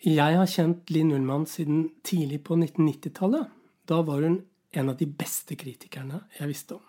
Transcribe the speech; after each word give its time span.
Jeg 0.00 0.32
har 0.32 0.48
kjent 0.48 0.88
Linn 0.88 1.10
Ullmann 1.12 1.42
siden 1.44 1.90
tidlig 2.00 2.38
på 2.46 2.56
1990-tallet. 2.56 3.50
Da 3.84 3.98
var 4.00 4.22
hun 4.24 4.38
en 4.72 4.88
av 4.88 4.94
de 4.96 5.04
beste 5.04 5.58
kritikerne 5.60 6.22
jeg 6.38 6.48
visste 6.48 6.78
om. 6.78 6.86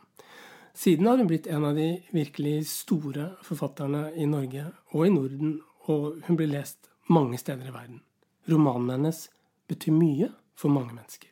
Siden 0.72 1.10
har 1.10 1.18
hun 1.20 1.28
blitt 1.28 1.50
en 1.52 1.66
av 1.68 1.76
de 1.76 1.90
virkelig 2.16 2.70
store 2.72 3.34
forfatterne 3.44 4.14
i 4.16 4.24
Norge 4.32 4.64
og 4.94 5.04
i 5.04 5.12
Norden, 5.12 5.58
og 5.92 6.22
hun 6.24 6.38
blir 6.40 6.54
lest 6.54 6.88
mange 7.12 7.36
steder 7.42 7.68
i 7.68 7.74
verden. 7.76 8.00
Romanen 8.48 8.94
hennes 8.96 9.26
betyr 9.68 9.92
mye 9.92 10.30
for 10.56 10.72
mange 10.72 10.96
mennesker. 10.96 11.28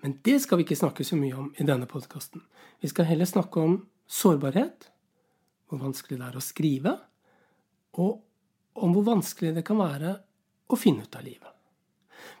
Men 0.00 0.16
det 0.24 0.38
skal 0.46 0.62
vi 0.62 0.64
ikke 0.64 0.80
snakke 0.80 1.04
så 1.04 1.18
mye 1.20 1.36
om 1.36 1.50
i 1.60 1.66
denne 1.68 1.84
podkasten. 1.90 2.40
Vi 2.80 2.88
skal 2.88 3.10
heller 3.10 3.28
snakke 3.28 3.60
om 3.60 3.82
sårbarhet, 4.08 4.88
hvor 5.68 5.84
vanskelig 5.84 6.22
det 6.22 6.30
er 6.30 6.40
å 6.40 6.46
skrive, 6.46 6.96
og 8.00 8.80
om 8.80 8.96
hvor 8.96 9.04
vanskelig 9.12 9.52
det 9.58 9.66
kan 9.68 9.76
være 9.82 10.22
å 10.68 10.78
finne 10.78 11.06
ut 11.06 11.16
av 11.16 11.24
livet. 11.26 11.52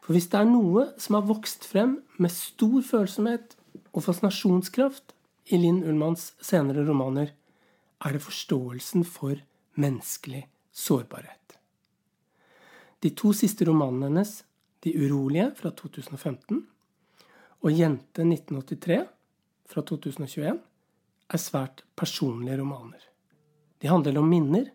For 0.02 0.14
hvis 0.14 0.28
det 0.30 0.38
er 0.40 0.48
noe 0.48 0.88
som 1.02 1.18
har 1.18 1.26
vokst 1.26 1.66
frem 1.66 1.98
med 2.22 2.32
stor 2.34 2.78
følsomhet 2.86 3.56
og 3.92 4.04
fascinasjonskraft 4.04 5.14
i 5.50 5.58
Linn 5.60 5.82
Ullmanns 5.86 6.32
senere 6.42 6.84
romaner, 6.86 7.32
er 8.04 8.14
det 8.14 8.22
forståelsen 8.22 9.06
for 9.08 9.38
menneskelig 9.80 10.44
sårbarhet. 10.74 11.56
De 13.02 13.12
to 13.14 13.32
siste 13.36 13.66
romanene 13.68 14.10
hennes, 14.10 14.42
De 14.84 14.92
urolige 14.94 15.48
fra 15.58 15.72
2015 15.74 16.60
og 17.64 17.72
Jente 17.74 18.22
1983 18.22 18.98
fra 19.66 19.82
2021, 19.82 20.60
er 21.26 21.42
svært 21.42 21.82
personlige 21.98 22.60
romaner. 22.60 23.00
De 23.82 23.90
handler 23.90 24.20
om 24.20 24.28
minner, 24.30 24.68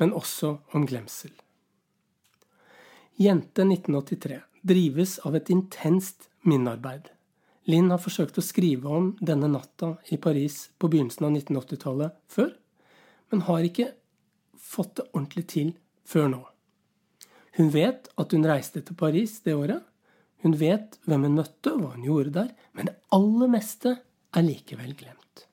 men 0.00 0.14
også 0.16 0.54
om 0.72 0.86
glemsel. 0.88 1.34
Jente 3.16 3.62
1983 3.62 4.40
drives 4.62 5.18
av 5.18 5.36
et 5.36 5.50
intenst 5.50 6.26
minnearbeid. 6.42 7.12
Linn 7.70 7.92
har 7.94 8.00
forsøkt 8.02 8.40
å 8.40 8.42
skrive 8.42 8.90
om 8.90 9.12
denne 9.22 9.46
natta 9.52 9.92
i 10.10 10.18
Paris 10.18 10.72
på 10.82 10.90
begynnelsen 10.90 11.28
av 11.28 11.36
1980-tallet 11.36 12.16
før, 12.26 12.50
men 13.30 13.46
har 13.46 13.68
ikke 13.68 13.92
fått 14.58 14.96
det 14.98 15.06
ordentlig 15.12 15.46
til 15.54 15.72
før 16.10 16.26
nå. 16.32 16.42
Hun 17.54 17.70
vet 17.70 18.10
at 18.18 18.34
hun 18.34 18.50
reiste 18.50 18.82
til 18.82 18.98
Paris 18.98 19.38
det 19.46 19.54
året. 19.54 19.86
Hun 20.42 20.58
vet 20.58 20.98
hvem 21.06 21.28
hun 21.28 21.38
møtte 21.38 21.70
og 21.70 21.84
hva 21.84 21.94
hun 21.94 22.08
gjorde 22.08 22.34
der, 22.34 22.50
men 22.74 22.90
det 22.90 22.98
aller 23.14 23.52
meste 23.54 23.94
er 24.34 24.42
likevel 24.42 24.90
glemt. 24.98 25.46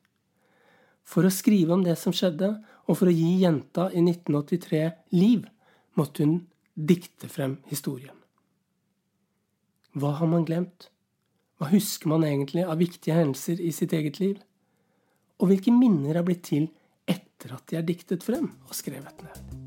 For 1.06 1.28
å 1.28 1.34
skrive 1.34 1.78
om 1.78 1.86
det 1.86 1.94
som 2.02 2.16
skjedde, 2.16 2.56
og 2.90 2.98
for 2.98 3.12
å 3.12 3.14
gi 3.14 3.38
jenta 3.44 3.92
i 3.94 4.02
1983 4.02 4.88
liv, 5.14 5.46
måtte 5.94 6.26
hun 6.26 6.40
dikte 6.82 7.30
frem 7.30 7.60
historien. 7.70 8.16
Hva 9.94 10.16
har 10.18 10.30
man 10.32 10.46
glemt? 10.48 10.88
Hva 11.60 11.70
husker 11.70 12.10
man 12.10 12.24
egentlig 12.26 12.64
av 12.66 12.80
viktige 12.80 13.18
hendelser 13.18 13.60
i 13.62 13.74
sitt 13.76 13.94
eget 13.94 14.22
liv? 14.22 14.40
Og 15.42 15.52
hvilke 15.52 15.74
minner 15.74 16.18
er 16.18 16.26
blitt 16.26 16.46
til 16.48 16.70
etter 17.10 17.54
at 17.58 17.68
de 17.70 17.78
er 17.78 17.86
diktet 17.86 18.26
frem 18.26 18.48
og 18.68 18.78
skrevet 18.78 19.22
ned? 19.26 19.62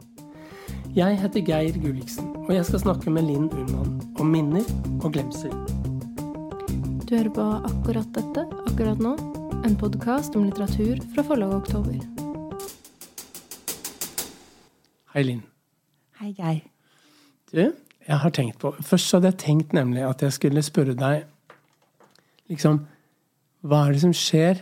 Jeg 0.95 1.19
heter 1.19 1.43
Geir 1.43 1.79
Gulliksen, 1.83 2.29
og 2.47 2.53
jeg 2.55 2.67
skal 2.69 2.85
snakke 2.85 3.11
med 3.11 3.27
Linn 3.27 3.49
Ullmann 3.51 3.97
om 4.23 4.31
minner 4.31 4.67
og 5.03 5.11
glemsel. 5.17 5.55
Du 7.05 7.17
hører 7.17 7.33
på 7.35 7.47
akkurat 7.71 8.11
dette 8.15 8.47
akkurat 8.65 9.03
nå, 9.03 9.17
en 9.67 9.79
podkast 9.81 10.39
om 10.39 10.47
litteratur 10.47 11.03
fra 11.15 11.27
forlaget 11.27 11.63
Oktober. 11.63 11.99
Hei, 15.15 15.27
Linn. 15.27 15.43
Hei, 16.19 16.33
Geir. 16.35 16.63
Du, 17.55 17.63
jeg 18.09 18.19
har 18.19 18.33
tenkt 18.35 18.59
på 18.59 18.73
Først 18.83 19.15
hadde 19.15 19.31
jeg 19.31 19.41
tenkt 19.45 19.75
nemlig 19.77 20.03
at 20.03 20.23
jeg 20.25 20.35
skulle 20.35 20.63
spørre 20.65 20.97
deg 20.99 21.23
liksom 22.51 22.81
Hva 23.65 23.85
er 23.85 23.95
det 23.95 24.03
som 24.03 24.15
skjer 24.17 24.59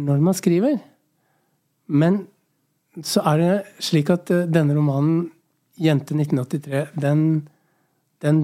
når 0.00 0.20
man 0.24 0.36
skriver? 0.36 0.78
Men 1.90 2.22
så 3.04 3.20
er 3.28 3.40
det 3.40 3.56
slik 3.84 4.08
at 4.14 4.30
eh, 4.32 4.46
denne 4.48 4.72
romanen, 4.72 5.26
'Jente 5.76 6.14
1983', 6.14 6.94
den, 6.96 7.48
den 8.24 8.38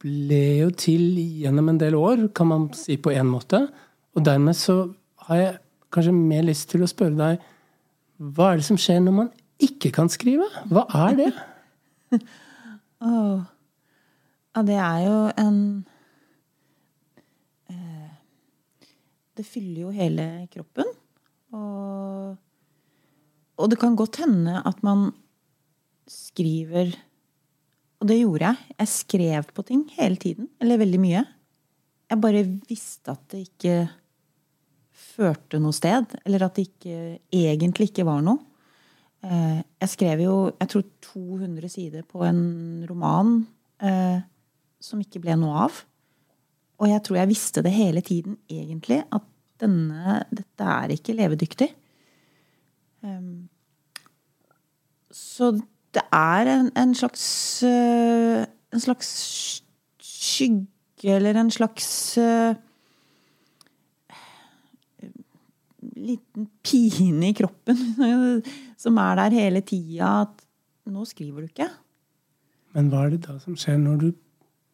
ble 0.00 0.40
jo 0.62 0.70
til 0.72 1.18
gjennom 1.42 1.68
en 1.68 1.80
del 1.82 1.98
år, 1.98 2.30
kan 2.32 2.48
man 2.48 2.64
si 2.76 2.96
på 2.96 3.12
én 3.12 3.28
måte. 3.28 3.60
Og 4.16 4.24
dermed 4.24 4.56
så 4.56 4.86
har 5.28 5.36
jeg 5.42 5.58
kanskje 5.92 6.14
mer 6.16 6.46
lyst 6.48 6.70
til 6.72 6.86
å 6.86 6.88
spørre 6.88 7.18
deg 7.18 7.44
hva 8.22 8.52
er 8.52 8.62
det 8.62 8.68
som 8.70 8.80
skjer 8.80 9.02
når 9.04 9.18
man 9.18 9.30
ikke 9.60 9.92
kan 9.92 10.08
skrive? 10.12 10.48
Hva 10.72 10.86
er 11.08 11.18
det? 11.20 11.30
oh. 13.02 13.42
Ja, 14.52 14.62
det 14.68 14.76
er 14.76 14.98
jo 15.06 15.16
en 15.40 15.58
det 19.38 19.44
fyller 19.48 19.86
jo 19.86 19.92
hele 19.94 20.26
kroppen. 20.52 20.88
Og, 21.56 22.36
og 23.58 23.70
det 23.70 23.78
kan 23.80 23.96
godt 23.98 24.20
hende 24.22 24.60
at 24.68 24.82
man 24.84 25.10
skriver 26.08 26.92
Og 28.02 28.08
det 28.10 28.18
gjorde 28.18 28.48
jeg. 28.48 28.76
Jeg 28.82 28.90
skrev 28.90 29.50
på 29.54 29.62
ting 29.62 29.82
hele 29.94 30.18
tiden. 30.18 30.48
Eller 30.60 30.80
veldig 30.80 30.98
mye. 31.00 31.20
Jeg 32.10 32.20
bare 32.20 32.40
visste 32.68 33.12
at 33.14 33.22
det 33.30 33.44
ikke 33.46 33.76
førte 34.90 35.60
noe 35.62 35.76
sted. 35.76 36.16
Eller 36.26 36.42
at 36.42 36.58
det 36.58 36.66
ikke, 36.66 36.96
egentlig 37.30 37.92
ikke 37.92 38.06
var 38.08 38.24
noe. 38.26 38.42
Eh, 39.22 39.62
jeg 39.80 39.88
skrev 39.92 40.20
jo 40.24 40.36
jeg 40.58 40.68
tror 40.72 40.84
200 41.14 41.68
sider 41.70 42.02
på 42.02 42.24
en 42.26 42.82
roman 42.90 43.36
eh, 43.82 44.18
som 44.82 45.02
ikke 45.02 45.22
ble 45.22 45.36
noe 45.38 45.66
av. 45.68 45.82
Og 46.82 46.90
jeg 46.90 47.02
tror 47.06 47.20
jeg 47.20 47.30
visste 47.30 47.62
det 47.62 47.70
hele 47.70 48.02
tiden, 48.02 48.36
egentlig, 48.50 49.04
at 49.14 49.28
denne, 49.62 50.24
dette 50.34 50.66
er 50.66 50.90
ikke 50.90 51.14
levedyktig. 51.14 51.68
Um, 53.02 53.48
så 55.10 55.52
det 55.94 56.02
er 56.14 56.50
en, 56.50 56.68
en 56.78 56.94
slags 56.94 57.24
uh, 57.66 58.44
En 58.72 58.80
slags 58.80 59.08
skygge, 59.98 60.68
eller 61.04 61.36
en 61.36 61.50
slags 61.50 62.18
uh, 62.18 62.54
liten 66.02 66.48
pine 66.64 67.30
i 67.30 67.36
kroppen 67.36 67.78
som 68.82 68.98
er 69.02 69.20
der 69.20 69.38
hele 69.38 69.62
tida. 69.64 70.26
At 70.26 70.44
nå 70.90 71.06
skriver 71.08 71.44
du 71.44 71.50
ikke. 71.50 71.70
Men 72.76 72.90
hva 72.92 73.06
er 73.06 73.14
det 73.14 73.24
da 73.26 73.38
som 73.42 73.56
skjer 73.58 73.80
når 73.80 74.04
du 74.04 74.12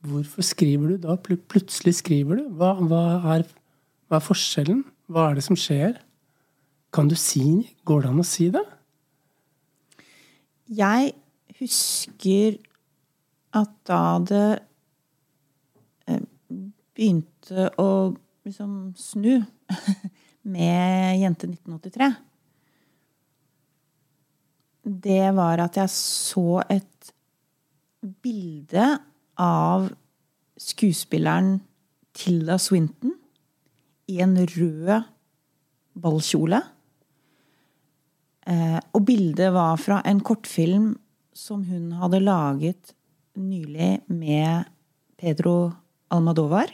Hvorfor 0.06 0.44
skriver 0.46 0.92
du 0.92 1.00
da? 1.02 1.16
Plutselig 1.18 1.96
skriver 1.98 2.38
du. 2.38 2.44
Hva, 2.54 2.76
hva, 2.78 3.00
er, 3.34 3.42
hva, 4.06 4.20
er, 4.20 4.22
forskjellen? 4.22 4.84
Hva 5.10 5.24
er 5.26 5.40
det 5.40 5.42
som 5.42 5.58
skjer? 5.58 5.96
Kan 6.94 7.10
du 7.10 7.16
si 7.18 7.42
Går 7.82 8.04
det 8.04 8.12
an 8.12 8.22
å 8.22 8.26
si 8.26 8.46
det? 8.54 8.62
Jeg 10.70 11.16
husker 11.58 12.60
at 13.58 13.74
da 13.88 14.00
det 14.28 14.46
eh, 16.06 16.22
begynte 16.94 17.70
å 17.80 17.90
liksom 18.46 18.92
snu 18.94 19.40
med 20.42 21.18
Jente 21.20 21.48
1983 21.48 22.12
Det 24.82 25.24
var 25.36 25.64
at 25.64 25.76
jeg 25.80 25.92
så 25.92 26.62
et 26.68 27.12
bilde 28.22 28.86
av 29.38 29.88
skuespilleren 30.58 31.58
Tilda 32.18 32.58
Swinton 32.58 33.14
i 34.08 34.20
en 34.24 34.34
rød 34.38 35.04
ballkjole. 35.98 36.60
Eh, 38.48 38.78
og 38.94 39.04
bildet 39.06 39.52
var 39.54 39.76
fra 39.80 40.00
en 40.08 40.22
kortfilm 40.24 40.94
som 41.36 41.62
hun 41.68 41.92
hadde 42.00 42.22
laget 42.24 42.94
nylig 43.38 44.00
med 44.10 44.70
Pedro 45.18 45.70
Almadovar. 46.10 46.70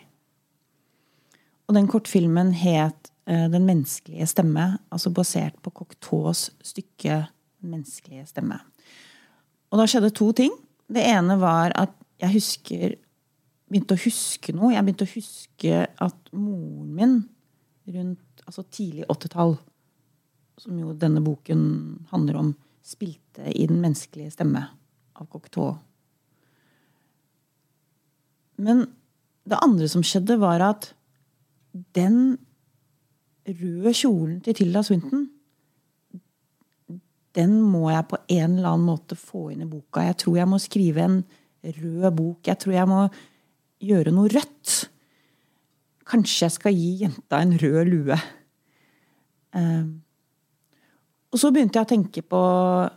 Og 1.66 1.76
den 1.76 1.88
kortfilmen 1.90 2.52
het 2.56 3.10
Den 3.24 3.64
menneskelige 3.64 4.26
stemme, 4.28 4.66
altså 4.92 5.08
basert 5.14 5.56
på 5.64 5.70
Cocteaus 5.72 6.50
stykke 6.60 7.22
menneskelige 7.64 8.26
stemme. 8.28 8.58
Og 9.72 9.80
da 9.80 9.86
skjedde 9.88 10.12
to 10.12 10.28
ting. 10.36 10.52
Det 10.92 11.00
ene 11.08 11.38
var 11.40 11.72
at 11.72 11.94
jeg 12.20 12.34
husker 12.36 12.98
begynte 13.74 13.96
å 13.96 14.02
huske 14.04 14.54
noe. 14.54 14.74
Jeg 14.74 14.84
begynte 14.86 15.06
å 15.06 15.14
huske 15.14 15.80
at 15.88 16.30
moren 16.36 16.92
min 16.94 17.16
rundt 17.94 18.44
altså 18.46 18.64
tidlig 18.72 19.06
80-tall, 19.10 19.56
som 20.60 20.78
jo 20.78 20.94
denne 20.96 21.22
boken 21.24 21.64
handler 22.12 22.38
om, 22.40 22.52
spilte 22.84 23.48
i 23.50 23.66
Den 23.66 23.80
menneskelige 23.82 24.34
stemme 24.36 24.66
av 25.16 25.28
Cocteau. 25.32 25.78
Men 28.60 28.84
det 29.48 29.58
andre 29.64 29.88
som 29.90 30.04
skjedde, 30.06 30.36
var 30.40 30.62
at 30.62 30.92
den 31.96 32.36
røde 33.48 33.92
kjolen 33.94 34.38
til 34.44 34.56
Tilda 34.56 34.82
Swinton 34.86 35.28
den 37.34 37.56
må 37.66 37.88
jeg 37.90 38.06
på 38.10 38.18
en 38.30 38.58
eller 38.58 38.74
annen 38.74 38.86
måte 38.86 39.18
få 39.18 39.48
inn 39.52 39.64
i 39.64 39.68
boka. 39.68 40.04
Jeg 40.06 40.18
tror 40.22 40.38
jeg 40.38 40.50
må 40.50 40.60
skrive 40.62 41.02
en 41.02 41.18
rød 41.64 42.06
bok. 42.14 42.40
Jeg 42.46 42.60
tror 42.62 42.76
jeg 42.76 42.90
må 42.90 43.00
gjøre 43.84 44.14
noe 44.14 44.30
rødt. 44.30 44.74
Kanskje 46.08 46.44
jeg 46.44 46.54
skal 46.54 46.78
gi 46.78 46.90
jenta 47.02 47.40
en 47.42 47.56
rød 47.58 47.90
lue. 47.90 48.18
Um, 49.54 49.90
og 51.34 51.40
så 51.42 51.50
begynte 51.50 51.80
jeg 51.80 51.88
å 51.88 51.90
tenke 51.90 52.22
på 52.22 52.40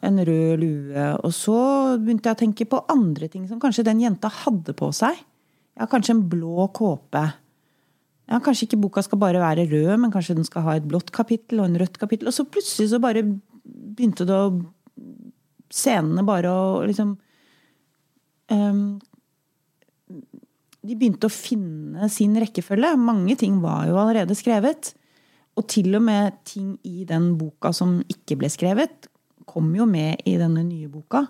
en 0.06 0.22
rød 0.30 0.62
lue, 0.62 1.06
og 1.26 1.32
så 1.34 1.58
begynte 1.98 2.30
jeg 2.30 2.38
å 2.38 2.42
tenke 2.44 2.68
på 2.70 2.84
andre 2.94 3.30
ting 3.34 3.48
som 3.50 3.62
kanskje 3.62 3.86
den 3.88 4.04
jenta 4.04 4.30
hadde 4.44 4.76
på 4.78 4.92
seg. 4.94 5.18
Ja, 5.78 5.88
kanskje 5.90 6.14
en 6.14 6.28
blå 6.30 6.68
kåpe. 6.74 7.24
Ja, 8.28 8.42
Kanskje 8.44 8.68
ikke 8.68 8.82
boka 8.84 9.04
skal 9.06 9.20
bare 9.22 9.40
være 9.40 9.68
rød, 9.72 9.94
men 10.02 10.12
kanskje 10.12 10.36
den 10.36 10.48
skal 10.48 10.66
ha 10.66 10.76
et 10.78 10.88
blått 10.88 11.14
kapittel 11.16 11.62
og 11.62 11.70
en 11.70 11.80
rødt 11.80 11.96
kapittel. 12.00 12.28
Og 12.28 12.36
så 12.36 12.44
plutselig 12.44 12.90
så 12.92 13.00
bare 13.04 13.24
begynte 13.64 14.28
det 14.28 14.36
å 14.36 14.50
Scenene 15.68 16.24
bare 16.24 16.48
å 16.48 16.68
liksom 16.88 17.10
um, 18.56 18.84
De 20.08 20.96
begynte 20.96 21.28
å 21.28 21.34
finne 21.34 22.08
sin 22.12 22.38
rekkefølge. 22.40 22.94
Mange 22.96 23.36
ting 23.40 23.58
var 23.60 23.90
jo 23.90 23.98
allerede 24.00 24.38
skrevet. 24.40 24.94
Og 25.60 25.68
til 25.68 25.98
og 26.00 26.06
med 26.08 26.38
ting 26.48 26.78
i 26.88 27.04
den 27.10 27.34
boka 27.40 27.74
som 27.76 27.98
ikke 28.08 28.38
ble 28.40 28.50
skrevet, 28.54 29.10
kom 29.50 29.74
jo 29.76 29.88
med 29.90 30.24
i 30.24 30.38
denne 30.40 30.64
nye 30.64 30.88
boka. 30.92 31.26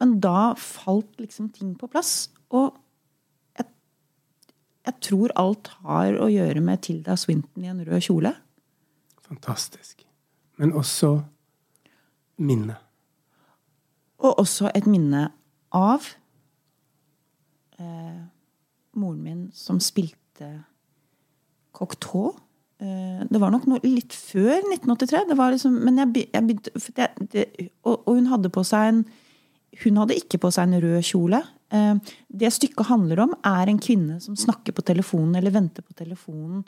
Men 0.00 0.16
da 0.22 0.54
falt 0.58 1.20
liksom 1.20 1.50
ting 1.54 1.76
på 1.78 1.90
plass. 1.92 2.30
Og 2.56 2.74
jeg 4.86 4.96
tror 5.04 5.34
alt 5.38 5.72
har 5.84 6.16
å 6.20 6.28
gjøre 6.32 6.62
med 6.64 6.82
Tilda 6.86 7.16
Swinton 7.20 7.64
i 7.64 7.70
en 7.72 7.82
rød 7.86 8.06
kjole. 8.06 8.32
Fantastisk. 9.28 10.06
Men 10.60 10.72
også 10.76 11.14
minne. 12.40 12.76
Og 14.20 14.40
også 14.42 14.70
et 14.74 14.88
minne 14.90 15.26
av 15.76 16.08
eh, 17.78 18.20
moren 18.96 19.22
min 19.24 19.42
som 19.56 19.80
spilte 19.80 20.50
Cocteau 21.76 22.34
Eh, 22.80 23.24
det 23.28 23.40
var 23.40 23.52
nok 23.52 23.66
noe 23.68 23.80
litt 23.84 24.14
før 24.16 24.56
1983. 24.56 25.24
Det 25.28 25.36
var 25.36 25.52
liksom, 25.52 25.76
men 25.84 26.00
jeg, 26.00 26.26
jeg 26.32 26.46
begynte 26.46 27.46
og, 27.84 27.96
og, 27.98 28.14
hun 28.14 28.30
hadde 28.32 28.52
på 28.52 28.64
seg 28.66 28.92
en 28.92 29.02
Hun 29.84 30.00
hadde 30.00 30.16
ikke 30.18 30.40
på 30.42 30.50
seg 30.50 30.66
en 30.66 30.80
rød 30.82 31.04
kjole. 31.06 31.38
Eh, 31.70 31.94
det 32.28 32.52
stykket 32.54 32.90
handler 32.90 33.24
om, 33.26 33.34
er 33.46 33.70
en 33.70 33.80
kvinne 33.82 34.18
som 34.22 34.38
snakker 34.38 34.74
på 34.76 34.84
telefonen 34.86 35.38
eller 35.38 35.54
venter 35.54 35.86
på 35.86 35.96
telefonen 35.98 36.64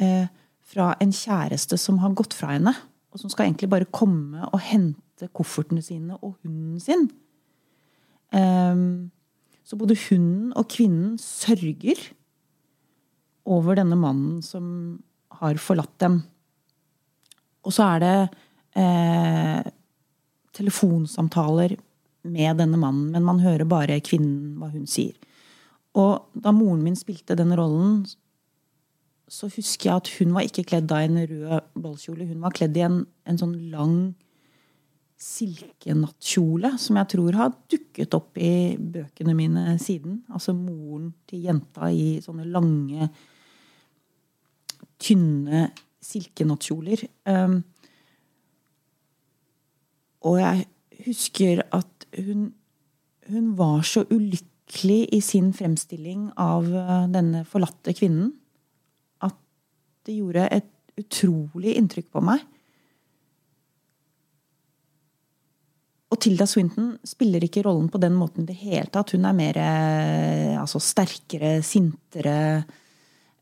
eh, 0.00 0.26
fra 0.72 0.92
en 1.02 1.12
kjæreste 1.14 1.78
som 1.80 2.00
har 2.02 2.14
gått 2.18 2.36
fra 2.36 2.54
henne. 2.56 2.74
Og 3.12 3.20
som 3.20 3.32
skal 3.32 3.48
egentlig 3.48 3.70
bare 3.72 3.90
komme 3.92 4.46
og 4.48 4.62
hente 4.64 5.28
koffertene 5.36 5.82
sine 5.84 6.16
og 6.22 6.38
hunden 6.42 6.80
sin. 6.80 7.10
Så 8.32 9.76
både 9.76 9.98
hunden 10.08 10.54
og 10.56 10.70
kvinnen 10.72 11.18
sørger 11.20 12.00
over 13.44 13.76
denne 13.78 13.98
mannen 13.98 14.40
som 14.44 14.64
har 15.42 15.60
forlatt 15.60 15.94
dem. 16.02 16.22
Og 17.62 17.74
så 17.74 17.86
er 17.94 18.02
det 18.02 18.16
eh, 18.80 19.70
telefonsamtaler 20.56 21.76
med 22.22 22.58
denne 22.60 22.78
mannen, 22.78 23.10
men 23.14 23.24
man 23.26 23.42
hører 23.42 23.66
bare 23.68 24.00
kvinnen, 24.04 24.56
hva 24.60 24.70
hun 24.72 24.86
sier. 24.90 25.16
Og 25.98 26.28
da 26.38 26.52
moren 26.54 26.82
min 26.84 26.96
spilte 26.96 27.36
den 27.36 27.52
rollen, 27.58 28.02
så 29.32 29.48
husker 29.48 29.90
jeg 29.90 29.96
at 29.96 30.10
hun 30.18 30.34
var 30.36 30.46
ikke 30.46 30.64
kledd 30.68 30.92
i 30.92 31.06
en 31.06 31.18
rød 31.28 31.72
ballkjole. 31.82 32.28
Hun 32.28 32.42
var 32.44 32.54
kledd 32.56 32.76
i 32.76 32.84
en, 32.84 33.02
en 33.28 33.40
sånn 33.40 33.56
lang 33.72 33.96
silkenattkjole 35.22 36.72
som 36.82 36.98
jeg 36.98 37.10
tror 37.12 37.38
har 37.38 37.52
dukket 37.70 38.16
opp 38.18 38.38
i 38.42 38.74
bøkene 38.76 39.34
mine 39.38 39.76
siden. 39.80 40.20
Altså 40.32 40.54
moren 40.56 41.12
til 41.30 41.46
jenta 41.46 41.90
i 41.92 42.18
sånne 42.24 42.48
lange 42.50 43.08
tynne 45.02 45.68
silkenattkjoler. 46.02 47.06
Um, 47.30 47.60
og 50.26 50.38
jeg 50.42 50.66
husker 51.06 51.64
at 51.74 52.01
hun, 52.16 52.50
hun 53.30 53.52
var 53.58 53.82
så 53.88 54.04
ulykkelig 54.10 55.00
i 55.12 55.20
sin 55.24 55.52
fremstilling 55.56 56.30
av 56.40 56.68
uh, 56.68 57.04
denne 57.12 57.44
forlatte 57.48 57.94
kvinnen 57.96 58.32
at 59.24 59.38
det 60.06 60.18
gjorde 60.18 60.48
et 60.52 60.70
utrolig 61.00 61.76
inntrykk 61.80 62.10
på 62.12 62.24
meg. 62.24 62.42
Og 66.12 66.20
Tilda 66.20 66.44
Swinton 66.48 66.92
spiller 67.08 67.44
ikke 67.44 67.62
rollen 67.64 67.88
på 67.92 68.00
den 68.02 68.12
måten 68.18 68.44
i 68.44 68.50
det 68.50 68.58
hele 68.60 68.90
tatt. 68.92 69.14
Hun 69.16 69.24
er 69.24 69.36
mer 69.36 69.58
eh, 69.62 70.60
altså, 70.60 70.80
sterkere, 70.82 71.54
sintere. 71.64 72.36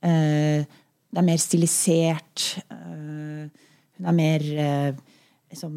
Eh, 0.06 0.62
det 1.10 1.18
er 1.18 1.26
mer 1.26 1.40
stilisert. 1.42 2.44
Eh, 2.70 3.48
hun 3.98 4.10
er 4.12 4.14
mer 4.14 4.46
eh, 4.64 5.00
liksom, 5.50 5.74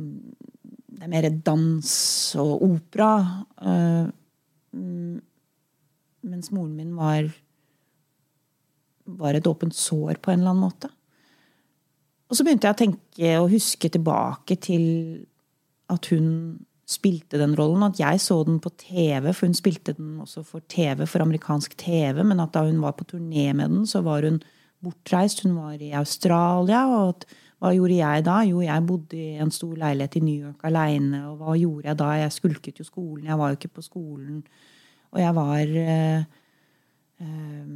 Det 0.94 1.06
er 1.06 1.12
mer 1.12 1.30
dans 1.46 1.94
og 2.42 2.66
opera. 2.68 3.12
Eh, 3.62 4.10
mm, 4.78 5.16
mens 6.30 6.52
moren 6.54 6.76
min 6.78 6.94
var 6.98 7.32
var 9.04 9.36
et 9.36 9.48
åpent 9.48 9.76
sår 9.76 10.20
på 10.24 10.32
en 10.32 10.40
eller 10.40 10.54
annen 10.54 10.64
måte. 10.64 10.90
Og 12.30 12.38
så 12.38 12.46
begynte 12.46 12.70
jeg 12.70 12.76
å 12.76 12.80
tenke 12.80 13.34
og 13.42 13.52
huske 13.52 13.90
tilbake 13.92 14.56
til 14.64 14.86
at 15.92 16.08
hun 16.14 16.30
spilte 16.90 17.40
den 17.42 17.56
rollen. 17.58 17.84
At 17.86 18.00
jeg 18.00 18.22
så 18.24 18.40
den 18.48 18.62
på 18.64 18.72
TV, 18.80 19.30
for 19.34 19.50
hun 19.50 19.58
spilte 19.58 19.96
den 19.98 20.16
også 20.24 20.46
for 20.48 20.64
TV, 20.72 21.06
for 21.10 21.26
amerikansk 21.26 21.76
TV. 21.80 22.24
Men 22.24 22.42
at 22.44 22.56
da 22.56 22.66
hun 22.68 22.82
var 22.84 22.96
på 22.98 23.08
turné 23.12 23.52
med 23.52 23.70
den, 23.70 23.88
så 23.90 24.02
var 24.06 24.26
hun 24.26 24.42
bortreist. 24.84 25.44
Hun 25.44 25.58
var 25.60 25.78
i 25.78 25.94
Australia. 26.00 26.86
og 27.04 27.28
hva 27.64 27.70
gjorde 27.72 27.96
jeg 27.96 28.24
da? 28.28 28.42
Jo, 28.44 28.60
jeg 28.60 28.84
bodde 28.84 29.16
i 29.16 29.38
en 29.40 29.52
stor 29.56 29.78
leilighet 29.80 30.18
i 30.20 30.22
New 30.26 30.48
York 30.50 30.66
aleine. 30.68 31.22
Og 31.30 31.38
hva 31.40 31.54
gjorde 31.56 31.88
jeg 31.88 32.00
da? 32.02 32.10
Jeg 32.20 32.34
skulket 32.36 32.80
jo 32.82 32.84
skolen. 32.84 33.30
Jeg 33.30 33.38
var 33.40 33.54
jo 33.54 33.56
ikke 33.56 33.76
på 33.78 33.84
skolen. 33.86 34.42
Og 35.14 35.22
jeg 35.22 35.36
var 35.38 35.72
eh, 35.84 36.26
eh, 37.24 37.70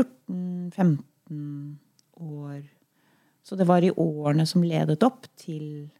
14-15 0.00 1.76
år. 2.24 2.62
Så 3.44 3.56
det 3.60 3.68
var 3.68 3.84
i 3.84 3.92
årene 3.92 4.46
som 4.48 4.64
ledet 4.64 5.04
opp 5.04 5.28
til, 5.36 5.90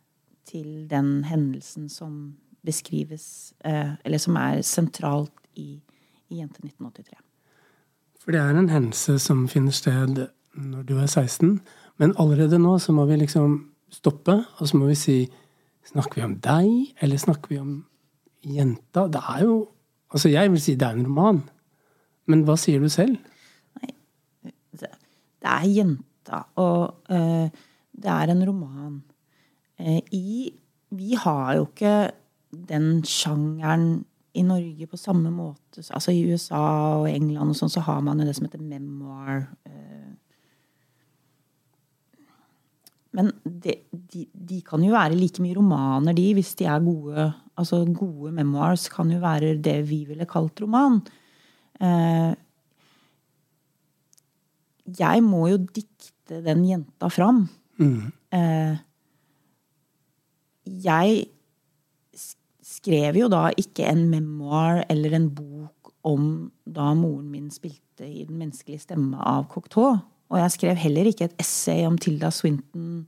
til 0.48 0.88
den 0.88 1.24
hendelsen 1.28 1.92
som 1.92 2.38
beskrives 2.64 3.52
eh, 3.60 3.92
Eller 4.04 4.18
som 4.18 4.40
er 4.40 4.62
sentralt 4.64 5.36
i, 5.52 5.82
i 6.32 6.40
Jente 6.40 6.64
1983. 6.64 7.12
For 8.24 8.32
det 8.32 8.40
er 8.40 8.56
en 8.56 8.72
hendelse 8.72 9.18
som 9.20 9.44
finner 9.52 9.76
sted 9.76 10.30
når 10.54 10.82
du 10.88 10.96
er 10.96 11.06
16. 11.06 11.60
Men 11.98 12.14
allerede 12.18 12.58
nå 12.58 12.76
så 12.82 12.92
må 12.92 13.06
vi 13.06 13.20
liksom 13.20 13.58
stoppe, 13.92 14.40
og 14.58 14.68
så 14.68 14.78
må 14.80 14.90
vi 14.90 14.98
si 14.98 15.18
Snakker 15.84 16.16
vi 16.16 16.22
om 16.24 16.38
deg, 16.40 16.68
eller 17.04 17.20
snakker 17.20 17.50
vi 17.52 17.58
om 17.60 17.72
jenta? 18.40 19.02
Det 19.12 19.20
er 19.20 19.42
jo 19.44 19.56
Altså, 20.14 20.30
jeg 20.30 20.50
vil 20.52 20.60
si 20.62 20.76
det 20.78 20.86
er 20.86 20.94
en 20.94 21.06
roman. 21.08 21.40
Men 22.30 22.44
hva 22.46 22.54
sier 22.60 22.78
du 22.78 22.86
selv? 22.92 23.16
Nei, 23.80 23.90
det 24.78 24.90
er 25.50 25.64
jenta, 25.66 26.44
og 26.62 27.10
uh, 27.10 27.48
det 27.90 28.12
er 28.12 28.30
en 28.30 28.44
roman. 28.46 29.00
Uh, 29.80 29.98
I 30.14 30.52
Vi 30.94 31.16
har 31.18 31.56
jo 31.58 31.66
ikke 31.66 32.12
den 32.54 33.02
sjangeren 33.02 34.04
i 34.34 34.42
Norge 34.46 34.86
på 34.86 34.96
samme 34.96 35.30
måte 35.34 35.82
Altså 35.90 36.12
i 36.14 36.22
USA 36.30 36.62
og 37.00 37.08
England 37.10 37.50
og 37.50 37.58
sånn, 37.58 37.72
så 37.74 37.82
har 37.82 37.98
man 38.06 38.20
jo 38.22 38.26
det 38.28 38.36
som 38.38 38.46
heter 38.46 38.62
memoir. 38.62 39.48
Eh. 39.66 40.14
Men 43.14 43.30
de, 43.44 43.76
de, 43.92 44.24
de, 44.34 44.60
kan 44.66 44.82
jo 44.82 44.94
være 44.94 45.16
like 45.18 45.42
mye 45.42 45.54
romaner, 45.56 46.16
de, 46.16 46.26
hvis 46.34 46.54
de 46.58 46.66
er 46.66 46.82
gode. 46.82 47.28
Altså 47.60 47.84
gode 47.86 48.32
memoirs 48.34 48.88
kan 48.90 49.12
jo 49.14 49.20
være 49.22 49.54
det 49.62 49.76
vi 49.88 50.02
ville 50.08 50.26
kalt 50.30 50.64
roman. 50.64 50.98
Eh. 51.78 52.32
Jeg 54.98 55.22
må 55.24 55.46
jo 55.52 55.60
dikte 55.62 56.42
den 56.44 56.66
jenta 56.66 57.08
fram. 57.12 57.44
Mm. 57.78 58.10
Eh. 58.34 58.82
Jeg 60.64 61.24
skrev 62.64 63.20
jo 63.20 63.30
da 63.30 63.46
ikke 63.60 63.86
en 63.86 64.08
memoir 64.10 64.82
eller 64.90 65.14
en 65.14 65.30
bok 65.30 65.92
om 66.04 66.50
da 66.66 66.90
moren 66.98 67.30
min 67.32 67.50
spilte 67.52 68.04
i 68.08 68.24
Den 68.26 68.40
menneskelige 68.40 68.82
stemme 68.82 69.20
av 69.22 69.46
Cocteau. 69.52 70.00
Og 70.34 70.40
jeg 70.42 70.54
skrev 70.56 70.78
heller 70.82 71.06
ikke 71.06 71.28
et 71.28 71.36
essay 71.38 71.84
om 71.86 71.96
Tilda 72.00 72.32
Swinton 72.34 73.04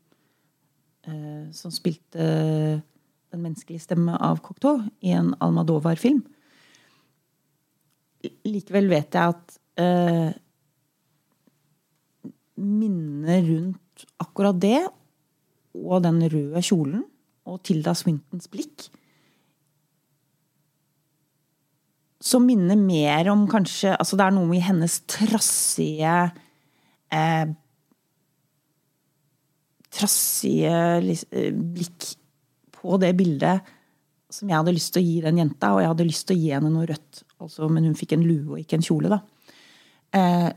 eh, 1.09 1.47
som 1.57 1.75
spilte 1.75 2.23
Den 2.23 3.43
menneskelige 3.43 3.83
stemme 3.83 4.15
av 4.23 4.39
Cocteau 4.45 4.85
i 5.03 5.11
en 5.11 5.33
Almadovar-film. 5.43 6.23
Likevel 8.47 8.87
vet 8.89 9.19
jeg 9.19 9.35
at 9.35 9.57
eh, 9.83 10.31
minnet 12.63 13.51
rundt 13.51 14.07
akkurat 14.23 14.63
det 14.63 14.79
og 15.77 15.99
den 16.07 16.23
røde 16.31 16.63
kjolen 16.65 17.03
og 17.47 17.59
Tilda 17.67 17.93
Swintons 17.99 18.47
blikk 18.51 18.87
som 22.27 22.47
minner 22.47 22.79
mer 22.79 23.29
om 23.33 23.45
kanskje 23.51 23.95
Altså 23.97 24.19
det 24.19 24.27
er 24.27 24.35
noe 24.35 24.57
i 24.57 24.65
hennes 24.65 24.99
trassige 25.11 26.15
eh, 27.13 27.47
Trassige 29.97 30.73
eh, 31.01 31.53
blikk 31.55 32.11
på 32.77 32.99
det 33.01 33.15
bildet 33.17 33.73
som 34.33 34.51
jeg 34.51 34.59
hadde 34.59 34.75
lyst 34.75 34.93
til 34.95 35.03
å 35.03 35.07
gi 35.07 35.17
den 35.25 35.41
jenta, 35.41 35.73
og 35.73 35.81
jeg 35.81 35.91
hadde 35.93 36.07
lyst 36.09 36.27
til 36.29 36.37
å 36.37 36.41
gi 36.43 36.53
henne 36.53 36.71
noe 36.73 36.89
rødt. 36.91 37.23
Altså, 37.41 37.69
men 37.73 37.87
hun 37.87 37.97
fikk 37.99 38.17
en 38.17 38.27
lue 38.27 38.57
og 38.57 38.61
ikke 38.61 38.79
en 38.81 38.85
kjole, 38.85 39.13
da. 39.13 39.21
Eh, 40.17 40.49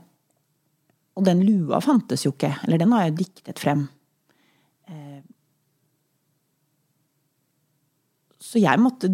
og 1.16 1.26
den 1.26 1.42
lua 1.46 1.80
fantes 1.84 2.24
jo 2.26 2.34
ikke. 2.34 2.52
Eller 2.66 2.80
den 2.82 2.92
har 2.96 3.06
jeg 3.06 3.18
diktet 3.20 3.62
frem. 3.62 3.86
Eh, 4.90 5.20
så 8.40 8.62
jeg 8.62 8.80
måtte 8.82 9.12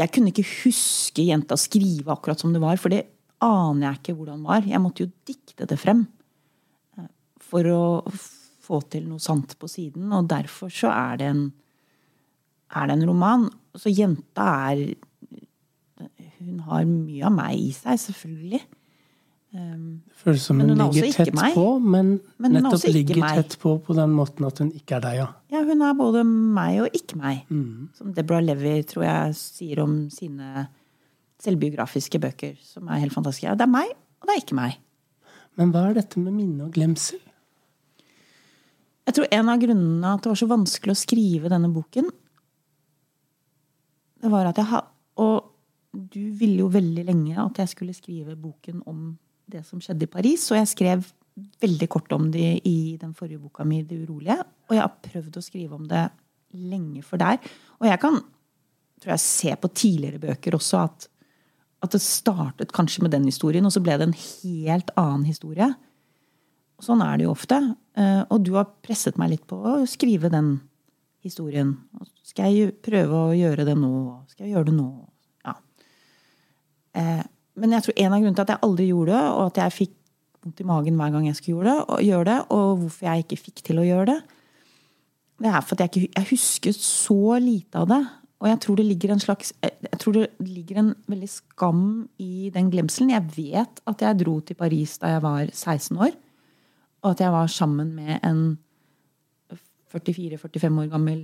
Jeg 0.00 0.14
kunne 0.14 0.30
ikke 0.30 0.62
huske 0.62 1.26
jenta 1.26 1.58
skrive 1.60 2.08
akkurat 2.14 2.40
som 2.40 2.54
det 2.54 2.60
var, 2.62 2.78
for 2.80 2.88
det 2.88 3.02
aner 3.44 3.82
jeg 3.84 3.98
ikke 3.98 4.14
hvordan 4.16 4.38
det 4.40 4.48
var. 4.48 4.68
Jeg 4.70 4.80
måtte 4.80 5.04
jo 5.04 5.10
dikte 5.28 5.66
det 5.68 5.76
frem 5.76 6.06
for 7.50 7.66
å 7.74 7.82
få 8.70 8.80
til 8.92 9.06
noe 9.10 9.22
sant 9.22 9.56
på 9.58 9.68
siden. 9.70 10.10
Og 10.14 10.28
derfor 10.30 10.72
så 10.72 10.92
er 10.94 11.20
det 11.20 11.30
en, 11.34 11.46
er 12.76 12.90
det 12.90 12.98
en 12.98 13.06
roman. 13.10 13.48
Så 13.78 13.92
jenta 13.92 14.50
er 14.72 14.90
Hun 16.40 16.60
har 16.64 16.86
mye 16.88 17.26
av 17.28 17.34
meg 17.36 17.58
i 17.60 17.72
seg, 17.76 17.98
selvfølgelig. 18.00 18.62
Um, 19.50 19.98
det 20.06 20.14
føles 20.22 20.44
som 20.46 20.60
hun, 20.62 20.70
hun 20.70 20.78
ligger 20.94 21.10
tett 21.12 21.34
meg. 21.34 21.52
på, 21.52 21.64
men, 21.82 22.14
men 22.40 22.54
nettopp 22.54 22.84
ligger 22.94 23.18
meg. 23.18 23.40
tett 23.42 23.56
på 23.60 23.74
på 23.82 23.96
den 23.98 24.12
måten 24.14 24.46
at 24.46 24.62
hun 24.62 24.70
ikke 24.72 24.96
er 24.96 25.02
deg, 25.04 25.16
ja. 25.18 25.26
Ja, 25.52 25.60
hun 25.66 25.82
er 25.84 25.96
både 25.98 26.22
meg 26.24 26.78
og 26.86 26.96
ikke 26.96 27.18
meg. 27.20 27.42
Mm. 27.50 27.90
Som 27.98 28.14
Deborah 28.16 28.44
Levy 28.46 28.78
tror 28.88 29.04
jeg 29.04 29.34
sier 29.36 29.82
om 29.84 29.96
sine 30.14 30.68
selvbiografiske 31.44 32.22
bøker, 32.22 32.54
som 32.64 32.88
er 32.88 33.02
helt 33.02 33.16
fantastiske. 33.16 33.58
Det 33.58 33.66
er 33.66 33.74
meg, 33.74 33.90
og 34.22 34.30
det 34.30 34.36
er 34.36 34.44
ikke 34.46 34.60
meg. 34.62 34.78
Men 35.60 35.74
hva 35.74 35.88
er 35.90 35.98
dette 35.98 36.22
med 36.22 36.36
minne 36.36 36.70
og 36.70 36.72
glemsel? 36.78 37.20
Jeg 39.10 39.16
tror 39.16 39.32
en 39.34 39.48
av 39.50 39.58
grunnene 39.58 40.10
at 40.14 40.22
det 40.22 40.30
var 40.30 40.38
så 40.38 40.46
vanskelig 40.46 40.94
å 40.94 41.00
skrive 41.00 41.50
denne 41.50 41.72
boken, 41.74 42.06
det 44.20 44.30
var 44.30 44.46
at 44.46 44.58
jeg 44.60 44.68
har 44.70 44.84
Og 45.20 45.48
du 45.90 46.30
ville 46.38 46.62
jo 46.62 46.68
veldig 46.70 47.02
lenge 47.08 47.34
at 47.42 47.58
jeg 47.58 47.72
skulle 47.72 47.96
skrive 47.96 48.36
boken 48.38 48.84
om 48.86 49.18
det 49.50 49.64
som 49.66 49.80
skjedde 49.82 50.06
i 50.06 50.12
Paris. 50.12 50.44
Og 50.52 50.56
jeg 50.60 50.68
skrev 50.70 51.08
veldig 51.60 51.88
kort 51.90 52.12
om 52.14 52.28
det 52.30 52.60
i 52.64 52.96
den 53.00 53.10
forrige 53.12 53.42
boka 53.42 53.64
mi, 53.64 53.82
'Det 53.82 54.06
urolige'. 54.06 54.44
Og 54.70 54.76
jeg 54.76 54.80
har 54.80 55.00
prøvd 55.02 55.36
å 55.36 55.42
skrive 55.42 55.74
om 55.74 55.88
det 55.88 56.08
lenge 56.54 57.02
for 57.02 57.16
der. 57.18 57.38
Og 57.80 57.88
jeg 57.88 58.00
kan 58.00 58.22
tror 59.00 59.12
jeg, 59.12 59.20
se 59.20 59.56
på 59.56 59.68
tidligere 59.74 60.20
bøker 60.20 60.54
også 60.54 60.84
at, 60.84 61.08
at 61.82 61.90
det 61.90 62.00
startet 62.00 62.72
kanskje 62.72 63.02
med 63.02 63.10
den 63.10 63.24
historien, 63.24 63.64
og 63.66 63.72
så 63.72 63.80
ble 63.80 63.96
det 63.98 64.08
en 64.08 64.20
helt 64.44 64.90
annen 64.96 65.24
historie. 65.24 65.74
Sånn 66.84 67.02
er 67.04 67.18
det 67.18 67.26
jo 67.26 67.34
ofte. 67.34 67.60
Eh, 67.98 68.22
og 68.28 68.42
du 68.46 68.54
har 68.56 68.70
presset 68.84 69.18
meg 69.20 69.34
litt 69.34 69.46
på 69.48 69.58
å 69.58 69.78
skrive 69.88 70.30
den 70.32 70.54
historien. 71.24 71.74
Skal 72.24 72.54
jeg 72.54 72.74
prøve 72.84 73.24
å 73.28 73.36
gjøre 73.36 73.66
det 73.68 73.76
nå? 73.78 73.92
Skal 74.32 74.46
jeg 74.46 74.56
gjøre 74.56 74.70
det 74.70 74.76
nå? 74.78 74.88
Ja. 75.44 75.56
Eh, 76.96 77.24
men 77.60 77.74
jeg 77.76 77.84
tror 77.84 77.98
en 77.98 78.12
av 78.12 78.20
grunnene 78.20 78.38
til 78.38 78.46
at 78.46 78.52
jeg 78.54 78.64
aldri 78.66 78.86
gjorde 78.90 79.16
det, 79.16 79.24
og 79.34 79.42
at 79.50 79.60
jeg 79.64 79.76
fikk 79.76 79.96
vondt 80.40 80.62
i 80.62 80.68
magen 80.68 80.96
hver 80.96 81.12
gang 81.12 81.26
jeg 81.28 81.36
skulle 81.36 81.74
gjøre 82.00 82.28
det, 82.30 82.38
og, 82.48 82.70
hvorfor 82.84 83.10
jeg 83.10 83.26
ikke 83.26 83.42
fikk 83.42 83.64
til 83.66 83.82
å 83.82 83.88
gjøre 83.88 84.14
det, 84.14 84.20
det 85.40 85.50
er 85.50 85.62
for 85.64 85.76
at 85.76 85.96
jeg, 85.96 86.08
jeg 86.12 86.28
husker 86.30 86.74
så 86.76 87.36
lite 87.40 87.80
av 87.80 87.88
det. 87.90 88.00
Og 88.40 88.48
jeg 88.48 88.60
tror 88.64 88.78
det 88.80 89.10
en 89.12 89.20
slags 89.20 89.52
Jeg 89.60 89.98
tror 90.00 90.12
det 90.16 90.26
ligger 90.40 90.78
en 90.80 90.94
veldig 91.08 91.28
skam 91.28 92.08
i 92.18 92.50
den 92.52 92.70
glemselen. 92.72 93.12
Jeg 93.12 93.24
vet 93.36 93.80
at 93.86 94.00
jeg 94.00 94.20
dro 94.20 94.40
til 94.40 94.56
Paris 94.56 94.96
da 94.98 95.12
jeg 95.14 95.22
var 95.22 95.50
16 95.52 95.96
år, 96.00 96.12
og 97.00 97.10
at 97.14 97.20
jeg 97.24 97.32
var 97.32 97.46
sammen 97.46 97.94
med 97.96 98.18
en 98.26 98.58
44-45 99.90 100.80
år 100.84 100.90
gammel 100.92 101.20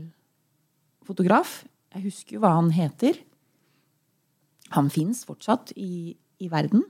fotograf. 1.06 1.64
Jeg 1.94 2.08
husker 2.08 2.36
jo 2.36 2.42
hva 2.42 2.56
han 2.56 2.72
heter. 2.74 3.18
Han 4.74 4.90
fins 4.90 5.24
fortsatt 5.28 5.72
i, 5.76 6.16
i 6.42 6.50
verden. 6.50 6.82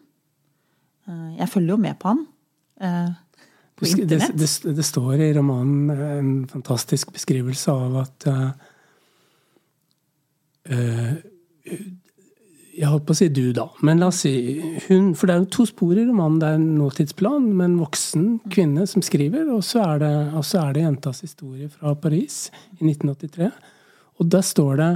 Eh, 1.09 1.37
jeg 1.41 1.49
følger 1.53 1.75
jo 1.75 1.83
med 1.83 1.99
på 2.01 2.15
han. 2.15 2.27
På 3.77 3.85
på 3.85 3.85
det, 3.85 4.09
det, 4.09 4.49
det, 4.77 4.85
står 4.85 5.21
i 5.21 5.33
romanen 5.37 5.91
en 5.93 6.31
fantastisk 6.49 7.13
beskrivelse 7.13 7.73
av 7.73 7.97
at 8.01 8.27
uh, 8.33 8.51
Jeg 12.77 12.91
holdt 12.93 13.07
på 13.09 13.15
å 13.15 13.19
si 13.19 13.29
du, 13.33 13.45
da. 13.57 13.65
Men 13.87 14.03
la 14.03 14.11
oss 14.11 14.19
si 14.27 14.33
hun 14.87 15.15
For 15.17 15.29
det 15.29 15.35
er 15.35 15.43
jo 15.43 15.51
to 15.55 15.65
spor 15.69 15.97
i 15.97 16.05
romanen. 16.05 16.39
Det 16.43 16.49
er 16.49 16.59
en 16.59 16.67
nåtidsplan 16.77 17.47
med 17.57 17.71
en 17.71 17.79
voksen 17.81 18.27
kvinne 18.53 18.85
som 18.91 19.05
skriver, 19.05 19.49
og 19.55 19.65
så 19.65 19.83
er 19.87 20.03
det, 20.05 20.13
så 20.45 20.67
er 20.67 20.77
det 20.77 20.85
jentas 20.85 21.23
historie 21.25 21.71
fra 21.73 21.95
Paris 22.01 22.47
i 22.77 22.91
1983. 22.91 23.49
Og 24.21 24.29
da 24.33 24.43
står 24.45 24.81
det 24.81 24.91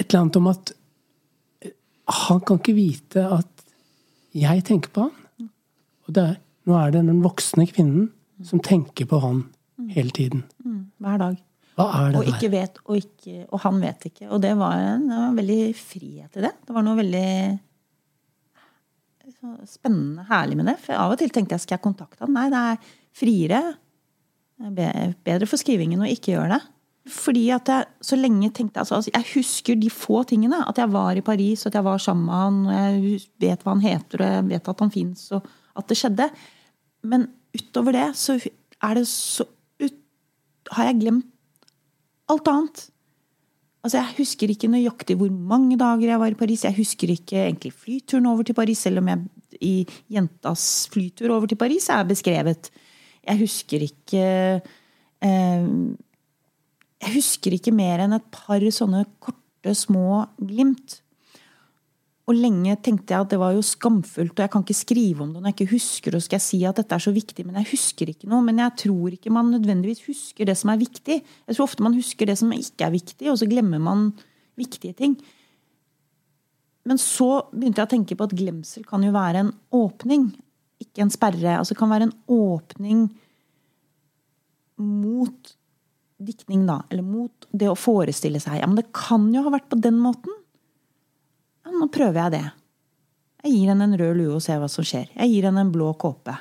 et 0.00 0.06
eller 0.06 0.22
annet 0.22 0.38
om 0.40 0.50
at 0.50 0.72
han 2.30 2.40
kan 2.46 2.58
ikke 2.58 2.78
vite 2.78 3.26
at 3.26 3.66
jeg 4.36 4.64
tenker 4.66 4.94
på 4.94 5.08
han. 5.08 5.50
Og 6.06 6.18
er, 6.18 6.38
nå 6.66 6.78
er 6.78 6.94
det 6.94 7.04
den 7.06 7.22
voksne 7.24 7.66
kvinnen 7.70 8.10
som 8.46 8.62
tenker 8.64 9.06
på 9.10 9.20
han 9.22 9.44
hele 9.92 10.14
tiden. 10.14 10.44
Mm, 10.64 10.90
hver 11.02 11.20
dag. 11.20 11.38
Og 12.20 12.28
ikke 12.28 12.50
vet, 12.52 12.78
og, 12.86 12.96
ikke, 13.00 13.46
og, 13.48 13.58
han 13.64 13.80
vet 13.82 14.06
ikke. 14.10 14.28
Og 14.30 14.40
det 14.42 14.52
var 14.58 14.78
en, 14.78 15.08
det 15.08 15.18
var 15.18 15.28
en 15.30 15.40
veldig 15.40 15.60
frihet 15.78 16.38
i 16.38 16.44
det. 16.46 16.54
Det 16.66 16.76
var 16.76 16.86
noe 16.86 16.98
veldig 17.00 17.28
spennende, 19.68 20.26
herlig 20.28 20.58
med 20.58 20.68
det. 20.72 20.76
For 20.84 20.98
av 20.98 21.14
og 21.14 21.20
til 21.20 21.32
tenkte 21.32 21.56
jeg 21.56 21.64
skal 21.64 21.78
jeg 21.78 21.84
kontakte 21.86 22.26
han. 22.26 22.34
Nei, 22.36 22.48
det 22.52 22.60
er 22.72 22.92
friere. 23.16 23.62
Bedre 24.60 25.48
for 25.48 25.60
skrivingen 25.60 26.02
å 26.02 26.10
ikke 26.10 26.34
gjøre 26.34 26.58
det. 26.58 26.60
Fordi 27.10 27.46
at 27.54 27.70
jeg 27.70 28.04
så 28.04 28.16
lenge 28.18 28.50
tenkte 28.54 28.82
altså, 28.82 28.98
altså, 28.98 29.10
Jeg 29.14 29.28
husker 29.32 29.78
de 29.80 29.90
få 29.90 30.22
tingene. 30.28 30.60
At 30.68 30.78
jeg 30.78 30.92
var 30.92 31.16
i 31.16 31.24
Paris, 31.24 31.64
at 31.66 31.74
jeg 31.74 31.86
var 31.86 32.02
sammen 32.02 32.26
med 32.28 32.34
han, 32.34 32.60
og 32.66 32.74
jeg 32.76 33.20
vet 33.46 33.64
hva 33.64 33.74
han 33.74 33.84
heter, 33.84 34.20
og 34.20 34.34
jeg 34.34 34.48
vet 34.50 34.72
at 34.72 34.84
han 34.84 34.92
fins, 34.94 35.24
og 35.36 35.48
at 35.80 35.88
det 35.88 35.98
skjedde. 35.98 36.28
Men 37.08 37.26
utover 37.56 37.96
det 37.96 38.08
så 38.20 38.36
er 38.36 39.00
det 39.00 39.06
så 39.08 39.48
ut, 39.80 39.96
Har 40.76 40.90
jeg 40.90 41.00
glemt 41.00 41.26
alt 42.30 42.50
annet. 42.50 42.84
Altså, 43.84 43.98
Jeg 43.98 44.16
husker 44.18 44.52
ikke 44.52 44.70
nøyaktig 44.70 45.16
hvor 45.16 45.30
mange 45.32 45.78
dager 45.80 46.12
jeg 46.12 46.20
var 46.20 46.32
i 46.32 46.38
Paris. 46.38 46.64
Jeg 46.64 46.76
husker 46.76 47.12
ikke 47.14 47.46
egentlig 47.46 47.72
flyturen 47.72 48.26
over 48.26 48.44
til 48.44 48.54
Paris, 48.54 48.78
selv 48.78 49.00
om 49.00 49.08
jeg 49.08 49.24
i 49.60 49.74
jentas 50.12 50.88
flytur 50.92 51.34
over 51.34 51.46
til 51.50 51.58
Paris 51.60 51.88
er 51.92 52.04
beskrevet. 52.08 52.70
Jeg 53.26 53.40
husker 53.40 53.82
ikke 53.84 54.22
eh, 55.20 55.66
jeg 57.00 57.14
husker 57.16 57.56
ikke 57.56 57.72
mer 57.72 58.02
enn 58.04 58.16
et 58.16 58.26
par 58.32 58.64
sånne 58.74 59.06
korte, 59.24 59.74
små 59.76 60.26
glimt. 60.36 61.00
Og 62.30 62.36
lenge 62.38 62.76
tenkte 62.84 63.10
jeg 63.10 63.24
at 63.24 63.32
det 63.32 63.40
var 63.40 63.56
jo 63.56 63.62
skamfullt, 63.64 64.36
og 64.36 64.42
jeg 64.44 64.52
kan 64.52 64.62
ikke 64.62 64.76
skrive 64.78 65.24
om 65.24 65.32
det 65.32 65.40
når 65.40 65.50
jeg 65.50 65.56
ikke 65.56 65.72
husker 65.72 66.14
og 66.14 66.22
skal 66.22 66.38
jeg 66.38 66.44
si 66.44 66.60
at 66.68 66.78
dette 66.78 66.94
er 66.94 67.02
så 67.02 67.12
viktig, 67.14 67.42
Men 67.46 67.58
jeg 67.58 67.72
husker 67.72 68.12
ikke 68.12 68.30
noe. 68.30 68.44
Men 68.46 68.62
jeg 68.62 68.76
tror 68.84 69.16
ikke 69.16 69.32
man 69.34 69.50
nødvendigvis 69.50 70.04
husker 70.06 70.46
det 70.46 70.54
som 70.60 70.70
er 70.70 70.78
viktig. 70.78 71.16
Jeg 71.24 71.56
tror 71.56 71.66
ofte 71.66 71.82
man 71.82 71.96
husker 71.98 72.30
det 72.30 72.38
som 72.38 72.52
ikke 72.54 72.86
er 72.86 72.94
viktig, 72.94 73.26
og 73.32 73.40
så 73.40 73.50
glemmer 73.50 73.82
man 73.82 74.12
viktige 74.60 74.94
ting. 74.94 75.18
Men 76.86 77.00
så 77.02 77.46
begynte 77.50 77.82
jeg 77.82 77.88
å 77.88 77.94
tenke 77.96 78.16
på 78.16 78.28
at 78.28 78.36
glemsel 78.36 78.86
kan 78.86 79.02
jo 79.04 79.12
være 79.14 79.44
en 79.44 79.52
åpning, 79.74 80.30
ikke 80.80 81.04
en 81.04 81.12
sperre. 81.12 81.58
Altså 81.58 81.74
kan 81.78 81.90
være 81.90 82.08
en 82.08 82.16
åpning 82.30 83.08
mot 84.80 85.56
diktning, 86.20 86.62
da, 86.68 86.82
eller 86.92 87.04
mot 87.04 87.48
det 87.50 87.68
å 87.70 87.78
forestille 87.78 88.40
seg 88.42 88.60
Ja, 88.60 88.68
men 88.68 88.78
det 88.78 88.90
kan 88.96 89.28
jo 89.34 89.42
ha 89.46 89.52
vært 89.52 89.70
på 89.72 89.80
den 89.80 89.98
måten. 90.00 90.36
Nå 91.80 91.88
prøver 91.92 92.20
jeg 92.24 92.34
det. 92.36 92.44
Jeg 93.40 93.54
gir 93.54 93.72
henne 93.72 93.86
en 93.88 93.96
rød 93.96 94.18
lue 94.18 94.36
og 94.36 94.44
ser 94.44 94.60
hva 94.60 94.68
som 94.68 94.84
skjer. 94.84 95.08
Jeg 95.14 95.32
gir 95.32 95.48
henne 95.48 95.64
en 95.64 95.72
blå 95.72 95.94
kåpe. 96.00 96.34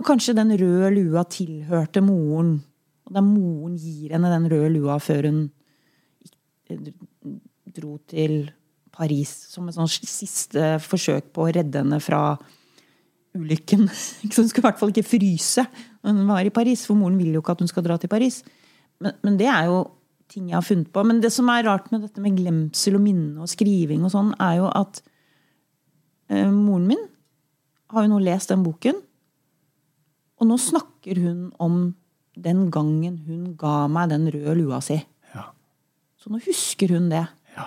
Og 0.00 0.06
kanskje 0.06 0.36
den 0.36 0.52
røde 0.56 0.90
lua 0.96 1.24
tilhørte 1.28 2.02
moren, 2.04 2.54
og 3.08 3.16
da 3.16 3.22
moren 3.24 3.74
gir 3.80 4.14
henne 4.14 4.30
den 4.32 4.48
røde 4.52 4.70
lua 4.76 4.96
før 5.02 5.28
hun 5.28 5.42
dro 7.70 7.96
til 8.08 8.50
Paris 8.94 9.30
som 9.50 9.68
et 9.68 9.76
sånn 9.76 9.90
siste 9.90 10.76
forsøk 10.84 11.30
på 11.34 11.44
å 11.44 11.52
redde 11.54 11.82
henne 11.82 12.00
fra 12.02 12.22
ulykken. 13.36 13.86
Hun 14.34 14.48
skulle 14.48 14.62
i 14.62 14.66
hvert 14.66 14.80
fall 14.80 14.90
ikke 14.90 15.06
fryse 15.06 15.64
når 16.00 16.16
hun 16.16 16.30
var 16.30 16.46
i 16.46 16.52
Paris, 16.54 16.82
for 16.88 16.98
moren 16.98 17.18
vil 17.20 17.36
jo 17.36 17.42
ikke 17.42 17.54
at 17.54 17.60
hun 17.62 17.70
skal 17.70 17.84
dra 17.84 17.98
til 18.00 18.10
Paris. 18.10 18.40
Men, 18.98 19.14
men, 19.22 19.36
det 19.38 19.46
er 19.52 19.68
jo 19.68 19.82
ting 20.30 20.50
jeg 20.50 20.56
har 20.56 20.66
funnet 20.66 20.90
på. 20.94 21.04
Men 21.06 21.22
det 21.22 21.32
som 21.34 21.48
er 21.52 21.66
rart 21.66 21.90
med 21.92 22.04
dette 22.06 22.22
med 22.22 22.38
glemsel 22.38 22.98
og 22.98 23.04
minne 23.04 23.42
og 23.42 23.50
skriving 23.50 24.04
og 24.06 24.12
sånn, 24.14 24.32
er 24.42 24.60
jo 24.60 24.68
at 24.70 25.02
eh, 26.30 26.50
moren 26.50 26.88
min 26.90 27.06
har 27.90 28.06
jo 28.06 28.12
nå 28.12 28.20
lest 28.22 28.52
den 28.52 28.62
boken, 28.62 29.00
og 30.40 30.48
nå 30.48 30.56
snakker 30.62 31.18
hun 31.20 31.48
om 31.60 31.80
den 32.40 32.68
gangen 32.72 33.18
hun 33.26 33.50
ga 33.60 33.84
meg 33.92 34.12
den 34.12 34.28
røde 34.32 34.54
lua 34.56 34.78
si. 34.84 34.96
Ja. 35.34 35.50
Så 36.16 36.32
nå 36.32 36.40
husker 36.46 36.94
hun 36.96 37.10
det. 37.12 37.26
Ja. 37.56 37.66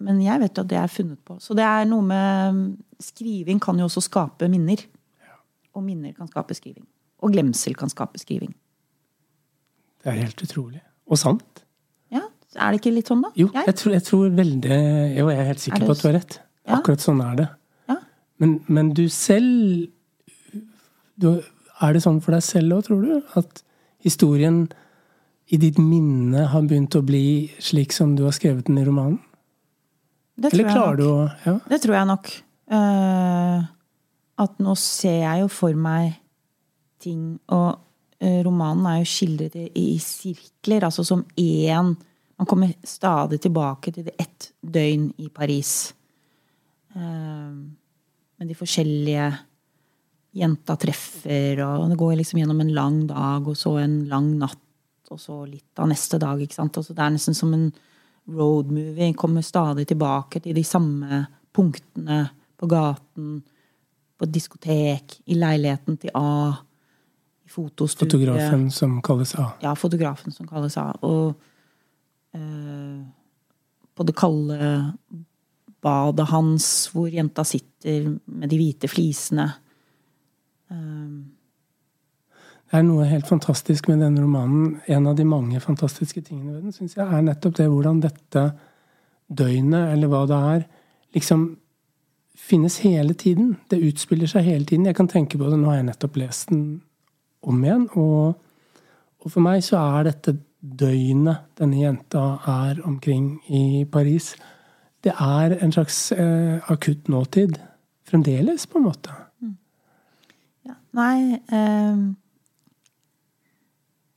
men 0.00 0.22
jeg 0.24 0.40
vet 0.40 0.56
jo 0.56 0.64
at 0.64 0.70
det 0.72 0.78
er 0.80 0.90
funnet 0.90 1.20
på. 1.22 1.36
Så 1.38 1.54
det 1.54 1.66
er 1.66 1.84
noe 1.88 2.06
med 2.06 2.62
Skriving 3.00 3.60
kan 3.62 3.78
jo 3.80 3.86
også 3.86 4.02
skape 4.04 4.48
minner. 4.52 4.80
Og 5.76 5.84
minner 5.86 6.12
kan 6.12 6.28
skape 6.28 6.56
skriving. 6.56 6.84
Og 7.22 7.32
glemsel 7.32 7.76
kan 7.78 7.88
skape 7.92 8.18
skriving. 8.20 8.50
Det 10.02 10.10
er 10.10 10.18
helt 10.24 10.42
utrolig. 10.42 10.80
Og 11.10 11.18
sant. 11.18 11.64
Ja, 12.14 12.24
Er 12.56 12.72
det 12.72 12.80
ikke 12.80 12.94
litt 12.94 13.10
sånn, 13.10 13.22
da? 13.24 13.30
Jo, 13.38 13.48
jeg 13.54 13.76
tror, 13.78 13.94
jeg 13.94 14.04
tror 14.06 14.28
veldig 14.34 14.76
Jo, 15.16 15.28
jeg 15.30 15.38
er 15.38 15.48
helt 15.52 15.58
Er 15.60 15.64
sikker 15.64 15.82
er 15.82 15.88
på 15.88 15.94
at 15.96 16.02
du 16.02 16.06
har 16.08 16.16
rett. 16.18 16.36
Ja. 16.66 16.76
Akkurat 16.78 17.04
sånn 17.04 17.22
er 17.24 17.40
det. 17.40 17.48
Ja. 17.90 17.96
Men, 18.42 18.54
men 18.68 18.92
du 18.96 19.04
selv 19.12 19.88
du, 21.20 21.28
Er 21.80 21.96
det 21.96 22.02
sånn 22.04 22.20
for 22.24 22.34
deg 22.36 22.44
selv 22.46 22.78
òg, 22.78 22.86
tror 22.88 23.02
du? 23.06 23.18
At 23.38 23.62
historien 24.02 24.64
i 25.50 25.58
ditt 25.58 25.80
minne 25.82 26.46
har 26.52 26.62
begynt 26.62 26.94
å 26.94 27.02
bli 27.02 27.50
slik 27.58 27.92
som 27.94 28.14
du 28.14 28.22
har 28.26 28.34
skrevet 28.36 28.68
den 28.68 28.78
i 28.78 28.86
romanen? 28.86 29.18
Det 30.38 30.52
tror 30.52 30.54
Eller 30.54 30.68
jeg 30.68 30.76
klarer 30.76 30.96
du 30.96 31.04
nok. 31.04 31.12
å 31.12 31.50
ja. 31.50 31.54
Det 31.68 31.78
tror 31.82 31.96
jeg 31.98 32.08
nok. 32.10 32.30
Uh, 32.70 33.58
at 34.40 34.60
nå 34.62 34.74
ser 34.78 35.18
jeg 35.24 35.42
jo 35.42 35.48
for 35.52 35.74
meg 35.74 36.14
ting 37.02 37.40
Og 37.50 37.80
romanen 38.20 38.86
er 38.86 38.98
jo 39.00 39.08
skildret 39.08 39.56
i, 39.56 39.94
sirkler, 40.02 40.84
altså 40.88 41.04
som 41.06 41.24
én 41.40 41.94
Man 42.40 42.48
kommer 42.48 42.72
stadig 42.84 43.36
tilbake 43.44 43.92
til 43.92 44.06
det 44.06 44.14
ett 44.16 44.46
døgn 44.64 45.10
i 45.20 45.26
Paris. 45.28 45.92
Eh, 46.96 47.50
med 48.40 48.48
de 48.48 48.56
forskjellige 48.56 49.26
jenta 50.32 50.76
treffer, 50.80 51.60
og 51.60 51.90
det 51.90 51.98
går 52.00 52.14
liksom 52.16 52.40
gjennom 52.40 52.62
en 52.62 52.72
lang 52.72 52.96
dag, 53.10 53.44
og 53.44 53.58
så 53.58 53.74
en 53.82 54.06
lang 54.08 54.30
natt, 54.40 54.62
og 55.10 55.20
så 55.20 55.42
litt 55.44 55.82
av 55.82 55.90
neste 55.90 56.16
dag. 56.22 56.40
ikke 56.40 56.56
sant? 56.56 56.78
Og 56.78 56.86
så 56.86 56.96
det 56.96 57.04
er 57.04 57.12
nesten 57.12 57.36
som 57.36 57.52
en 57.52 57.68
roadmovie. 58.30 59.12
Kommer 59.18 59.44
stadig 59.44 59.84
tilbake 59.90 60.40
til 60.40 60.56
de 60.56 60.64
samme 60.64 61.26
punktene 61.52 62.22
på 62.56 62.70
gaten, 62.70 63.42
på 64.16 64.28
diskotek, 64.32 65.20
i 65.26 65.36
leiligheten 65.36 66.00
til 66.00 66.10
A, 66.14 66.56
fotostudiet. 67.50 68.12
Fotografen 68.12 68.68
som 68.74 69.00
kalles 69.02 69.34
A. 69.38 69.50
Ja, 69.62 69.74
fotografen 69.78 70.32
som 70.34 70.48
kalles 70.48 70.76
A. 70.80 70.90
Og 71.02 71.34
eh, 72.34 73.02
på 73.96 74.06
det 74.06 74.16
kalde 74.16 74.70
badet 75.80 76.28
hans, 76.30 76.90
hvor 76.92 77.08
jenta 77.10 77.44
sitter 77.44 78.14
med 78.26 78.50
de 78.52 78.58
hvite 78.60 78.88
flisene. 78.90 79.48
Eh, 80.70 81.20
Det 82.70 82.78
er 82.78 82.84
noe 82.86 83.04
helt 83.10 83.26
fantastisk 83.26 83.88
med 83.90 83.98
denne 83.98 84.22
romanen. 84.22 84.76
En 84.86 85.08
av 85.10 85.16
de 85.18 85.24
mange 85.26 85.58
fantastiske 85.60 86.20
tingene 86.22 86.52
ved 86.54 86.62
den, 86.68 86.72
syns 86.72 86.94
jeg, 86.94 87.02
er 87.02 87.24
nettopp 87.26 87.56
det 87.58 87.66
hvordan 87.66 87.98
dette 88.04 88.44
døgnet, 89.26 89.88
eller 89.94 90.10
hva 90.12 90.20
det 90.30 90.38
er, 90.52 90.62
liksom 91.16 91.56
finnes 92.38 92.78
hele 92.84 93.14
tiden. 93.18 93.56
Det 93.70 93.80
utspiller 93.88 94.30
seg 94.30 94.46
hele 94.46 94.64
tiden. 94.64 94.86
Jeg 94.86 94.94
kan 94.94 95.10
tenke 95.10 95.38
på 95.38 95.50
det, 95.50 95.58
nå 95.58 95.66
har 95.66 95.80
jeg 95.80 95.88
nettopp 95.90 96.16
lest 96.22 96.52
den 96.52 96.62
om 97.40 97.64
igjen, 97.64 97.88
og, 97.96 98.40
og 99.20 99.32
for 99.32 99.44
meg 99.44 99.64
så 99.64 99.80
er 99.98 100.10
dette 100.10 100.36
døgnet 100.60 101.46
denne 101.58 101.80
jenta 101.80 102.24
er 102.48 102.80
omkring 102.84 103.38
i 103.48 103.84
Paris, 103.90 104.34
det 105.04 105.14
er 105.16 105.56
en 105.64 105.72
slags 105.72 106.12
eh, 106.12 106.60
akutt 106.70 107.08
nåtid. 107.08 107.56
Fremdeles, 108.10 108.66
på 108.66 108.80
en 108.80 108.84
måte. 108.84 109.14
ja. 110.66 110.74
Nei 110.98 111.38
um... 111.54 112.16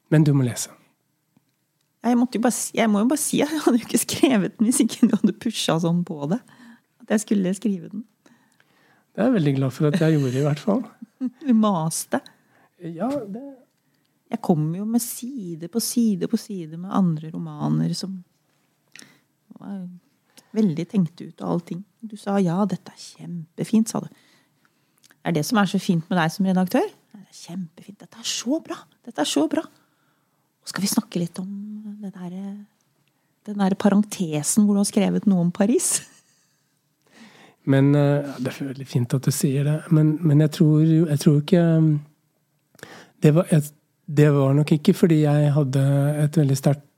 Men 0.10 0.26
du 0.26 0.34
må 0.34 0.44
lese. 0.46 0.70
jeg, 2.04 2.18
bare, 2.42 2.54
jeg 2.74 2.90
må 2.90 3.00
jo 3.00 3.08
bare 3.10 3.22
si 3.22 3.40
at 3.42 3.54
jeg 3.54 3.62
hadde 3.66 3.80
jo 3.80 3.88
ikke 3.88 4.02
skrevet 4.02 4.58
den 4.58 4.68
hvis 4.68 4.82
ikke 4.84 5.08
du 5.08 5.16
hadde 5.16 5.34
pusha 5.46 5.78
sånn 5.82 6.04
på 6.06 6.28
det. 6.30 6.42
At 7.02 7.16
jeg 7.16 7.24
skulle 7.24 7.54
skrive 7.58 7.90
den. 7.90 8.04
Det 9.14 9.22
er 9.22 9.30
jeg 9.30 9.38
veldig 9.38 9.56
glad 9.62 9.74
for 9.74 9.90
at 9.90 10.02
jeg 10.02 10.18
gjorde, 10.18 10.38
i 10.38 10.46
hvert 10.46 10.62
fall. 10.62 10.84
Du 11.48 11.54
maste. 11.56 12.20
Ja, 12.92 13.10
det 13.10 13.44
Jeg 14.34 14.42
kommer 14.42 14.80
jo 14.80 14.86
med 14.90 15.02
side 15.02 15.70
på 15.70 15.80
side 15.84 16.28
på 16.28 16.38
side 16.42 16.78
med 16.78 16.92
andre 16.92 17.30
romaner 17.30 17.94
som 17.94 18.24
var 19.60 19.84
veldig 20.58 20.86
tenkt 20.90 21.22
ut 21.22 21.42
og 21.42 21.50
allting. 21.50 21.84
Du 22.02 22.16
sa 22.18 22.40
ja, 22.42 22.58
dette 22.66 22.92
er 22.92 23.00
kjempefint, 23.00 23.90
sa 23.90 24.02
du. 24.04 24.10
Det 24.10 25.32
er 25.32 25.38
det 25.38 25.46
som 25.48 25.60
er 25.62 25.70
så 25.70 25.80
fint 25.80 26.10
med 26.10 26.20
deg 26.20 26.34
som 26.34 26.48
redaktør. 26.50 26.90
Det 27.14 27.22
er 27.22 27.42
kjempefint. 27.44 28.00
Dette 28.02 28.20
er 28.20 28.28
så 28.28 28.60
bra! 28.64 28.78
Dette 29.06 29.24
er 29.24 29.30
så 29.30 29.46
bra! 29.52 29.64
Og 29.64 30.72
skal 30.72 30.84
vi 30.84 30.92
snakke 30.92 31.22
litt 31.22 31.40
om 31.40 31.52
der, 32.04 32.34
den 33.48 33.62
der 33.62 33.76
parentesen 33.80 34.66
hvor 34.66 34.78
du 34.78 34.82
har 34.82 34.90
skrevet 34.90 35.28
noe 35.30 35.46
om 35.46 35.54
Paris? 35.54 36.02
Men 37.70 37.94
eh, 37.96 38.34
Det 38.40 38.52
er 38.52 38.72
veldig 38.74 38.88
fint 38.88 39.14
at 39.16 39.24
du 39.24 39.32
sier 39.32 39.68
det, 39.68 39.78
men, 39.96 40.18
men 40.22 40.44
jeg, 40.44 40.52
tror, 40.58 40.82
jeg 40.84 41.20
tror 41.22 41.40
ikke 41.40 41.64
det 43.24 43.32
var, 43.36 43.48
et, 43.56 43.70
det 44.08 44.30
var 44.36 44.54
nok 44.58 44.72
ikke 44.76 44.94
fordi 44.94 45.22
jeg 45.24 45.54
hadde 45.56 45.84
et 46.26 46.38
veldig 46.38 46.58
sterkt 46.60 46.90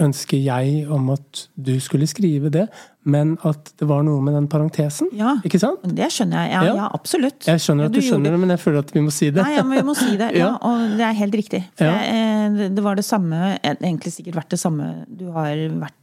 ønske, 0.00 0.38
jeg, 0.40 0.86
om 0.88 1.10
at 1.12 1.40
du 1.58 1.72
skulle 1.82 2.06
skrive 2.08 2.48
det, 2.54 2.62
men 3.04 3.34
at 3.44 3.72
det 3.80 3.88
var 3.90 4.04
noe 4.06 4.22
med 4.24 4.32
den 4.38 4.46
parentesen. 4.48 5.10
Ja. 5.18 5.34
Ikke 5.44 5.58
sant? 5.60 5.82
Det 5.84 6.06
skjønner 6.14 6.38
jeg. 6.46 6.52
Ja, 6.54 6.62
Ja. 6.64 6.74
ja 6.78 6.86
absolutt. 6.94 7.44
Jeg 7.50 7.60
skjønner 7.60 7.90
at 7.90 7.90
Ja, 7.90 7.98
du 7.98 8.06
skjønner 8.06 8.30
gjorde- 8.30 8.38
det, 8.38 8.40
men 8.40 8.54
jeg 8.54 8.60
føler 8.62 8.78
at 8.78 8.94
vi 8.94 9.00
må 9.02 9.10
si 9.12 9.28
det. 9.34 9.42
Nei, 9.42 9.56
ja, 9.56 9.62
men 9.66 9.76
vi 9.82 9.84
må 9.90 9.94
si 9.98 10.16
det. 10.16 10.30
Ja, 10.38 10.52
og 10.62 10.96
det 10.96 11.04
er 11.08 11.12
helt 11.18 11.34
riktig. 11.34 11.60
Jeg, 11.82 11.98
eh, 12.14 12.68
det- 12.70 12.82
var 12.86 12.94
det 12.94 13.04
samme 13.04 13.58
eh, 13.62 13.74
Egentlig 13.82 14.12
sikkert 14.14 14.34
vært 14.38 14.48
det 14.54 14.60
samme. 14.62 15.04
Du 15.10 15.30
har 15.32 15.50
vært 15.82 15.98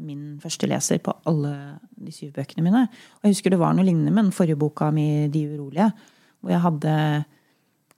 min 0.00 0.38
første 0.42 0.66
leser 0.70 0.98
på 1.02 1.12
alle 1.26 1.52
de 1.98 2.12
syv 2.12 2.32
bøkene 2.38 2.62
mine. 2.64 2.86
Og 3.18 3.22
jeg 3.28 3.34
husker 3.34 3.50
det 3.50 3.58
var 3.58 3.74
noe 3.74 3.84
lignende 3.84 4.12
med 4.14 4.24
den 4.30 4.32
forrige 4.32 4.56
boka 4.58 4.90
mi, 4.90 5.28
'De 5.28 5.42
urolige', 5.58 5.92
hvor 6.40 6.50
jeg 6.50 6.60
hadde 6.60 7.24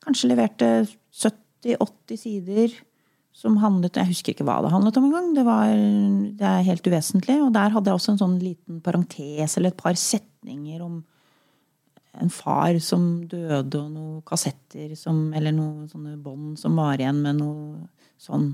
kanskje 0.04 0.30
leverte 0.30 0.70
70-80 1.12 2.20
sider 2.20 2.76
som 3.34 3.56
handlet 3.58 3.98
Jeg 3.98 4.12
husker 4.12 4.34
ikke 4.34 4.46
hva 4.46 4.60
det 4.62 4.70
handlet 4.70 4.98
om 5.00 5.08
engang. 5.08 5.32
Det, 5.34 5.44
det 6.38 6.46
er 6.46 6.68
helt 6.68 6.86
uvesentlig. 6.86 7.40
Og 7.42 7.50
der 7.54 7.72
hadde 7.74 7.90
jeg 7.90 7.98
også 7.98 8.14
en 8.14 8.20
sånn 8.20 8.36
liten 8.38 8.78
parentes 8.84 9.56
eller 9.58 9.72
et 9.72 9.80
par 9.80 9.98
setninger 9.98 10.84
om 10.84 11.00
en 12.22 12.30
far 12.30 12.76
som 12.78 13.24
døde, 13.26 13.80
og 13.80 13.90
noen 13.90 14.20
kassetter 14.26 14.92
som, 14.98 15.32
eller 15.34 15.54
noen 15.54 15.88
sånne 15.90 16.14
bånd 16.22 16.60
som 16.60 16.78
var 16.78 17.00
igjen 17.02 17.18
med 17.24 17.40
noe 17.40 17.88
sånn. 18.22 18.52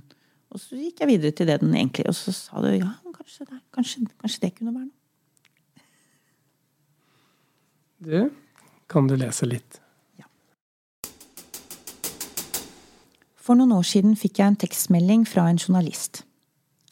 Og 0.51 0.63
så 0.63 0.79
gikk 0.81 1.03
jeg 1.03 1.11
videre 1.13 1.37
til 1.37 1.47
det 1.47 1.61
den 1.63 1.77
egentlig 1.77 2.09
Og 2.11 2.17
så 2.19 2.33
sa 2.35 2.59
du 2.65 2.73
ja, 2.73 2.89
kanskje 3.15 3.45
det, 3.47 3.61
kanskje, 3.77 4.01
kanskje 4.19 4.43
det 4.47 4.53
kunne 4.57 4.73
være 4.75 4.89
noe. 4.89 4.97
Du, 8.01 8.17
kan 8.89 9.07
du 9.07 9.15
lese 9.21 9.45
litt? 9.45 9.80
For 13.51 13.59
noen 13.59 13.73
år 13.75 13.83
siden 13.83 14.13
fikk 14.15 14.39
jeg 14.39 14.47
en 14.47 14.57
tekstmelding 14.63 15.25
fra 15.27 15.49
en 15.51 15.57
journalist. 15.59 16.21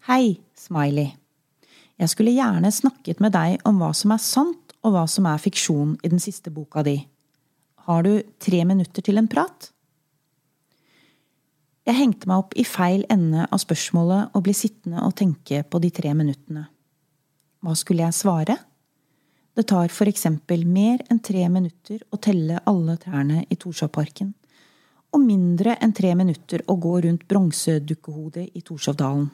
Hei, 0.08 0.40
Smiley. 0.58 1.12
Jeg 2.02 2.10
skulle 2.10 2.32
gjerne 2.34 2.72
snakket 2.74 3.20
med 3.22 3.30
deg 3.36 3.60
om 3.68 3.76
hva 3.78 3.92
som 3.94 4.10
er 4.10 4.18
sant 4.18 4.74
og 4.82 4.96
hva 4.96 5.04
som 5.06 5.28
er 5.30 5.38
fiksjon 5.38 5.92
i 6.02 6.10
den 6.10 6.18
siste 6.18 6.50
boka 6.50 6.82
di. 6.82 6.96
Har 7.86 8.02
du 8.02 8.24
tre 8.42 8.64
minutter 8.66 9.06
til 9.06 9.22
en 9.22 9.28
prat? 9.30 9.68
Jeg 11.86 12.00
hengte 12.00 12.26
meg 12.26 12.42
opp 12.42 12.58
i 12.58 12.66
feil 12.66 13.06
ende 13.06 13.46
av 13.46 13.62
spørsmålet 13.62 14.34
og 14.34 14.46
ble 14.48 14.56
sittende 14.58 15.06
og 15.06 15.14
tenke 15.22 15.62
på 15.62 15.82
de 15.86 15.92
tre 15.94 16.10
minuttene. 16.10 16.64
Hva 17.62 17.76
skulle 17.78 18.02
jeg 18.02 18.18
svare? 18.18 18.58
Det 19.54 19.68
tar 19.70 19.94
for 19.94 20.10
eksempel 20.10 20.66
mer 20.66 21.06
enn 21.06 21.22
tre 21.22 21.46
minutter 21.46 22.02
å 22.10 22.18
telle 22.18 22.58
alle 22.66 22.98
trærne 22.98 23.46
i 23.46 23.62
Torshovparken 23.62 24.34
og 25.14 25.22
mindre 25.24 25.76
enn 25.82 25.94
tre 25.96 26.12
minutter 26.18 26.64
å 26.68 26.76
gå 26.80 26.94
rundt 27.04 27.26
bronsedukkehodet 27.30 28.50
i 28.54 28.62
Torshovdalen. 28.64 29.28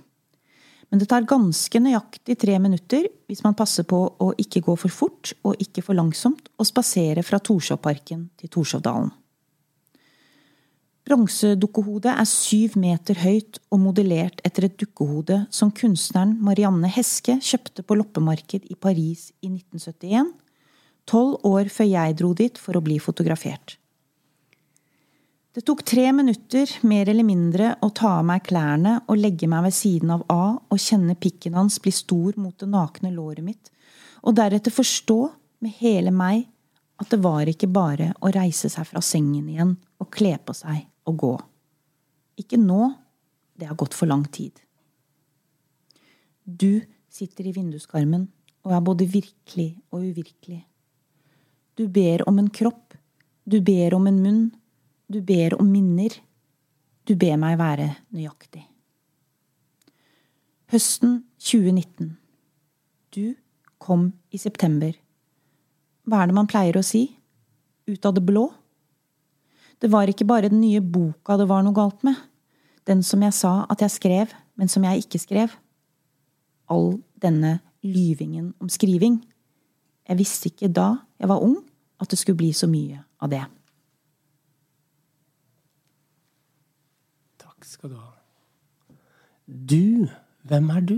Men 0.91 1.01
det 1.01 1.09
tar 1.11 1.27
ganske 1.27 1.81
nøyaktig 1.83 2.37
tre 2.39 2.55
minutter 2.63 3.09
hvis 3.27 3.43
man 3.43 3.57
passer 3.59 3.87
på 3.89 3.99
å 4.21 4.31
ikke 4.39 4.63
gå 4.63 4.77
for 4.79 4.95
fort 4.95 5.33
og 5.43 5.59
ikke 5.63 5.83
for 5.83 5.99
langsomt 5.99 6.53
og 6.55 6.69
spasere 6.69 7.25
fra 7.27 7.41
Torshovparken 7.43 8.29
til 8.39 8.53
Torshovdalen. 8.53 9.11
Bronsedukkehodet 11.05 12.15
er 12.15 12.29
syv 12.29 12.79
meter 12.81 13.19
høyt 13.21 13.59
og 13.69 13.83
modellert 13.83 14.39
etter 14.47 14.71
et 14.71 14.79
dukkehode 14.81 15.43
som 15.53 15.73
kunstneren 15.75 16.33
Marianne 16.41 16.89
Heske 16.89 17.37
kjøpte 17.45 17.85
på 17.85 17.99
loppemarked 17.99 18.71
i 18.73 18.77
Paris 18.79 19.29
i 19.45 19.51
1971, 19.51 20.31
tolv 21.05 21.45
år 21.45 21.69
før 21.69 21.91
jeg 21.91 22.17
dro 22.23 22.33
dit 22.39 22.61
for 22.61 22.79
å 22.79 22.85
bli 22.87 22.97
fotografert. 23.03 23.77
Det 25.55 25.63
tok 25.63 25.85
tre 25.87 26.09
minutter, 26.13 26.67
mer 26.83 27.09
eller 27.09 27.23
mindre, 27.23 27.77
å 27.79 27.93
ta 27.95 28.17
av 28.19 28.25
meg 28.27 28.43
klærne 28.49 28.97
og 29.07 29.21
legge 29.21 29.47
meg 29.47 29.69
ved 29.69 29.75
siden 29.77 30.11
av 30.11 30.25
A 30.33 30.57
og 30.59 30.81
kjenne 30.83 31.15
pikken 31.15 31.55
hans 31.55 31.77
bli 31.83 31.93
stor 31.95 32.35
mot 32.43 32.57
det 32.59 32.67
nakne 32.73 33.13
låret 33.15 33.47
mitt, 33.47 33.71
og 34.27 34.35
deretter 34.35 34.75
forstå 34.75 35.19
med 35.63 35.77
hele 35.79 36.11
meg 36.11 36.49
at 36.99 37.13
det 37.13 37.21
var 37.23 37.47
ikke 37.47 37.69
bare 37.71 38.09
å 38.19 38.33
reise 38.35 38.67
seg 38.73 38.89
fra 38.89 39.03
sengen 39.03 39.47
igjen 39.53 39.77
og 40.03 40.11
kle 40.17 40.33
på 40.43 40.57
seg 40.59 40.89
og 41.07 41.21
gå. 41.23 41.33
Ikke 42.43 42.59
nå, 42.59 42.91
det 43.55 43.71
har 43.71 43.79
gått 43.79 43.95
for 43.95 44.11
lang 44.11 44.27
tid. 44.27 44.59
Du 46.43 46.83
sitter 47.15 47.47
i 47.47 47.55
vinduskarmen 47.55 48.27
og 48.67 48.75
er 48.75 48.83
både 48.91 49.07
virkelig 49.07 49.71
og 49.95 50.03
uvirkelig. 50.03 50.65
Du 51.79 51.87
ber 51.87 52.27
om 52.27 52.43
en 52.43 52.51
kropp, 52.51 52.99
du 53.47 53.61
ber 53.63 53.95
om 53.95 54.11
en 54.11 54.23
munn, 54.27 54.45
du 55.09 55.21
ber 55.21 55.57
om 55.61 55.69
minner. 55.71 56.15
Du 57.05 57.15
ber 57.17 57.37
meg 57.41 57.59
være 57.61 57.91
nøyaktig. 58.15 58.65
Høsten 60.73 61.23
2019. 61.39 62.15
Du 63.15 63.35
kom 63.79 64.13
i 64.33 64.41
september. 64.41 64.95
Hva 66.09 66.23
er 66.23 66.31
det 66.31 66.37
man 66.37 66.49
pleier 66.51 66.79
å 66.81 66.85
si? 66.85 67.07
Ut 67.89 68.09
av 68.09 68.17
det 68.17 68.25
blå? 68.25 68.49
Det 69.81 69.91
var 69.93 70.09
ikke 70.09 70.27
bare 70.29 70.49
den 70.49 70.63
nye 70.63 70.81
boka 70.81 71.37
det 71.37 71.49
var 71.51 71.65
noe 71.65 71.77
galt 71.77 72.01
med. 72.07 72.17
Den 72.89 73.03
som 73.05 73.23
jeg 73.25 73.37
sa 73.37 73.67
at 73.69 73.85
jeg 73.85 73.93
skrev, 73.93 74.33
men 74.57 74.71
som 74.73 74.85
jeg 74.85 75.05
ikke 75.05 75.21
skrev. 75.21 75.53
All 76.73 76.97
denne 77.21 77.59
lyvingen 77.85 78.53
om 78.61 78.71
skriving. 78.73 79.21
Jeg 80.09 80.19
visste 80.21 80.51
ikke 80.51 80.73
da 80.73 80.95
jeg 81.21 81.29
var 81.29 81.45
ung, 81.45 81.59
at 82.01 82.11
det 82.11 82.19
skulle 82.21 82.41
bli 82.41 82.53
så 82.57 82.69
mye 82.69 83.01
av 83.21 83.31
det. 83.33 83.45
Takk 87.41 87.64
skal 87.75 87.93
du 87.93 87.99
ha. 87.99 88.13
Du, 89.47 90.07
hvem 90.49 90.71
er 90.73 90.87
du? 90.89 90.97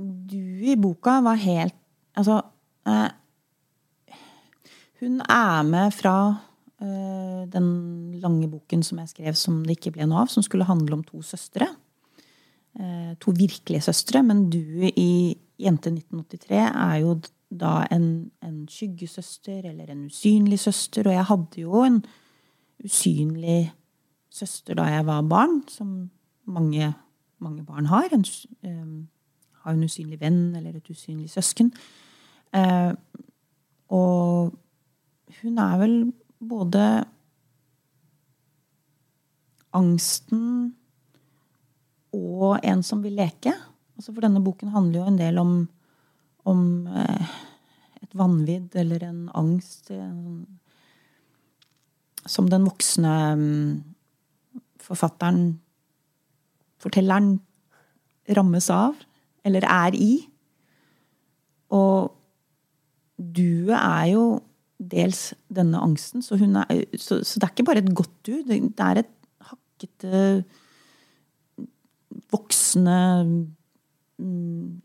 Du 0.00 0.38
i 0.64 0.76
boka 0.80 1.18
var 1.24 1.40
helt 1.42 1.76
Altså 2.16 2.38
eh, 2.88 3.10
Hun 5.00 5.20
er 5.20 5.66
med 5.68 5.92
fra 5.94 6.14
eh, 6.82 7.42
den 7.50 7.68
lange 8.20 8.48
boken 8.50 8.82
som 8.84 9.00
jeg 9.00 9.12
skrev 9.12 9.36
som 9.38 9.60
det 9.64 9.78
ikke 9.78 9.94
ble 9.94 10.08
noe 10.08 10.24
av, 10.24 10.32
som 10.32 10.44
skulle 10.44 10.68
handle 10.68 10.98
om 10.98 11.04
to 11.06 11.22
søstre. 11.24 11.70
Eh, 12.76 13.12
to 13.22 13.32
virkelige 13.36 13.86
søstre, 13.86 14.20
men 14.26 14.48
du 14.52 14.90
i 14.90 15.36
Jente 15.60 15.92
1983 15.94 16.58
er 16.68 16.98
jo 17.00 17.14
da 17.50 17.86
en, 17.90 18.30
en 18.44 18.58
skyggesøster 18.70 19.70
eller 19.72 19.90
en 19.90 20.04
usynlig 20.10 20.60
søster, 20.60 21.08
og 21.08 21.16
jeg 21.16 21.28
hadde 21.30 21.64
jo 21.64 21.80
en 21.86 22.02
usynlig 22.84 23.72
søster 24.30 24.78
da 24.78 24.86
jeg 24.88 25.06
var 25.06 25.22
barn, 25.26 25.60
som 25.68 26.10
mange, 26.46 26.92
mange 27.38 27.64
barn 27.66 27.86
har. 27.90 28.08
En, 28.14 28.24
um, 28.64 29.08
har 29.64 29.74
en 29.74 29.84
usynlig 29.84 30.20
venn 30.20 30.56
eller 30.56 30.78
et 30.78 30.90
usynlig 30.90 31.30
søsken. 31.30 31.72
Uh, 32.54 32.94
og 33.90 34.54
hun 35.40 35.58
er 35.62 35.78
vel 35.78 35.96
både 36.40 36.84
angsten 39.76 40.72
og 42.16 42.58
en 42.66 42.82
som 42.82 43.02
vil 43.04 43.18
leke. 43.18 43.52
Altså 43.98 44.14
for 44.14 44.24
denne 44.24 44.42
boken 44.42 44.72
handler 44.74 45.02
jo 45.02 45.10
en 45.10 45.20
del 45.20 45.38
om, 45.38 45.54
om 46.48 46.64
uh, 46.88 47.36
et 48.02 48.16
vanvidd 48.18 48.74
eller 48.80 49.04
en 49.06 49.28
angst. 49.38 49.92
En, 49.94 50.46
som 52.28 52.48
den 52.50 52.66
voksne 52.68 53.14
um, 53.36 53.84
forfatteren, 54.80 55.60
fortelleren, 56.80 57.38
rammes 58.36 58.68
av, 58.72 58.98
eller 59.46 59.64
er 59.66 59.96
i. 59.96 60.12
Og 61.74 62.10
du 63.16 63.70
er 63.76 64.04
jo 64.12 64.24
dels 64.80 65.30
denne 65.52 65.80
angsten, 65.84 66.24
så, 66.24 66.38
er, 66.40 66.84
så, 66.96 67.20
så 67.24 67.40
det 67.40 67.46
er 67.46 67.52
ikke 67.52 67.68
bare 67.68 67.82
et 67.84 67.94
godt 67.94 68.14
du. 68.26 68.32
Det, 68.48 68.60
det 68.78 68.86
er 68.86 69.02
et 69.02 69.12
hakkete, 69.50 70.22
voksne, 72.32 73.00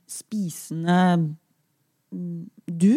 spisende 0.09 0.99
du. 2.11 2.95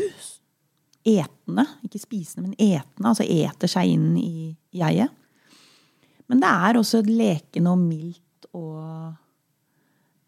Etende. 1.09 1.65
Ikke 1.87 2.01
spisende, 2.03 2.49
men 2.49 2.59
etende. 2.59 3.09
Altså 3.09 3.25
eter 3.25 3.71
seg 3.71 3.95
inn 3.95 4.13
i 4.21 4.51
jeget. 4.77 5.15
Men 6.29 6.43
det 6.43 6.51
er 6.51 6.79
også 6.79 7.01
lekende 7.09 7.73
og 7.73 7.81
mildt 7.81 8.49
og 8.57 9.15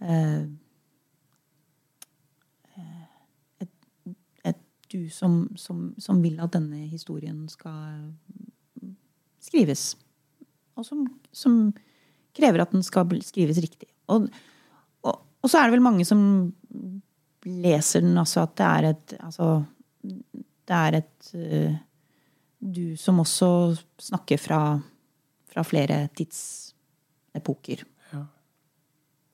eh, 0.00 0.46
et, 3.60 3.72
et, 4.48 4.62
du 4.92 5.02
som, 5.12 5.42
som, 5.60 5.90
som, 6.00 6.22
vil 6.24 6.40
at 6.40 6.54
denne 6.56 6.86
historien 6.88 7.42
skal 7.52 8.08
skrives. 9.40 9.92
Og 10.76 10.86
som, 10.88 11.04
som 11.32 11.66
krever 12.36 12.64
at 12.64 12.72
den 12.72 12.84
skal 12.86 13.20
skrives 13.24 13.60
riktig. 13.60 13.90
Og, 14.08 14.30
og, 15.04 15.20
og, 15.42 15.50
så 15.50 15.60
er 15.60 15.68
det 15.68 15.76
vel 15.76 15.84
mange 15.84 16.08
som 16.08 16.22
leser 17.44 18.04
den 18.04 18.18
altså 18.20 18.42
at 18.44 18.56
det 18.60 18.66
er 18.66 18.88
et 18.90 19.14
altså, 19.24 19.46
det 20.70 20.78
er 20.78 21.00
et 21.00 21.30
uh, 21.34 21.78
du 22.60 22.96
som 23.00 23.22
også 23.22 23.50
snakker 23.98 24.40
fra 24.40 24.62
fra 25.50 25.64
flere 25.66 26.04
tidsepoker. 26.14 27.82
Ja. 28.12 28.22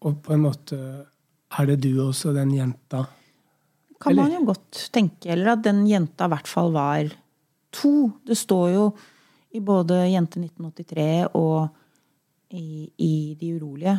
Og 0.07 0.19
på 0.25 0.35
en 0.37 0.45
måte 0.47 0.79
er 1.57 1.69
det 1.71 1.79
du 1.85 1.93
også, 2.03 2.33
den 2.37 2.55
jenta? 2.57 3.05
Kan 4.01 4.13
eller? 4.13 4.27
man 4.27 4.35
jo 4.35 4.43
godt 4.51 4.81
tenke. 4.93 5.31
Eller 5.33 5.55
at 5.55 5.65
den 5.65 5.85
jenta 5.89 6.27
i 6.27 6.35
hvert 6.35 6.51
fall 6.51 6.73
var 6.75 7.13
to. 7.75 7.95
Det 8.27 8.37
står 8.37 8.67
jo 8.75 8.89
i 9.57 9.63
både 9.65 10.03
Jente 10.11 10.41
1983 10.43 11.37
og 11.39 11.69
i, 12.57 12.89
i 13.01 13.37
De 13.41 13.55
urolige. 13.57 13.97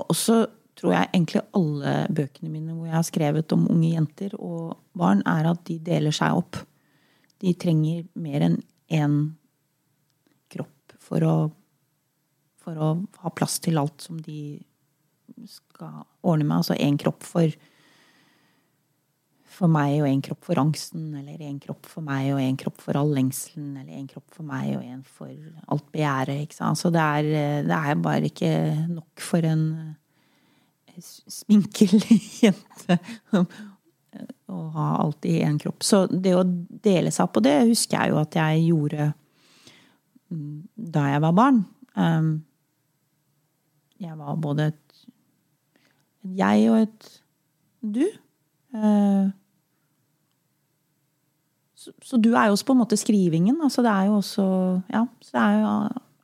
Også 0.00 0.44
tror 0.76 0.92
jeg 0.92 1.08
egentlig 1.10 1.42
alle 1.56 1.96
bøkene 2.12 2.52
mine 2.52 2.74
hvor 2.76 2.88
jeg 2.88 2.96
har 2.98 3.06
skrevet 3.08 3.52
om 3.56 3.68
unge 3.72 3.94
jenter 3.94 4.36
og 4.36 4.76
barn, 4.96 5.22
er 5.26 5.50
at 5.50 5.64
de 5.68 5.78
deler 5.82 6.14
seg 6.14 6.36
opp. 6.36 6.60
De 7.40 7.52
trenger 7.56 8.04
mer 8.14 8.44
enn 8.46 8.60
én 8.92 9.16
for 11.06 11.22
å, 11.26 11.36
for 12.62 12.82
å 12.82 12.90
ha 13.22 13.32
plass 13.34 13.60
til 13.62 13.78
alt 13.80 14.04
som 14.08 14.18
de 14.22 14.58
skal 15.50 16.02
ordne 16.26 16.46
med. 16.46 16.58
Altså 16.58 16.76
én 16.82 16.98
kropp 17.00 17.26
for, 17.26 17.52
for 19.56 19.72
meg 19.72 20.00
og 20.00 20.08
én 20.10 20.22
kropp 20.24 20.46
for 20.48 20.62
angsten, 20.62 21.08
eller 21.20 21.44
én 21.46 21.60
kropp 21.62 21.86
for 21.90 22.06
meg 22.06 22.32
og 22.34 22.42
én 22.42 22.58
kropp 22.60 22.82
for 22.82 22.98
all 22.98 23.12
lengselen, 23.16 23.74
eller 23.82 24.00
én 24.00 24.08
kropp 24.10 24.26
for 24.34 24.48
meg 24.48 24.72
og 24.78 24.86
én 24.86 25.04
for 25.06 25.30
alt 25.74 25.86
begjæret. 25.94 26.46
Ikke? 26.46 26.72
Så 26.80 26.92
det 26.94 27.06
det 27.68 27.78
er 27.78 28.02
bare 28.02 28.32
ikke 28.32 28.52
nok 28.90 29.22
for 29.22 29.46
en 29.46 29.64
sminkel 31.02 31.96
jente 32.42 32.98
å 34.46 34.58
ha 34.76 34.88
alt 35.02 35.26
i 35.28 35.38
én 35.44 35.58
kropp. 35.60 35.84
Så 35.84 36.04
det 36.10 36.34
å 36.36 36.44
dele 36.46 37.12
seg 37.14 37.30
på 37.32 37.42
det 37.44 37.56
husker 37.68 37.98
jeg 37.98 38.14
jo 38.14 38.20
at 38.22 38.36
jeg 38.38 38.66
gjorde 38.68 39.10
da 40.28 41.06
jeg 41.12 41.22
var 41.22 41.34
barn. 41.36 41.64
Um, 41.96 42.30
jeg 44.02 44.16
var 44.18 44.36
både 44.42 44.70
et, 44.72 45.02
et 46.24 46.38
jeg 46.42 46.70
og 46.70 46.78
et 46.82 47.10
du. 47.80 48.04
Uh, 48.76 49.30
så, 51.76 51.92
så, 52.02 52.18
du 52.18 52.32
er 52.34 52.48
jo 52.48 52.56
også 52.56 52.66
på 52.68 52.74
en 52.74 52.82
måte 52.82 52.98
skrivingen. 52.98 53.60
Altså 53.62 53.84
det 53.86 53.92
er 53.92 54.08
jo 54.10 54.18
også 54.20 54.46
Ja, 54.92 55.06
så 55.22 55.36
det 55.36 55.44
er 55.44 55.60
jo 55.60 55.74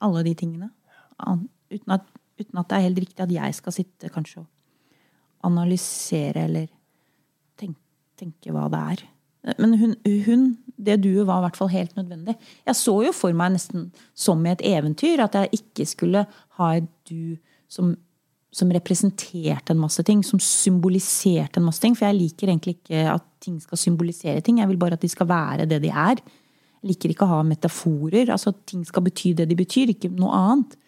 alle 0.02 0.24
de 0.26 0.34
tingene. 0.34 0.72
Uten 1.22 1.94
at, 1.94 2.08
uten 2.40 2.58
at 2.58 2.68
det 2.68 2.78
er 2.78 2.88
helt 2.88 3.04
riktig 3.04 3.22
at 3.22 3.32
jeg 3.32 3.54
skal 3.54 3.76
sitte 3.76 4.10
kanskje 4.12 4.42
og 4.42 4.50
analysere 5.46 6.46
eller 6.46 6.68
tenke, 7.60 7.80
tenke 8.18 8.54
hva 8.54 8.68
det 8.72 8.82
er. 8.94 9.06
Men 9.58 9.74
hun, 9.80 9.96
hun 10.26 10.44
det 10.82 11.00
duet 11.02 11.26
var 11.26 11.40
i 11.40 11.46
hvert 11.46 11.58
fall 11.58 11.70
helt 11.72 11.96
nødvendig. 11.98 12.36
Jeg 12.66 12.78
så 12.78 12.94
jo 13.06 13.12
for 13.14 13.34
meg 13.36 13.54
nesten 13.56 13.90
som 14.14 14.42
i 14.46 14.52
et 14.52 14.62
eventyr 14.72 15.22
at 15.24 15.36
jeg 15.38 15.62
ikke 15.62 15.86
skulle 15.88 16.24
ha 16.58 16.70
et 16.78 16.88
du 17.08 17.36
som, 17.70 17.94
som 18.52 18.72
representerte 18.74 19.74
en 19.74 19.82
masse 19.82 20.02
ting, 20.06 20.22
som 20.26 20.40
symboliserte 20.42 21.60
en 21.60 21.66
masse 21.66 21.82
ting. 21.82 21.96
For 21.98 22.08
jeg 22.08 22.18
liker 22.18 22.50
egentlig 22.50 22.76
ikke 22.78 23.06
at 23.14 23.26
ting 23.42 23.58
skal 23.62 23.80
symbolisere 23.80 24.42
ting. 24.44 24.60
Jeg 24.62 24.70
vil 24.70 24.80
bare 24.80 24.98
at 24.98 25.02
de 25.02 25.10
skal 25.10 25.30
være 25.30 25.66
det 25.70 25.80
de 25.84 25.90
er. 25.90 26.22
Jeg 26.82 26.92
liker 26.92 27.14
ikke 27.14 27.26
å 27.26 27.36
ha 27.36 27.42
metaforer. 27.46 28.30
altså 28.34 28.54
Ting 28.66 28.84
skal 28.86 29.06
bety 29.06 29.34
det 29.38 29.48
de 29.50 29.58
betyr, 29.58 29.94
ikke 29.94 30.10
noe 30.14 30.34
annet. 30.38 30.78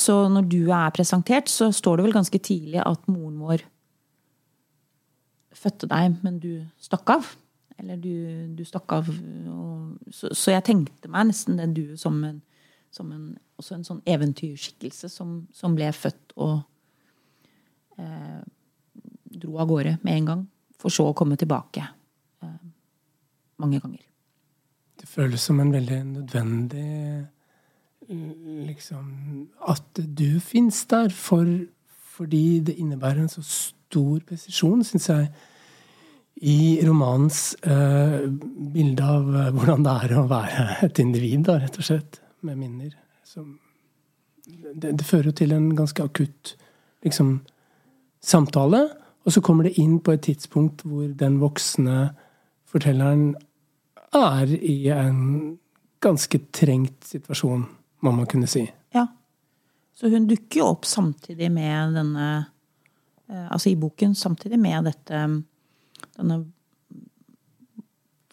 Så 0.00 0.16
når 0.32 0.48
du 0.48 0.62
er 0.72 0.92
presentert, 0.96 1.50
så 1.52 1.68
står 1.74 1.98
det 1.98 2.06
vel 2.06 2.16
ganske 2.16 2.40
tidlig 2.40 2.80
at 2.84 3.08
moren 3.10 3.38
vår 3.42 3.64
fødte 5.60 5.88
deg, 5.90 6.16
men 6.24 6.38
du 6.40 6.52
stakk 6.80 7.10
av. 7.12 7.32
Eller 7.80 8.00
du, 8.00 8.12
du 8.56 8.62
stakk 8.64 8.92
av. 8.96 9.08
Og, 9.10 10.12
så, 10.12 10.30
så, 10.32 10.54
jeg 10.54 10.66
tenkte 10.68 11.10
meg 11.12 11.30
nesten 11.30 11.60
det 11.60 11.70
du 11.76 11.96
som 12.00 12.18
en, 12.24 12.40
som 12.92 13.10
en, 13.12 13.26
en 13.60 13.86
sånn 13.86 14.02
eventyrskikkelse 14.08 15.10
som, 15.12 15.42
som 15.56 15.76
ble 15.76 15.90
født 15.96 16.36
og 16.40 16.60
eh, 18.00 18.40
dro 19.40 19.58
av 19.60 19.68
gårde 19.70 19.96
med 20.04 20.16
en 20.16 20.30
gang. 20.30 20.46
For 20.80 20.92
så 20.92 21.10
å 21.10 21.16
komme 21.16 21.36
tilbake 21.40 21.84
eh, 21.84 22.62
mange 23.60 23.82
ganger. 23.82 24.06
Det 25.00 25.08
føles 25.08 25.44
som 25.44 25.60
en 25.60 25.72
veldig 25.72 26.00
nødvendig 26.14 26.88
liksom 28.10 29.48
At 29.68 29.94
du 29.94 30.40
fins 30.40 30.84
der 30.90 31.08
for, 31.14 31.46
fordi 32.16 32.60
det 32.60 32.74
innebærer 32.78 33.22
en 33.22 33.28
så 33.28 33.42
stor 33.42 34.20
presisjon, 34.26 34.84
syns 34.84 35.08
jeg, 35.08 35.30
i 36.40 36.80
romanens 36.86 37.56
uh, 37.66 38.24
bilde 38.74 39.04
av 39.04 39.28
uh, 39.28 39.50
hvordan 39.54 39.84
det 39.84 39.96
er 40.04 40.14
å 40.16 40.26
være 40.30 40.66
et 40.86 41.00
individ, 41.02 41.44
da, 41.48 41.58
rett 41.60 41.76
og 41.78 41.86
slett, 41.86 42.20
med 42.46 42.56
minner. 42.56 42.94
Som, 43.28 43.58
det, 44.46 44.94
det, 44.96 45.04
fører 45.04 45.30
jo 45.30 45.36
til 45.42 45.52
en 45.52 45.68
ganske 45.76 46.02
akutt 46.02 46.54
liksom, 47.04 47.40
samtale. 48.24 48.86
Og 49.26 49.34
så 49.36 49.42
kommer 49.44 49.68
det 49.68 49.76
inn 49.78 49.98
på 50.00 50.14
et 50.16 50.24
tidspunkt 50.24 50.86
hvor 50.88 51.10
den 51.12 51.36
voksne 51.42 52.14
fortelleren 52.70 53.34
er 54.16 54.48
i 54.56 54.88
en 54.94 55.58
ganske 56.00 56.40
trengt 56.56 57.04
situasjon, 57.04 57.66
må 58.00 58.12
man 58.16 58.28
kunne 58.30 58.48
si. 58.50 58.64
Ja. 58.94 59.06
Så 59.96 60.08
hun 60.12 60.28
dukker 60.30 60.62
jo 60.62 60.70
opp 60.72 60.86
samtidig 60.88 61.50
med 61.52 61.96
denne 61.98 62.28
eh, 63.28 63.46
Altså 63.50 63.70
i 63.70 63.78
boken 63.78 64.14
samtidig 64.18 64.58
med 64.60 64.88
dette 64.88 65.24
denne 66.16 66.38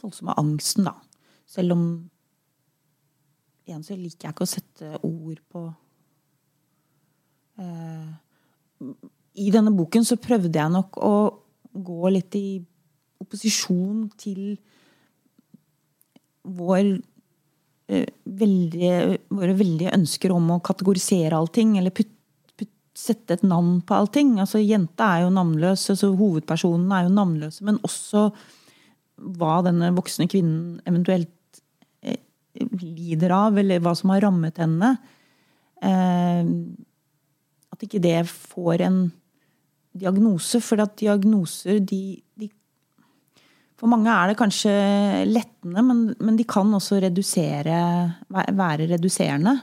voldsomme 0.01 0.35
angsten, 0.39 0.87
da. 0.87 0.95
Selv 1.47 1.75
om 1.75 1.83
Igjen 3.67 3.83
så 3.83 3.97
liker 3.99 4.29
jeg 4.29 4.31
ikke 4.31 4.45
å 4.45 4.47
sette 4.47 4.89
ord 5.03 5.39
på 5.51 5.61
eh, 7.59 8.11
I 9.43 9.51
denne 9.51 9.73
boken 9.75 10.07
så 10.07 10.15
prøvde 10.23 10.55
jeg 10.55 10.71
nok 10.71 10.99
å 11.03 11.15
gå 11.75 12.11
litt 12.13 12.37
i 12.39 12.61
opposisjon 13.19 14.05
til 14.15 14.55
vår 16.47 16.95
eh, 17.87 18.05
veldige, 18.23 19.17
våre 19.33 19.55
veldige 19.57 19.95
ønsker 19.95 20.33
om 20.35 20.53
å 20.55 20.61
kategorisere 20.63 21.37
allting, 21.37 21.77
eller 21.79 21.95
putte 21.95 22.17
sette 22.97 23.37
et 23.37 23.45
navn 23.45 23.79
på 23.85 23.93
allting. 23.93 24.37
Altså, 24.41 24.61
Jenta 24.63 25.11
er 25.13 25.25
jo 25.25 25.33
navnløs, 25.35 25.85
altså, 25.93 26.11
hovedpersonen 26.17 26.89
er 26.95 27.05
jo 27.05 27.13
navnløse, 27.13 27.65
men 27.67 27.77
også 27.85 28.29
hva 29.37 29.59
denne 29.65 29.91
voksne 29.97 30.27
kvinnen 30.29 30.79
eventuelt 30.89 31.61
eh, 32.05 32.17
lider 32.81 33.33
av, 33.35 33.57
eller 33.61 33.81
hva 33.85 33.93
som 33.97 34.13
har 34.13 34.25
rammet 34.25 34.61
henne. 34.61 34.95
Eh, 35.85 36.51
at 37.73 37.85
ikke 37.85 38.01
det 38.01 38.19
får 38.31 38.85
en 38.87 39.01
diagnose, 39.97 40.61
for 40.65 40.81
at 40.81 40.97
diagnoser 40.99 41.81
de, 41.81 42.19
de 42.37 42.49
For 43.77 43.89
mange 43.89 44.09
er 44.09 44.31
det 44.31 44.39
kanskje 44.39 44.73
lettende, 45.29 45.83
men, 45.85 45.99
men 46.17 46.37
de 46.39 46.45
kan 46.49 46.71
også 46.73 46.97
redusere, 47.03 47.81
være 48.29 48.87
reduserende. 48.89 49.53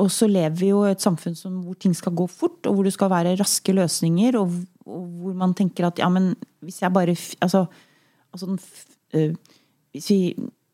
Og 0.00 0.08
så 0.14 0.28
lever 0.30 0.54
vi 0.56 0.70
jo 0.70 0.84
i 0.86 0.92
et 0.94 1.02
samfunn 1.02 1.34
som, 1.36 1.58
hvor 1.64 1.76
ting 1.80 1.94
skal 1.96 2.14
gå 2.16 2.26
fort, 2.30 2.62
og 2.68 2.76
hvor 2.76 2.86
det 2.86 2.94
skal 2.94 3.10
være 3.12 3.34
raske 3.40 3.74
løsninger, 3.76 4.38
og, 4.38 4.54
og 4.86 5.02
hvor 5.22 5.34
man 5.42 5.56
tenker 5.58 5.88
at 5.90 5.98
ja, 6.00 6.08
men 6.08 6.32
hvis 6.64 6.80
jeg 6.82 6.92
bare 6.92 7.16
Altså, 7.40 7.64
altså 8.32 8.56
øh, 9.14 9.34
hvis 9.92 10.10
vi, 10.10 10.20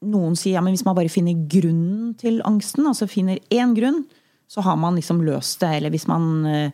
noen 0.06 0.36
sier 0.36 0.58
ja, 0.58 0.60
men 0.60 0.76
hvis 0.76 0.84
man 0.84 0.94
bare 0.94 1.08
finner 1.08 1.46
grunnen 1.48 2.14
til 2.20 2.42
angsten, 2.44 2.86
altså 2.86 3.08
finner 3.08 3.40
én 3.50 3.74
grunn, 3.74 4.04
så 4.46 4.60
har 4.60 4.76
man 4.76 4.94
liksom 4.94 5.24
løst 5.24 5.60
det. 5.60 5.72
Eller 5.76 5.90
hvis 5.90 6.06
man 6.06 6.46
øh, 6.46 6.70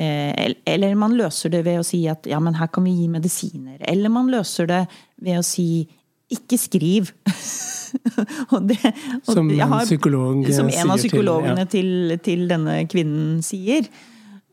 eller 0.00 0.94
man 0.96 1.12
løser 1.18 1.52
det 1.52 1.64
ved 1.66 1.80
å 1.80 1.84
si 1.84 2.02
at 2.08 2.24
ja, 2.30 2.38
men 2.40 2.56
her 2.56 2.70
kan 2.72 2.86
vi 2.86 2.94
gi 2.96 3.08
medisiner. 3.12 3.76
Eller 3.84 4.12
man 4.12 4.30
løser 4.32 4.68
det 4.70 4.84
ved 5.20 5.40
å 5.40 5.44
si 5.44 5.84
ikke 6.30 6.58
skriv. 6.60 7.10
det, 8.70 8.78
som 9.26 9.50
en 9.50 9.60
har, 9.60 9.84
psykolog 9.84 10.44
Som 10.54 10.68
en 10.70 10.92
av 10.94 11.00
psykologene 11.00 11.64
til, 11.66 11.88
ja. 11.90 12.18
til, 12.18 12.20
til, 12.26 12.44
denne 12.50 12.76
kvinnen 12.90 13.40
sier. 13.44 13.88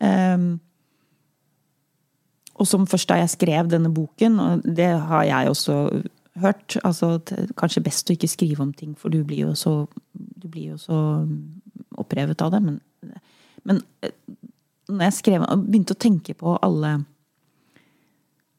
Um, 0.02 0.58
og 2.58 2.66
som 2.66 2.88
først 2.90 3.10
da 3.12 3.20
jeg 3.22 3.34
skrev 3.36 3.70
denne 3.70 3.92
boken, 3.94 4.40
og 4.42 4.66
det 4.66 4.90
har 5.10 5.26
jeg 5.30 5.52
også 5.54 5.78
hørt 6.42 6.78
altså 6.86 7.18
Kanskje 7.58 7.84
best 7.86 8.10
å 8.10 8.16
ikke 8.18 8.30
skrive 8.30 8.66
om 8.66 8.74
ting, 8.74 8.96
for 8.98 9.14
du 9.14 9.24
blir 9.26 9.48
jo 9.48 9.54
så, 9.58 9.80
blir 10.44 10.74
jo 10.74 10.82
så 10.82 11.00
opprevet 11.98 12.42
av 12.46 12.54
det. 12.54 12.62
Men, 12.66 12.80
men 13.66 13.82
eh, 14.06 14.14
når 14.90 15.10
jeg 15.10 15.16
skrev, 15.20 15.46
begynte 15.68 15.96
å 15.96 16.00
tenke 16.00 16.36
på 16.38 16.58
alle 16.64 17.00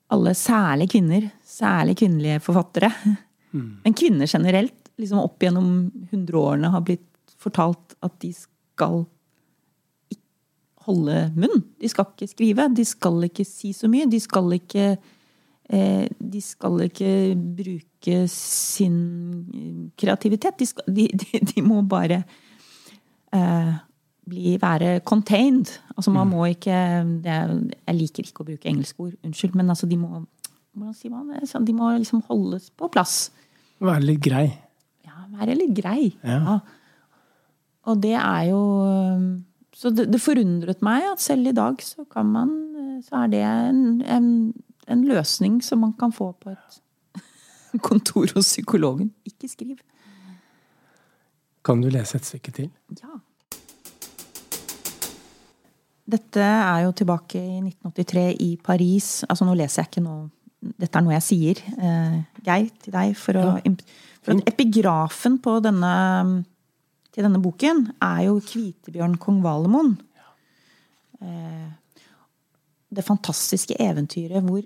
alle, 0.08 0.32
særlig 0.32 0.86
kvinner, 0.94 1.26
særlig 1.44 1.98
kvinnelige 2.00 2.40
forfattere, 2.40 2.88
Mm. 3.52 3.76
Men 3.84 3.94
kvinner 3.94 4.26
generelt, 4.26 4.90
liksom 4.96 5.22
opp 5.22 5.42
gjennom 5.42 5.90
hundreårene, 6.10 6.72
har 6.72 6.84
blitt 6.84 7.06
fortalt 7.38 7.94
at 8.04 8.16
de 8.22 8.32
skal 8.36 9.04
holde 10.88 11.20
munn. 11.36 11.62
De 11.80 11.90
skal 11.90 12.10
ikke 12.12 12.30
skrive. 12.30 12.68
De 12.74 12.84
skal 12.88 13.28
ikke 13.28 13.46
si 13.46 13.74
så 13.76 13.90
mye. 13.90 14.08
De 14.08 14.20
skal 14.20 14.52
ikke 14.56 14.86
eh, 14.96 16.06
De 16.08 16.40
skal 16.44 16.84
ikke 16.86 17.10
bruke 17.36 18.22
sin 18.32 19.92
kreativitet. 20.00 20.58
De, 20.58 20.68
skal, 20.68 20.88
de, 20.88 21.08
de, 21.12 21.42
de 21.52 21.64
må 21.64 21.82
bare 21.88 22.22
eh, 23.32 23.74
bli, 24.28 24.56
være 24.60 25.00
contained. 25.08 25.74
Altså 25.96 26.12
man 26.14 26.28
mm. 26.28 26.34
må 26.36 26.48
ikke 26.52 26.72
er, 26.72 27.54
Jeg 27.86 27.96
liker 27.96 28.28
ikke 28.28 28.44
å 28.44 28.48
bruke 28.52 28.68
engelske 28.70 29.02
ord, 29.02 29.14
unnskyld, 29.24 29.56
men 29.58 29.74
altså 29.74 29.88
de 29.90 29.98
må 30.00 30.22
hvordan 30.78 30.94
sier 30.94 31.10
man 31.10 31.30
det? 31.32 31.48
Sånn, 31.50 31.66
de 31.66 31.74
må 31.74 31.90
liksom 31.96 32.22
holdes 32.28 32.70
på 32.78 32.88
plass. 32.92 33.28
Være 33.82 34.04
litt 34.04 34.22
grei. 34.22 34.46
Ja, 35.06 35.24
være 35.34 35.56
litt 35.58 35.74
grei. 35.76 36.12
Ja. 36.22 36.38
ja. 36.38 36.56
Og 37.88 38.00
det 38.02 38.14
er 38.18 38.42
jo 38.50 38.62
Så 39.78 39.90
det, 39.94 40.08
det, 40.12 40.20
forundret 40.20 40.82
meg 40.84 41.06
at 41.08 41.22
selv 41.22 41.48
i 41.48 41.54
dag 41.56 41.80
så 41.82 42.04
kan 42.10 42.26
man 42.34 42.50
Så 43.06 43.14
er 43.22 43.30
det 43.32 43.42
en, 43.46 44.02
en, 44.02 44.28
en 44.90 45.04
løsning 45.06 45.60
som 45.62 45.80
man 45.86 45.94
kan 45.98 46.12
få 46.12 46.32
på 46.40 46.50
et 46.50 46.80
kontor 47.88 48.26
hos 48.34 48.50
psykologen. 48.50 49.12
Ikke 49.26 49.48
skriv. 49.48 49.78
Kan 51.64 51.82
du 51.82 51.88
lese 51.92 52.18
et 52.18 52.26
stykke 52.26 52.54
til? 52.54 52.70
Ja. 52.98 53.20
Dette 56.08 56.40
er 56.40 56.86
jo 56.86 56.92
tilbake 56.96 57.40
i 57.40 57.60
1983 57.60 58.26
i 58.40 58.50
Paris. 58.64 59.10
Altså 59.28 59.44
nå 59.44 59.56
leser 59.58 59.82
jeg 59.82 59.92
ikke 59.92 60.04
noe 60.06 60.28
dette 60.58 60.98
er 60.98 61.04
noe 61.06 61.14
jeg 61.14 61.22
sier, 61.22 61.60
eh, 61.78 62.14
Geir, 62.42 62.70
til 62.82 62.94
deg. 62.94 63.12
For, 63.18 63.38
å, 63.38 63.58
for 64.24 64.34
at 64.34 64.48
epigrafen 64.50 65.38
på 65.42 65.58
denne, 65.62 65.92
til 67.14 67.26
denne 67.26 67.40
boken 67.42 67.84
er 68.02 68.24
jo 68.26 68.40
Kvitebjørn 68.42 69.14
kong 69.22 69.38
Valemon. 69.44 69.92
Eh, 71.22 71.68
det 72.88 73.04
fantastiske 73.04 73.76
eventyret 73.82 74.44
hvor 74.46 74.62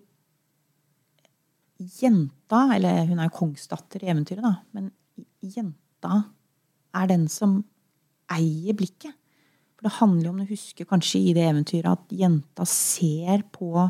jenta 1.98 2.58
Eller 2.76 3.08
hun 3.08 3.18
er 3.18 3.26
jo 3.26 3.34
kongsdatter 3.34 4.04
i 4.04 4.10
eventyret, 4.12 4.44
da. 4.44 4.52
Men 4.76 4.92
jenta 5.42 6.20
er 6.94 7.08
den 7.10 7.24
som 7.32 7.56
eier 8.30 8.76
blikket. 8.78 9.16
For 9.82 9.88
det 9.90 9.98
handler 9.98 10.28
jo 10.28 10.30
om, 10.30 10.38
du 10.38 10.52
husker 10.52 10.86
kanskje 10.86 11.18
i 11.18 11.30
det 11.34 11.42
eventyret, 11.42 11.98
at 11.98 12.12
jenta 12.14 12.62
ser 12.70 13.40
på 13.50 13.88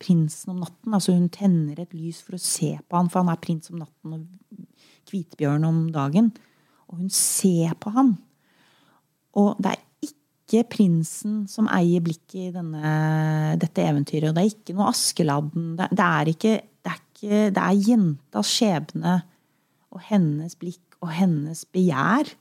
prinsen 0.00 0.54
om 0.54 0.62
natten. 0.62 0.94
Altså 0.96 1.12
hun 1.12 1.26
tenner 1.28 1.82
et 1.82 1.92
lys 1.92 2.22
for 2.24 2.38
å 2.38 2.40
se 2.40 2.70
på 2.80 2.96
han, 2.96 3.10
for 3.12 3.20
han 3.20 3.28
er 3.28 3.42
prins 3.44 3.68
om 3.68 3.82
natten 3.82 4.14
og 4.16 5.12
hvitbjørn 5.12 5.68
om 5.68 5.82
dagen. 5.92 6.32
Og 6.88 7.02
hun 7.02 7.12
ser 7.12 7.76
på 7.84 7.92
han. 7.98 8.14
Og 9.36 9.60
det 9.60 9.74
er 9.74 10.08
ikke 10.08 10.64
prinsen 10.72 11.44
som 11.52 11.68
eier 11.68 12.00
blikket 12.00 12.48
i 12.48 12.56
denne, 12.56 12.96
dette 13.60 13.84
eventyret. 13.92 14.32
Og 14.32 14.40
det 14.40 14.46
er 14.46 14.54
ikke 14.56 14.80
noe 14.80 14.88
Askeladden. 14.88 15.74
Det, 15.76 15.92
det, 16.00 16.10
er 16.16 16.32
ikke, 16.32 16.58
det, 16.64 16.94
er 16.94 17.00
ikke, 17.04 17.46
det 17.60 17.66
er 17.68 17.88
jentas 17.92 18.56
skjebne 18.56 19.18
og 19.92 20.00
hennes 20.08 20.56
blikk 20.56 20.96
og 21.04 21.12
hennes 21.12 21.66
begjær 21.68 22.32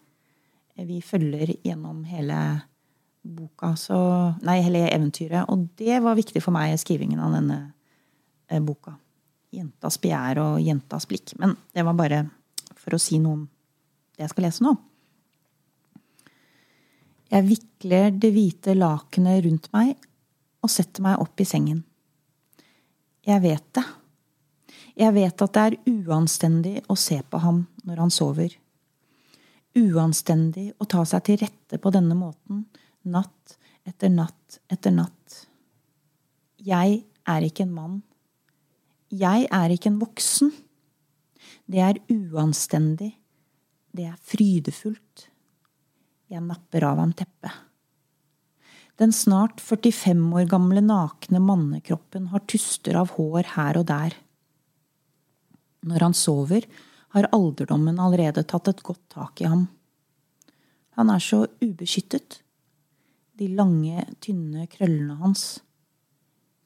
vi 0.88 1.02
følger 1.04 1.58
gjennom 1.65 2.04
hele 2.08 2.39
boka, 3.36 3.74
så, 3.80 4.00
nei, 4.46 4.60
hele 4.65 4.88
eventyret. 4.89 5.50
Og 5.52 5.68
det 5.80 6.02
var 6.04 6.18
viktig 6.18 6.42
for 6.44 6.56
meg 6.56 6.78
skrivingen 6.82 7.22
av 7.24 7.36
denne 7.38 7.60
eh, 8.50 8.62
boka. 8.63 8.96
Jentas 9.56 9.98
begjær 10.02 10.42
og 10.44 10.60
jentas 10.62 11.08
blikk. 11.10 11.34
Men 11.42 11.56
det 11.74 11.86
var 11.88 11.98
bare 11.98 12.24
for 12.78 12.96
å 12.96 13.02
si 13.02 13.20
noe 13.22 13.39
om 13.39 13.48
det 14.18 14.26
jeg 14.26 14.34
skal 14.34 14.48
lese 14.48 14.65
nå. 14.65 14.76
Jeg 17.30 17.46
vikler 17.46 18.10
det 18.18 18.32
hvite 18.34 18.74
lakenet 18.74 19.44
rundt 19.46 19.70
meg 19.76 19.94
og 20.65 20.72
setter 20.74 21.06
meg 21.06 21.22
opp 21.22 21.39
i 21.39 21.48
sengen. 21.48 21.84
Jeg 23.26 23.44
vet 23.44 23.68
det. 23.78 23.86
Jeg 25.00 25.15
vet 25.15 25.44
at 25.46 25.54
det 25.56 25.65
er 25.68 25.78
uanstendig 25.94 26.80
å 26.89 26.98
se 27.00 27.20
på 27.22 27.39
ham 27.39 27.62
når 27.88 28.02
han 28.04 28.12
sover. 28.12 28.56
Uanstendig 29.78 30.72
å 30.82 30.88
ta 30.89 31.06
seg 31.08 31.24
til 31.28 31.39
rette 31.44 31.80
på 31.80 31.94
denne 31.94 32.18
måten 32.18 32.65
natt 33.08 33.58
etter 33.88 34.12
natt 34.12 34.60
etter 34.72 34.94
natt. 34.94 35.46
Jeg 36.60 37.04
er 37.30 37.46
ikke 37.46 37.64
en 37.66 37.76
mann. 37.76 38.02
Jeg 39.10 39.48
er 39.52 39.74
ikke 39.74 39.90
en 39.94 40.02
voksen. 40.02 40.52
Det 41.70 41.82
er 41.86 42.02
uanstendig. 42.12 43.14
Det 43.96 44.06
er 44.06 44.20
frydefullt. 44.22 45.30
Jeg 46.30 46.46
napper 46.46 46.86
av 46.86 47.00
ham 47.02 47.14
teppet. 47.18 47.66
Den 49.00 49.14
snart 49.16 49.62
45 49.64 50.36
år 50.36 50.50
gamle 50.52 50.82
nakne 50.84 51.40
mannekroppen 51.40 52.28
har 52.34 52.44
tuster 52.52 52.98
av 53.00 53.16
hår 53.16 53.54
her 53.56 53.80
og 53.80 53.88
der. 53.88 54.18
Når 55.88 56.04
han 56.04 56.16
sover, 56.18 56.68
har 57.16 57.30
alderdommen 57.34 57.98
allerede 57.98 58.44
tatt 58.44 58.68
et 58.70 58.84
godt 58.86 59.06
tak 59.16 59.42
i 59.42 59.48
ham. 59.50 59.70
Han 61.00 61.10
er 61.10 61.24
så 61.24 61.46
ubeskyttet. 61.64 62.42
De 63.39 63.47
lange, 63.56 64.04
tynne 64.19 64.67
krøllene 64.71 65.15
hans. 65.21 65.62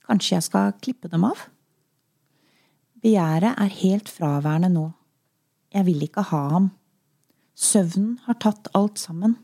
Kanskje 0.07 0.38
jeg 0.38 0.45
skal 0.47 0.73
klippe 0.81 1.12
dem 1.12 1.25
av? 1.27 1.45
Begjæret 3.03 3.59
er 3.59 3.77
helt 3.81 4.09
fraværende 4.09 4.71
nå. 4.73 4.88
Jeg 5.73 5.86
vil 5.86 6.05
ikke 6.05 6.23
ha 6.29 6.41
ham. 6.55 6.71
Søvnen 7.53 8.17
har 8.25 8.39
tatt 8.41 8.71
alt 8.73 8.97
sammen. 9.01 9.36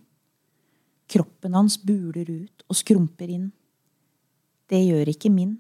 Kroppen 1.10 1.58
hans 1.58 1.78
buler 1.82 2.30
ut 2.30 2.66
og 2.70 2.78
skrumper 2.78 3.30
inn. 3.30 3.50
Det 4.70 4.82
gjør 4.86 5.10
ikke 5.14 5.32
min. 5.34 5.58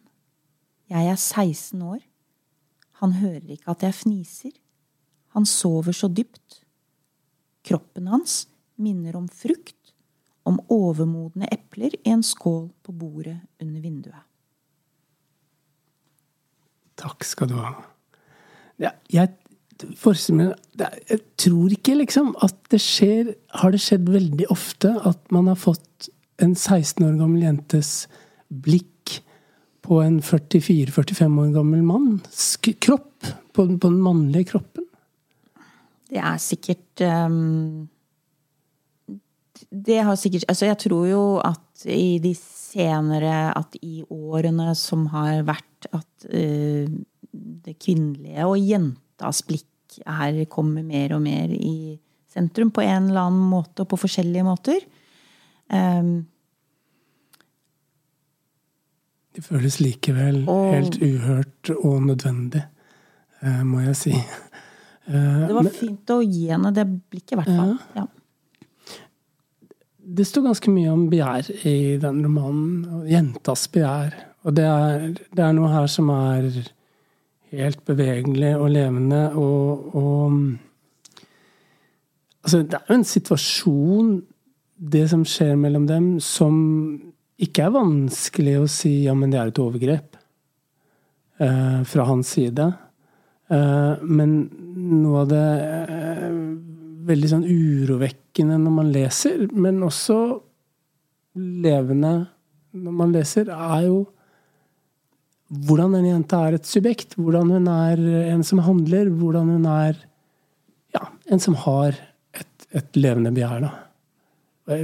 Jeg 0.89 1.09
er 1.09 1.17
16 1.17 1.81
år. 1.81 2.01
Han 3.01 3.15
hører 3.21 3.55
ikke 3.55 3.73
at 3.73 3.85
jeg 3.85 3.97
fniser. 3.97 4.53
Han 5.33 5.45
sover 5.45 5.95
så 5.95 6.09
dypt. 6.09 6.63
Kroppen 7.65 8.09
hans 8.09 8.43
minner 8.79 9.17
om 9.19 9.27
frukt, 9.27 9.78
om 10.47 10.59
overmodne 10.71 11.49
epler 11.51 11.93
i 11.99 12.13
en 12.13 12.23
skål 12.25 12.69
på 12.85 12.95
bordet 12.95 13.37
under 13.61 13.81
vinduet. 13.83 14.25
Takk 16.99 17.23
skal 17.27 17.51
du 17.51 17.55
ha. 17.59 17.73
Ja, 18.79 18.91
jeg, 19.11 19.31
jeg 19.79 21.19
tror 21.39 21.75
ikke 21.75 21.97
liksom 21.99 22.33
at 22.43 22.57
det 22.71 22.81
skjer 22.83 23.33
Har 23.61 23.71
det 23.71 23.81
skjedd 23.83 24.09
veldig 24.11 24.47
ofte 24.51 24.91
at 25.07 25.19
man 25.35 25.47
har 25.51 25.59
fått 25.59 26.09
en 26.39 26.55
16 26.55 27.03
år 27.03 27.17
gammel 27.19 27.43
jentes 27.43 28.07
blikk 28.47 29.19
på 29.83 29.99
en 30.03 30.19
44-45 30.23 31.39
år 31.43 31.53
gammel 31.55 31.83
manns 31.83 32.55
kropp? 32.63 33.07
På, 33.53 33.65
på, 33.65 33.89
den 33.89 33.99
mannlige 34.03 34.53
kroppen? 34.53 34.85
Det 36.09 36.19
er 36.23 36.37
sikkert 36.41 37.03
um, 37.03 37.89
Det 39.69 39.99
har 40.05 40.15
sikkert 40.19 40.47
Altså, 40.49 40.67
jeg 40.69 40.79
tror 40.85 41.07
jo 41.09 41.23
at 41.43 41.85
i 41.89 42.19
de 42.23 42.33
senere 42.37 43.49
At 43.57 43.75
i 43.81 44.03
årene 44.03 44.73
som 44.77 45.07
har 45.13 45.43
vært, 45.47 45.89
at 45.91 46.27
uh, 46.29 46.85
det 47.29 47.75
kvinnelige 47.81 48.45
og 48.47 48.57
jentas 48.59 49.43
blikk 49.47 49.99
her 50.05 50.43
kommer 50.51 50.85
mer 50.85 51.15
og 51.15 51.23
mer 51.23 51.51
i 51.53 51.97
sentrum 52.29 52.71
på 52.71 52.83
en 52.85 53.09
eller 53.09 53.29
annen 53.29 53.47
måte 53.49 53.83
og 53.83 53.89
på 53.91 53.99
forskjellige 54.03 54.45
måter. 54.45 54.83
Um, 55.69 56.27
det 59.35 59.45
føles 59.45 59.79
likevel 59.81 60.43
og, 60.49 60.69
helt 60.73 60.99
uhørt 61.01 61.73
og 61.77 62.05
nødvendig, 62.09 62.63
uh, 63.43 63.63
må 63.65 63.83
jeg 63.87 63.97
si. 63.97 64.15
Uh, 65.09 65.45
det 65.47 65.57
var 65.57 65.65
men, 65.65 65.73
fint 65.73 66.13
å 66.13 66.21
gi 66.25 66.47
henne 66.51 66.73
det 66.75 66.85
blikket, 66.89 67.35
i 67.37 67.41
hvert 67.41 67.53
fall. 67.53 67.75
Ja. 67.97 68.05
Det 70.09 70.25
står 70.25 70.47
ganske 70.47 70.71
mye 70.73 70.89
om 70.89 71.05
begjær 71.11 71.51
i 71.69 71.97
den 72.01 72.23
romanen. 72.25 73.03
Jentas 73.09 73.67
begjær. 73.69 74.15
Og 74.47 74.55
det 74.57 74.65
er, 74.65 75.05
det 75.35 75.43
er 75.45 75.53
noe 75.53 75.69
her 75.69 75.87
som 75.91 76.09
er 76.13 76.47
helt 77.51 77.83
bevegelig 77.85 78.55
og 78.57 78.71
levende. 78.73 79.21
Og, 79.37 79.95
og 79.99 80.31
altså, 82.43 82.63
det 82.63 82.79
er 82.79 82.89
jo 82.89 82.97
en 82.99 83.07
situasjon, 83.11 84.11
det 84.79 85.05
som 85.11 85.25
skjer 85.27 85.55
mellom 85.59 85.85
dem, 85.89 86.11
som 86.23 86.55
ikke 87.39 87.67
er 87.67 87.75
vanskelig 87.75 88.55
å 88.61 88.67
si 88.71 88.93
ja, 89.05 89.15
men 89.15 89.31
det 89.31 89.39
er 89.39 89.51
et 89.51 89.61
overgrep 89.61 90.15
eh, 91.43 91.81
fra 91.87 92.07
hans 92.07 92.31
side. 92.35 92.67
Eh, 93.51 93.93
men 94.07 94.35
noe 95.03 95.23
av 95.25 95.31
det 95.31 95.47
eh, 95.85 96.33
veldig 97.09 97.31
sånn 97.31 97.47
urovekkende 97.47 98.59
når 98.61 98.75
man 98.75 98.93
leser, 98.93 99.47
men 99.51 99.81
også 99.85 100.19
levende 101.39 102.13
når 102.77 102.95
man 102.95 103.13
leser, 103.15 103.49
er 103.49 103.85
jo 103.87 103.99
hvordan 105.49 105.95
den 105.97 106.05
jenta 106.05 106.43
er 106.45 106.59
et 106.59 106.69
subjekt. 106.69 107.15
Hvordan 107.17 107.49
hun 107.55 107.67
er 107.71 108.01
en 108.35 108.43
som 108.45 108.61
handler. 108.61 109.09
Hvordan 109.09 109.49
hun 109.55 109.65
er 109.69 109.97
ja, 110.93 111.07
en 111.29 111.41
som 111.41 111.57
har 111.65 111.97
et, 112.37 112.67
et 112.77 112.99
levende 112.99 113.33
begjær. 113.33 113.65
Da. 113.65 114.77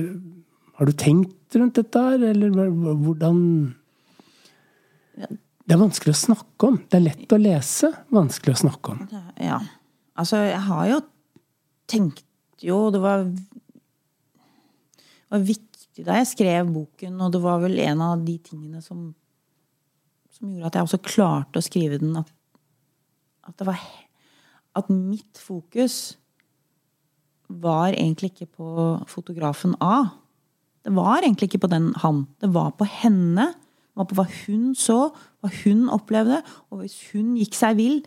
Har 0.75 0.89
du 0.89 0.93
tenkt 0.97 1.57
rundt 1.57 1.77
dette 1.77 2.01
her, 2.01 2.23
eller 2.31 2.53
hvordan 2.73 3.37
Det 5.65 5.73
er 5.73 5.81
vanskelig 5.81 6.13
å 6.15 6.23
snakke 6.25 6.71
om. 6.71 6.79
Det 6.89 6.97
er 6.97 7.05
lett 7.11 7.33
å 7.33 7.41
lese, 7.41 7.91
vanskelig 8.13 8.57
å 8.57 8.63
snakke 8.65 8.95
om. 8.95 9.05
Ja. 9.41 9.61
Altså, 10.17 10.41
jeg 10.45 10.61
har 10.65 10.89
jo 10.89 10.99
tenkt 11.89 12.25
jo 12.63 12.89
Det 12.93 13.01
var, 13.03 13.25
var 15.29 15.43
viktig 15.43 16.05
da 16.05 16.15
jeg 16.19 16.31
skrev 16.31 16.71
boken, 16.71 17.19
og 17.21 17.33
det 17.35 17.41
var 17.43 17.59
vel 17.61 17.77
en 17.83 18.01
av 18.03 18.23
de 18.25 18.37
tingene 18.43 18.81
som 18.83 19.09
som 20.35 20.51
gjorde 20.51 20.71
at 20.71 20.77
jeg 20.77 20.87
også 20.89 21.01
klarte 21.05 21.61
å 21.61 21.65
skrive 21.65 21.99
den. 22.01 22.15
At, 22.19 22.31
at, 23.47 23.55
det 23.59 23.69
var 23.69 23.81
At 24.75 24.89
mitt 24.91 25.39
fokus 25.39 26.17
var 27.47 27.93
egentlig 27.93 28.33
ikke 28.33 28.49
på 28.57 28.69
fotografen 29.07 29.77
A. 29.79 30.09
Det 30.83 30.91
var 30.95 31.23
egentlig 31.23 31.47
ikke 31.47 31.63
på 31.63 31.71
den 31.71 31.93
han. 32.01 32.25
Det 32.41 32.51
var 32.53 32.73
på 32.75 32.87
henne. 32.89 33.53
Det 33.55 34.01
var 34.01 34.09
på 34.09 34.17
hva 34.17 34.25
hun 34.27 34.73
så, 34.75 35.13
hva 35.39 35.51
hun 35.63 35.87
opplevde. 35.93 36.41
Og 36.69 36.83
hvis 36.83 36.97
hun 37.13 37.37
gikk 37.39 37.55
seg 37.55 37.77
vill, 37.79 38.01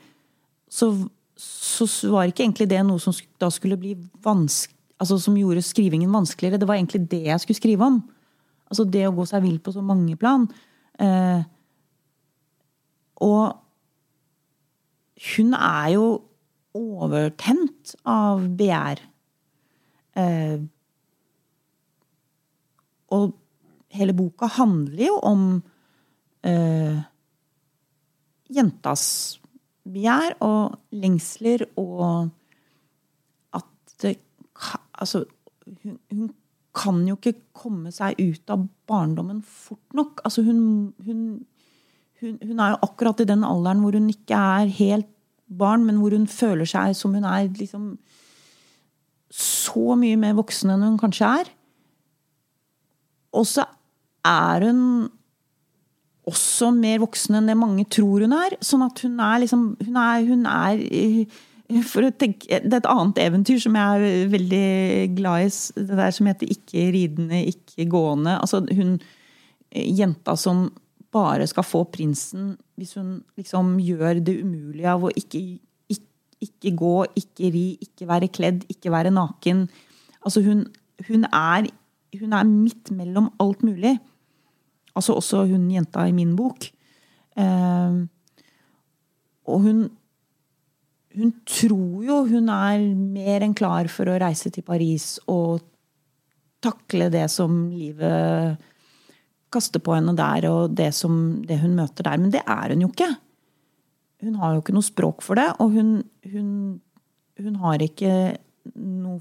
så, 0.68 0.90
så 1.38 1.86
var 2.10 2.26
ikke 2.26 2.42
egentlig 2.42 2.66
det 2.70 2.80
noe 2.86 3.00
som 3.02 3.14
da 3.38 3.50
skulle 3.54 3.78
bli 3.78 3.94
vanskelig 4.24 4.78
altså 4.98 5.18
som 5.22 5.36
gjorde 5.38 5.62
skrivingen 5.62 6.12
vanskeligere. 6.12 6.58
Det 6.60 6.68
var 6.68 6.78
egentlig 6.78 7.04
det 7.10 7.22
jeg 7.28 7.40
skulle 7.40 7.60
skrive 7.60 7.86
om. 7.86 8.00
Altså 8.68 8.84
det 8.84 9.06
å 9.08 9.14
gå 9.16 9.26
seg 9.28 9.44
vill 9.44 9.60
på 9.62 9.72
så 9.72 9.82
mange 9.84 10.16
plan. 10.20 10.46
Eh, 10.98 11.42
og 13.24 13.44
hun 15.34 15.54
er 15.54 15.92
jo 15.94 16.08
overtent 16.78 17.94
av 18.06 18.44
begjær. 18.58 19.02
Eh, 20.18 20.58
og 23.14 23.32
hele 23.94 24.14
boka 24.14 24.50
handler 24.58 25.06
jo 25.06 25.16
om 25.24 25.44
eh, 26.44 26.98
jentas 28.52 29.37
begjær 29.92 30.36
og 30.44 30.78
lengsler 30.92 31.66
og 31.80 32.28
at 33.56 34.06
Altså, 34.98 35.22
hun, 35.84 35.98
hun, 36.10 36.30
kan 36.78 36.98
jo 37.08 37.16
ikke 37.16 37.40
komme 37.56 37.90
seg 37.94 38.18
ut 38.18 38.50
av 38.50 38.64
barndommen 38.86 39.40
fort 39.42 39.94
nok. 39.94 40.20
Altså, 40.26 40.44
hun, 40.46 40.58
hun 41.06 41.22
hun, 42.20 42.38
hun, 42.42 42.58
er 42.58 42.74
jo 42.74 42.80
akkurat 42.86 43.20
i 43.22 43.28
den 43.28 43.44
alderen 43.46 43.82
hvor 43.82 43.94
hun 43.94 44.08
ikke 44.10 44.38
er 44.38 44.72
helt 44.78 45.08
barn, 45.58 45.84
men 45.86 46.00
hvor 46.02 46.14
hun 46.14 46.26
føler 46.30 46.68
seg 46.68 46.96
som 46.98 47.14
hun 47.14 47.26
er 47.26 47.48
liksom 47.54 47.92
så 49.30 49.94
mye 49.98 50.18
mer 50.18 50.36
voksen 50.38 50.72
enn 50.72 50.86
hun 50.86 50.98
kanskje 51.00 51.30
er. 51.42 51.50
Og 53.36 53.46
så 53.46 53.66
er 54.26 54.66
hun 54.66 54.80
også 56.28 56.70
mer 56.76 57.00
voksen 57.02 57.38
enn 57.38 57.50
det 57.50 57.58
mange 57.58 57.84
tror 57.90 58.24
hun 58.24 58.34
er. 58.36 58.56
Sånn 58.64 58.84
at 58.86 59.04
hun 59.04 59.20
er 59.24 59.44
liksom 59.44 59.68
Hun 59.84 60.00
er, 60.00 60.24
hun 60.28 60.48
er 60.48 61.84
for 61.84 62.06
å 62.06 62.12
tenke, 62.16 62.46
Det 62.48 62.72
er 62.72 62.80
et 62.80 62.88
annet 62.88 63.18
eventyr 63.26 63.60
som 63.60 63.76
jeg 63.76 64.08
er 64.08 64.32
veldig 64.32 64.68
glad 65.18 65.46
i. 65.46 65.48
Det 65.76 65.96
der 66.00 66.10
som 66.10 66.26
heter 66.26 66.46
'Ikke 66.48 66.92
ridende, 66.92 67.44
ikke 67.52 67.88
gående'. 67.88 68.40
Altså 68.40 68.64
hun 68.74 68.98
jenta 69.74 70.36
som 70.36 70.70
bare 71.12 71.46
skal 71.46 71.64
få 71.64 71.84
prinsen 71.92 72.56
hvis 72.78 72.94
hun 72.94 73.22
liksom 73.36 73.78
gjør 73.80 74.20
det 74.24 74.38
umulige 74.42 74.88
av 74.92 75.04
å 75.04 75.10
ikke, 75.10 75.58
ikke, 75.90 76.06
ikke 76.40 76.74
gå, 76.78 76.94
ikke 77.18 77.50
ri, 77.52 77.66
ikke 77.82 78.08
være 78.08 78.28
kledd, 78.28 78.64
ikke 78.70 78.92
være 78.94 79.10
naken. 79.10 79.68
Altså 80.22 80.42
hun, 80.44 80.66
hun, 81.08 81.24
er, 81.24 81.68
hun 82.20 82.32
er 82.32 82.44
midt 82.44 82.92
mellom 82.94 83.32
alt 83.42 83.64
mulig. 83.66 83.96
Altså 84.98 85.16
også 85.18 85.46
hun 85.48 85.68
jenta 85.70 86.06
i 86.08 86.14
min 86.16 86.34
bok. 86.38 86.68
Eh, 87.38 88.00
og 89.48 89.64
hun 89.64 89.86
hun 91.18 91.32
tror 91.48 92.04
jo 92.06 92.18
hun 92.28 92.50
er 92.52 92.82
mer 92.94 93.42
enn 93.42 93.56
klar 93.56 93.88
for 93.90 94.10
å 94.10 94.18
reise 94.20 94.52
til 94.54 94.62
Paris 94.62 95.16
og 95.26 95.64
takle 96.62 97.08
det 97.10 97.24
som 97.32 97.64
livet 97.72 98.58
kaster 99.50 99.82
på 99.82 99.94
henne 99.96 100.14
der 100.18 100.46
og 100.50 100.76
det, 100.76 100.90
som, 100.94 101.40
det 101.48 101.60
hun 101.62 101.76
møter 101.78 102.06
der. 102.06 102.20
Men 102.20 102.34
det 102.34 102.42
er 102.44 102.74
hun 102.74 102.84
jo 102.84 102.90
ikke. 102.92 103.10
Hun 104.26 104.38
har 104.42 104.54
jo 104.54 104.62
ikke 104.62 104.76
noe 104.76 104.86
språk 104.86 105.24
for 105.24 105.38
det, 105.38 105.46
og 105.62 105.74
hun, 105.74 105.92
hun, 106.26 106.50
hun 107.38 107.58
har 107.62 107.82
ikke 107.82 108.12
noe 108.74 109.20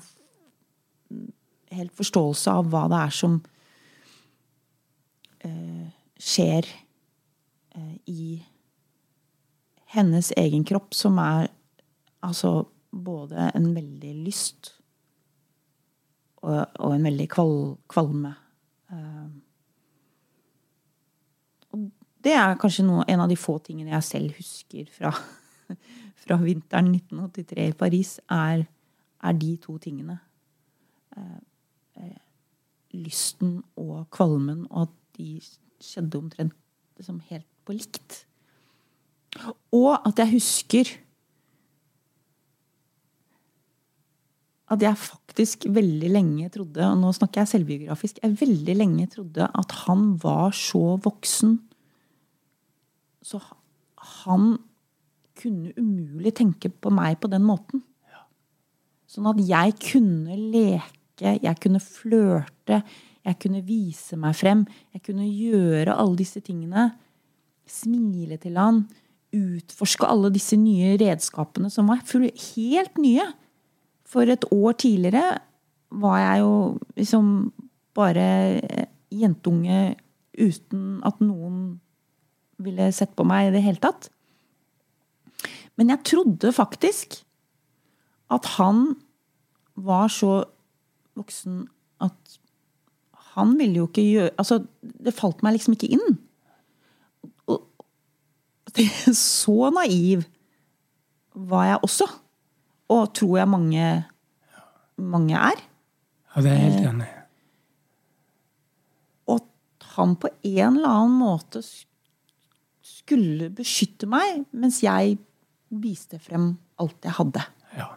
helt 1.78 1.94
forståelse 1.96 2.56
av 2.60 2.72
hva 2.72 2.88
det 2.92 3.00
er 3.06 3.16
som 3.16 3.38
skjer 6.18 6.68
eh, 7.76 7.95
i 8.10 8.39
hennes 9.93 10.32
egen 10.38 10.66
kropp, 10.68 10.93
som 10.98 11.20
er 11.22 11.48
altså 12.26 12.68
både 12.91 13.52
en 13.56 13.70
veldig 13.76 14.14
lyst 14.26 14.74
og, 16.43 16.66
og 16.80 16.95
en 16.95 17.08
veldig 17.08 17.28
kval, 17.32 17.56
kvalme. 17.91 18.34
Eh, 18.91 19.28
og 21.74 21.88
det 22.24 22.36
er 22.38 22.60
kanskje 22.62 22.86
noe, 22.88 23.06
en 23.08 23.24
av 23.24 23.32
de 23.32 23.39
få 23.39 23.58
tingene 23.64 23.93
jeg 23.95 24.08
selv 24.08 24.38
husker 24.39 24.89
fra, 24.93 25.14
fra 26.24 26.39
vinteren 26.41 26.93
1983 26.95 27.68
i 27.72 27.76
Paris, 27.78 28.16
er, 28.32 28.66
er 29.24 29.41
de 29.41 29.52
to 29.64 29.78
tingene. 29.84 30.20
Eh, 31.18 31.38
eh, 32.04 32.16
lysten 32.98 33.60
og 33.76 34.08
kvalmen, 34.14 34.66
og 34.72 34.88
at 34.88 34.95
de 35.18 35.38
skjedde 35.84 36.20
omtrent 36.20 36.55
liksom 36.97 37.20
helt 37.30 37.47
på 37.68 37.76
likt. 37.78 38.24
Og 39.76 39.93
at 40.07 40.24
jeg 40.24 40.34
husker 40.38 40.95
at 44.68 44.84
jeg 44.84 44.99
faktisk 44.99 45.68
veldig 45.72 46.09
lenge 46.11 46.49
trodde, 46.51 46.84
og 46.84 46.97
nå 46.99 47.13
snakker 47.15 47.43
jeg 47.43 47.51
selvbiografisk, 47.53 48.18
jeg 48.20 48.39
veldig 48.41 48.76
lenge 48.76 49.05
trodde 49.13 49.47
at 49.47 49.76
han 49.86 50.09
var 50.24 50.51
så 50.55 50.97
voksen 51.03 51.59
Så 53.28 53.39
han 54.24 54.57
kunne 55.38 55.74
umulig 55.78 56.32
tenke 56.38 56.70
på 56.72 56.91
meg 56.93 57.18
på 57.20 57.30
den 57.30 57.43
måten. 57.43 57.82
Sånn 59.07 59.28
at 59.28 59.41
jeg 59.43 59.74
kunne 59.84 60.36
leke, 60.36 61.34
jeg 61.43 61.59
kunne 61.63 61.82
flørte, 61.84 62.82
jeg 63.28 63.40
kunne 63.44 63.64
vise 63.68 64.16
meg 64.20 64.36
frem. 64.40 64.64
Jeg 64.96 65.04
kunne 65.10 65.28
gjøre 65.28 65.96
alle 66.00 66.16
disse 66.20 66.40
tingene. 66.44 66.90
Smile 67.68 68.38
til 68.40 68.56
han. 68.60 68.86
Utforske 69.36 70.08
alle 70.08 70.32
disse 70.32 70.56
nye 70.60 70.96
redskapene 71.02 71.72
som 71.74 71.92
var 71.92 72.06
helt 72.08 73.02
nye. 73.04 73.26
For 74.08 74.32
et 74.32 74.48
år 74.56 74.78
tidligere 74.80 75.40
var 75.92 76.20
jeg 76.22 76.44
jo 76.46 76.54
liksom 76.96 77.28
bare 77.98 78.28
jentunge 79.12 79.98
uten 80.38 81.02
at 81.08 81.20
noen 81.24 81.80
ville 82.62 82.92
sett 82.96 83.14
på 83.18 83.26
meg 83.28 83.50
i 83.50 83.56
det 83.58 83.64
hele 83.66 83.82
tatt. 83.84 84.10
Men 85.78 85.92
jeg 85.92 86.06
trodde 86.08 86.56
faktisk 86.56 87.20
at 88.34 88.48
han 88.58 88.96
var 89.78 90.10
så 90.12 90.42
voksen 91.18 91.66
at 92.04 92.38
han 93.38 93.54
ville 93.60 93.84
jo 93.84 93.88
ikke 93.90 94.06
gjøre 94.06 94.34
Altså, 94.42 94.62
det 94.82 95.14
falt 95.16 95.44
meg 95.46 95.58
liksom 95.58 95.76
ikke 95.78 95.92
inn. 95.98 96.18
Og 97.48 97.62
så 99.18 99.72
naiv 99.74 100.26
var 101.38 101.68
jeg 101.72 101.84
også. 101.86 102.08
Og 102.94 103.04
tror 103.18 103.36
jeg 103.42 103.52
mange, 103.52 103.90
mange 104.98 105.36
er. 105.36 105.62
Ja, 106.34 106.42
det 106.42 106.52
er 106.52 106.58
jeg 106.58 106.72
helt 106.72 106.90
enig 106.94 107.08
i. 107.08 107.16
Og 109.28 109.42
at 109.42 109.88
han 109.98 110.16
på 110.22 110.32
en 110.32 110.78
eller 110.80 110.90
annen 110.90 111.18
måte 111.20 111.62
skulle 112.88 113.50
beskytte 113.54 114.08
meg, 114.10 114.46
mens 114.56 114.80
jeg 114.86 115.18
viste 115.68 116.20
frem 116.24 116.54
alt 116.80 117.04
jeg 117.04 117.18
hadde. 117.18 117.44
Ja. 117.76 117.90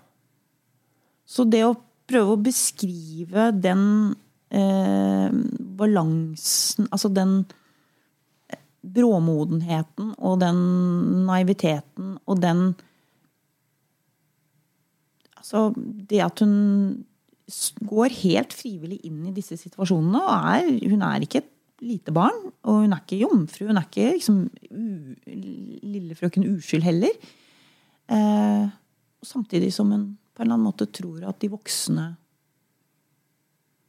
Så 1.29 1.47
det 1.47 1.63
å 1.67 1.77
prøve 2.11 2.35
å 2.35 2.43
beskrive 2.43 3.51
den 3.55 3.85
eh, 4.51 5.31
balansen 5.81 6.89
Altså 6.91 7.11
den 7.15 7.45
bråmodenheten 8.81 10.15
og 10.19 10.41
den 10.41 10.61
naiviteten 11.29 12.17
og 12.27 12.41
den 12.43 12.71
Altså 15.41 15.71
det 15.77 16.21
at 16.23 16.43
hun 16.45 17.07
går 17.89 18.13
helt 18.21 18.53
frivillig 18.55 19.01
inn 19.09 19.25
i 19.27 19.35
disse 19.35 19.57
situasjonene. 19.59 20.21
og 20.21 20.51
er, 20.55 20.91
Hun 20.93 21.03
er 21.03 21.25
ikke 21.25 21.41
et 21.43 21.49
lite 21.83 22.13
barn, 22.15 22.53
og 22.63 22.85
hun 22.85 22.93
er 22.93 23.01
ikke 23.03 23.19
jomfru. 23.25 23.67
Hun 23.67 23.81
er 23.81 23.89
ikke 23.89 24.13
liksom, 24.15 24.39
lillefrøken 25.83 26.47
uskyld 26.53 26.87
heller. 26.87 27.17
Eh, 28.11 28.69
samtidig 29.23 29.73
som 29.75 29.91
hun 29.91 30.07
på 30.35 30.43
en 30.43 30.47
eller 30.47 30.59
annen 30.59 30.69
måte 30.69 30.87
tror 30.87 31.25
at 31.29 31.41
de 31.43 31.51
voksne 31.53 32.07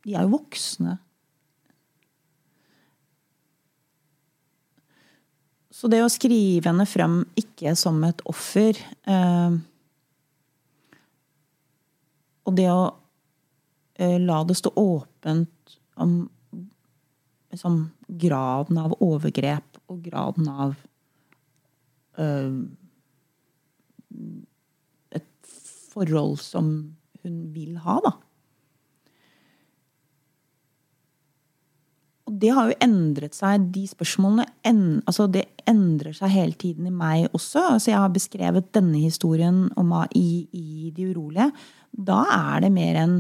De 0.06 0.16
er 0.16 0.26
jo 0.26 0.36
voksne. 0.36 0.98
Så 5.82 5.90
det 5.90 6.02
å 6.04 6.12
skrive 6.12 6.70
henne 6.70 6.86
frem 6.90 7.22
ikke 7.40 7.74
som 7.80 8.02
et 8.06 8.20
offer 8.30 8.78
eh, 9.10 9.54
Og 12.46 12.54
det 12.58 12.68
å 12.70 12.84
eh, 13.96 14.18
la 14.22 14.42
det 14.46 14.58
stå 14.60 14.74
åpent 14.78 15.78
om 16.02 16.16
liksom, 17.54 17.80
graden 18.22 18.80
av 18.82 18.96
overgrep 19.00 19.80
og 19.92 20.02
graden 20.06 20.50
av 20.52 20.76
eh, 22.22 22.58
et 25.18 25.54
forhold 25.94 26.38
som 26.44 26.74
hun 27.22 27.42
vil 27.56 27.78
ha, 27.86 28.00
da. 28.06 28.16
Og 32.32 32.38
det 32.40 32.54
har 32.56 32.70
jo 32.70 32.78
endret 32.80 33.36
seg, 33.36 33.66
de 33.76 33.84
spørsmålene 33.90 34.46
en, 34.70 34.84
altså 35.04 35.26
det 35.28 35.50
endrer 35.68 36.16
seg 36.16 36.32
hele 36.32 36.56
tiden 36.56 36.88
i 36.88 36.94
meg 36.96 37.26
også. 37.36 37.74
Altså 37.74 37.92
jeg 37.92 38.00
har 38.00 38.14
beskrevet 38.16 38.70
denne 38.72 39.02
historien 39.04 39.66
om, 39.76 39.92
i, 40.16 40.48
i 40.56 40.94
De 40.96 41.10
urolige. 41.12 41.50
Da 41.92 42.22
er 42.32 42.64
det 42.64 42.72
mer 42.72 43.02
en 43.02 43.18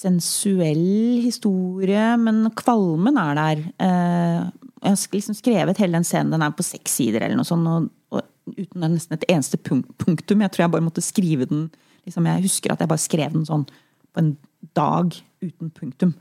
sensuell 0.00 1.20
historie, 1.24 2.04
men 2.20 2.44
kvalmen 2.56 3.16
er 3.20 3.40
der. 3.40 3.64
Eh, 3.88 4.44
jeg 4.80 4.92
har 4.92 5.16
liksom 5.16 5.36
skrevet 5.36 5.80
hele 5.80 5.96
den 5.96 6.08
scenen, 6.08 6.32
den 6.36 6.44
er 6.44 6.52
på 6.56 6.64
seks 6.64 7.00
sider 7.00 7.24
eller 7.24 7.40
noe 7.40 7.48
sånt. 7.48 7.68
Og, 7.72 7.88
og 8.12 8.52
uten 8.56 8.84
nesten 8.84 9.16
et 9.16 9.28
eneste 9.32 9.60
punktum. 9.64 10.44
Jeg 10.44 10.52
tror 10.52 10.66
jeg 10.66 10.74
bare 10.76 10.84
måtte 10.84 11.04
skrive 11.04 11.48
den 11.48 11.70
liksom, 12.04 12.28
Jeg 12.28 12.44
husker 12.44 12.72
at 12.72 12.84
jeg 12.84 12.92
bare 12.92 13.08
skrev 13.08 13.32
den 13.32 13.48
sånn 13.48 13.64
på 13.64 14.24
en 14.24 14.34
dag 14.76 15.16
uten 15.40 15.72
punktum. 15.72 16.18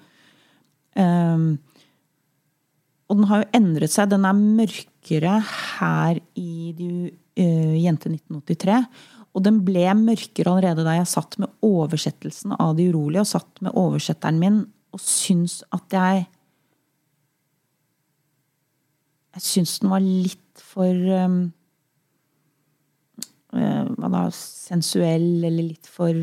Um, 0.98 1.60
og 3.10 3.18
den 3.18 3.30
har 3.30 3.44
jo 3.44 3.52
endret 3.58 3.94
seg. 3.94 4.10
Den 4.12 4.26
er 4.30 4.38
mørkere 4.38 5.38
her 5.44 6.20
i 6.38 6.74
de, 6.78 6.90
uh, 7.42 7.78
Jente 7.78 8.12
1983. 8.12 8.82
Og 9.38 9.46
den 9.46 9.62
ble 9.66 9.86
mørkere 9.98 10.52
allerede 10.52 10.86
da 10.86 10.98
jeg 10.98 11.10
satt 11.12 11.38
med 11.42 11.52
oversettelsen 11.66 12.56
av 12.58 12.76
De 12.78 12.90
urolige, 12.90 13.24
og 13.24 13.30
satt 13.30 13.64
med 13.66 13.78
oversetteren 13.78 14.42
min 14.42 14.60
og 14.90 15.02
syns 15.04 15.62
at 15.76 15.94
jeg 15.94 16.28
Jeg 19.30 19.46
syns 19.46 19.76
den 19.80 19.92
var 19.92 20.02
litt 20.02 20.62
for 20.66 21.04
um, 21.24 21.36
Hva 23.54 24.10
da? 24.12 24.24
Sensuell, 24.34 25.46
eller 25.46 25.70
litt 25.70 25.88
for 25.88 26.18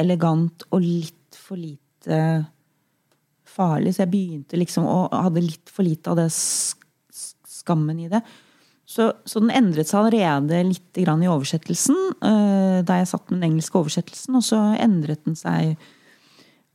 elegant, 0.00 0.64
og 0.70 0.86
litt 0.86 1.36
for 1.36 1.58
lite 1.60 2.20
farlig. 3.50 3.94
Så 3.96 4.04
jeg 4.04 4.12
begynte 4.12 4.60
liksom 4.60 4.86
å 4.88 5.02
hadde 5.12 5.44
litt 5.44 5.72
for 5.72 5.86
lite 5.86 6.12
av 6.12 6.20
det 6.20 6.30
skammen 6.30 8.00
i 8.00 8.08
det. 8.10 8.22
Så, 8.90 9.12
så, 9.22 9.38
den 9.38 9.52
endret 9.54 9.86
seg 9.86 10.00
allerede 10.00 10.64
litt 10.66 10.98
i 10.98 11.06
oversettelsen 11.06 11.98
uh, 12.24 12.80
da 12.82 12.96
jeg 12.98 13.10
satt 13.12 13.28
med 13.28 13.38
den 13.38 13.52
engelske 13.52 13.78
oversettelsen. 13.78 14.34
Og 14.34 14.42
så 14.42 14.58
endret 14.82 15.22
den 15.28 15.38
seg 15.38 15.76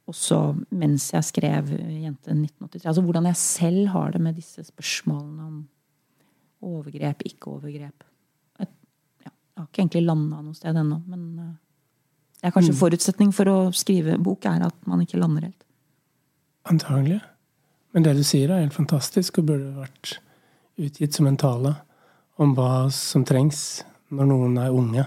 også 0.06 0.38
mens 0.70 1.10
jeg 1.12 1.26
skrev 1.28 1.74
'Jente 1.74 2.32
1983'. 2.32 2.86
Altså 2.88 3.04
hvordan 3.04 3.28
jeg 3.32 3.42
selv 3.42 3.88
har 3.92 4.14
det 4.14 4.22
med 4.22 4.38
disse 4.38 4.64
spørsmålene 4.64 5.48
om 5.50 5.58
overgrep, 6.66 7.26
ikke 7.26 7.52
overgrep. 7.58 8.06
Jeg, 8.62 8.70
ja, 9.26 9.32
jeg 9.34 9.60
har 9.60 9.68
ikke 9.68 9.84
egentlig 9.84 10.06
landa 10.06 10.40
noe 10.40 10.56
sted 10.56 10.78
ennå, 10.78 11.02
men 11.12 11.28
uh, 11.42 11.52
det 12.40 12.48
er 12.48 12.56
kanskje 12.56 12.78
mm. 12.78 12.80
forutsetning 12.80 13.36
for 13.36 13.52
å 13.52 13.60
skrive 13.76 14.16
bok 14.22 14.48
er 14.48 14.64
at 14.70 14.88
man 14.88 15.04
ikke 15.04 15.20
lander 15.20 15.50
helt. 15.50 15.65
Antagelig. 16.66 17.20
Men 17.94 18.04
det 18.04 18.16
du 18.18 18.24
sier, 18.28 18.52
er 18.52 18.66
helt 18.66 18.76
fantastisk 18.76 19.40
og 19.40 19.52
burde 19.52 19.74
vært 19.78 20.18
utgitt 20.82 21.16
som 21.16 21.30
en 21.30 21.38
tale 21.40 21.76
om 22.42 22.56
hva 22.58 22.88
som 22.92 23.24
trengs 23.28 23.86
når 24.12 24.28
noen 24.32 24.58
er 24.60 24.74
unge 24.76 25.06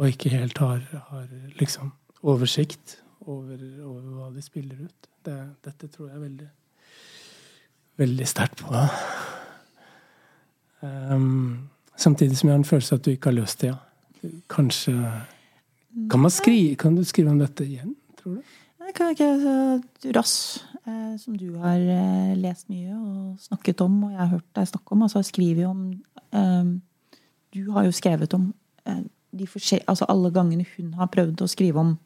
og 0.00 0.08
ikke 0.08 0.32
helt 0.32 0.58
har, 0.58 0.80
har 1.10 1.26
liksom 1.60 1.92
oversikt 2.22 2.98
over, 3.26 3.58
over, 3.84 4.06
hva 4.16 4.30
de 4.32 4.42
spiller 4.44 4.78
ut. 4.80 5.08
Det, 5.24 5.36
dette 5.64 5.88
tror 5.92 6.08
jeg 6.08 6.22
veldig, 6.22 6.48
veldig 8.00 8.28
sterkt 8.28 8.62
på. 8.64 8.84
Um, 10.80 11.68
samtidig 12.00 12.38
som 12.38 12.48
jeg 12.48 12.54
har 12.54 12.62
en 12.62 12.70
følelse 12.70 12.96
av 12.96 13.02
at 13.02 13.08
du 13.08 13.12
ikke 13.12 13.32
har 13.32 13.36
løst 13.36 13.60
det. 13.60 13.74
Ja. 13.74 14.30
Kanskje 14.52 14.94
kan, 16.10 16.30
skrive, 16.32 16.74
kan, 16.80 16.96
du 16.96 17.04
skrive 17.04 17.32
om 17.34 17.40
dette 17.40 17.64
igjen, 17.64 17.94
tror 18.20 18.38
du? 18.38 18.56
Jeg 18.90 18.96
kan 18.98 19.10
ikke 19.14 19.82
Duras. 20.02 20.64
eh, 20.86 21.18
som 21.18 21.36
du 21.38 21.58
har 21.62 21.78
eh, 21.78 22.34
lest 22.34 22.66
mye 22.68 22.90
og 22.90 23.36
snakket 23.38 23.80
om, 23.84 24.04
og 24.04 24.10
jeg 24.10 24.18
har 24.18 24.32
hørt 24.32 24.48
deg 24.56 24.66
snakke 24.66 24.92
om. 24.92 25.02
Altså, 25.06 25.22
skriver 25.22 25.62
jo 25.62 25.70
om 25.70 25.82
eh, 26.34 26.72
Du 27.54 27.70
har 27.70 27.84
jo 27.84 27.92
skrevet 27.92 28.34
om 28.34 28.52
de 29.30 29.46
altså 29.86 30.04
alle 30.08 30.32
gangene 30.34 30.66
hun 30.76 30.94
har 30.98 31.06
prøvd 31.06 31.42
å 31.42 31.46
skrive 31.46 31.78
om 31.78 31.98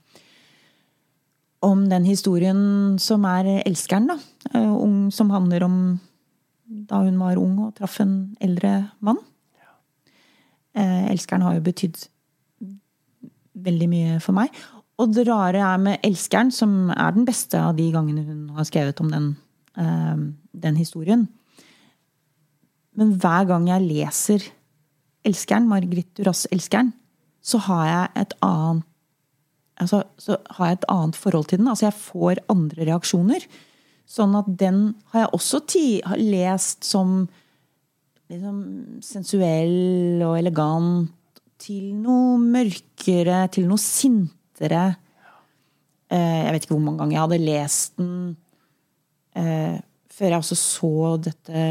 om 1.64 1.86
den 1.88 2.04
historien 2.04 2.98
som 3.00 3.24
er 3.24 3.62
elskeren, 3.64 4.10
da. 4.10 4.18
Eh, 4.52 4.68
ung, 4.68 5.10
som 5.10 5.30
handler 5.30 5.64
om 5.64 5.78
da 6.68 7.00
hun 7.00 7.16
var 7.16 7.40
ung 7.40 7.58
og 7.64 7.74
traff 7.78 8.00
en 8.00 8.36
eldre 8.40 8.90
mann. 9.00 9.16
Eh, 10.74 11.08
elskeren 11.08 11.40
har 11.40 11.54
jo 11.54 11.64
betydd 11.64 12.08
veldig 13.54 13.88
mye 13.88 14.20
for 14.20 14.36
meg. 14.36 14.52
Og 15.02 15.10
det 15.14 15.26
rare 15.26 15.58
er 15.58 15.80
med 15.82 16.04
elskeren, 16.06 16.52
som 16.54 16.90
er 16.94 17.14
den 17.16 17.26
beste 17.26 17.58
av 17.58 17.74
de 17.78 17.88
gangene 17.94 18.22
hun 18.26 18.44
har 18.54 18.66
skrevet 18.68 19.00
om 19.02 19.10
den, 19.10 19.30
uh, 19.78 20.18
den 20.52 20.76
historien. 20.78 21.26
Men 22.94 23.16
hver 23.18 23.48
gang 23.50 23.66
jeg 23.68 23.88
leser 23.88 24.50
elskeren, 25.26 25.66
Margrit 25.68 26.12
Duras 26.14 26.46
'Elskeren', 26.46 26.92
så 27.42 27.58
har 27.58 27.86
jeg 27.86 28.22
et 28.22 28.34
annet 28.42 28.84
altså, 29.80 30.02
så 30.18 30.36
har 30.56 30.66
jeg 30.66 30.78
et 30.78 30.90
annet 30.92 31.16
forhold 31.16 31.48
til 31.50 31.58
den. 31.58 31.68
Altså 31.68 31.86
jeg 31.86 31.98
får 31.98 32.42
andre 32.48 32.86
reaksjoner. 32.88 33.46
Sånn 34.06 34.36
at 34.38 34.48
den 34.60 34.94
har 35.12 35.24
jeg 35.24 35.32
også 35.32 35.60
lest 36.20 36.84
som 36.84 37.26
liksom, 38.30 38.58
sensuell 39.02 40.22
og 40.22 40.38
elegant 40.38 41.10
til 41.58 41.94
noe 41.96 42.38
mørkere, 42.38 43.48
til 43.50 43.68
noe 43.68 43.80
sintere. 43.80 44.40
Eh, 46.12 46.40
jeg 46.44 46.52
vet 46.54 46.66
ikke 46.66 46.76
hvor 46.76 46.84
mange 46.84 47.02
ganger 47.02 47.16
jeg 47.16 47.24
hadde 47.24 47.40
lest 47.42 47.96
den 47.98 48.14
eh, 49.36 49.80
før 50.14 50.30
jeg 50.30 50.42
også 50.42 50.58
så 50.58 50.92
dette 51.24 51.64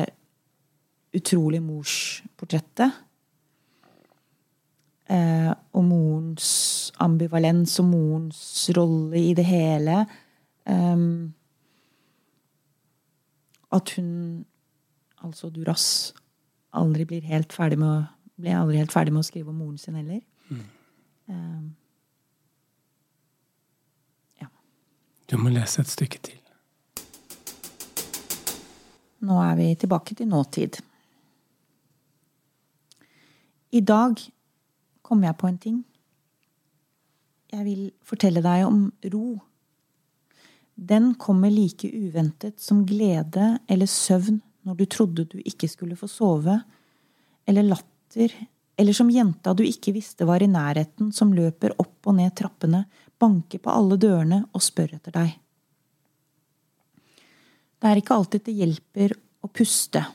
utrolig 1.14 1.62
morsportrettet. 1.64 2.98
Eh, 5.14 5.52
og 5.76 5.86
morens 5.86 6.50
ambivalens 7.04 7.78
og 7.80 7.88
morens 7.92 8.42
rolle 8.76 9.22
i 9.22 9.34
det 9.38 9.46
hele. 9.46 10.02
At 13.74 13.94
hun, 13.98 14.10
altså 15.24 15.50
Duras, 15.50 16.14
aldri 16.74 17.06
blir 17.06 17.26
helt 17.28 17.54
ferdig 17.54 17.80
med 17.82 17.90
å 17.90 18.02
ble 18.40 18.54
aldri 18.58 18.82
helt 18.82 18.94
ferdig 18.94 19.14
med 19.14 19.24
å 19.24 19.28
skrive 19.28 19.52
om 19.54 19.62
moren 19.62 19.80
sin 19.80 19.98
heller. 19.98 20.22
Mm. 20.50 20.64
Uh, 21.30 21.64
ja. 24.42 24.50
Du 25.30 25.38
må 25.40 25.52
lese 25.54 25.82
et 25.82 25.92
stykke 25.92 26.20
til. 26.24 26.40
Nå 29.24 29.40
er 29.40 29.56
vi 29.56 29.70
tilbake 29.80 30.18
til 30.20 30.28
nåtid. 30.28 30.82
I 33.74 33.82
dag 33.82 34.20
kom 35.02 35.24
jeg 35.24 35.38
på 35.40 35.48
en 35.48 35.58
ting. 35.58 35.82
Jeg 37.54 37.66
vil 37.66 37.84
fortelle 38.04 38.44
deg 38.44 38.66
om 38.68 38.86
ro. 39.14 39.28
Den 40.74 41.14
kommer 41.22 41.54
like 41.54 41.88
uventet 41.88 42.60
som 42.62 42.84
glede 42.86 43.54
eller 43.70 43.90
søvn 43.90 44.42
når 44.64 44.80
du 44.80 44.86
trodde 44.90 45.26
du 45.30 45.38
ikke 45.44 45.68
skulle 45.68 45.98
få 46.00 46.08
sove, 46.08 46.56
eller 47.48 47.66
latter 47.68 48.32
eller 48.80 48.96
som 48.96 49.10
jenta 49.12 49.54
du 49.54 49.64
ikke 49.66 49.94
visste 49.94 50.26
var 50.26 50.42
i 50.42 50.50
nærheten, 50.50 51.12
som 51.14 51.34
løper 51.36 51.76
opp 51.78 52.10
og 52.10 52.18
ned 52.18 52.34
trappene, 52.38 52.84
banker 53.20 53.61
på 53.64 53.72
alle 53.72 53.97
dørene 54.01 54.43
og 54.51 54.64
spør 54.64 54.97
etter 54.97 55.16
deg. 55.16 55.32
Det 57.84 57.89
er 57.91 57.99
ikke 57.99 58.16
alltid 58.16 58.45
det 58.47 58.57
hjelper 58.57 59.16
å 59.43 59.49
puste. 59.51 60.05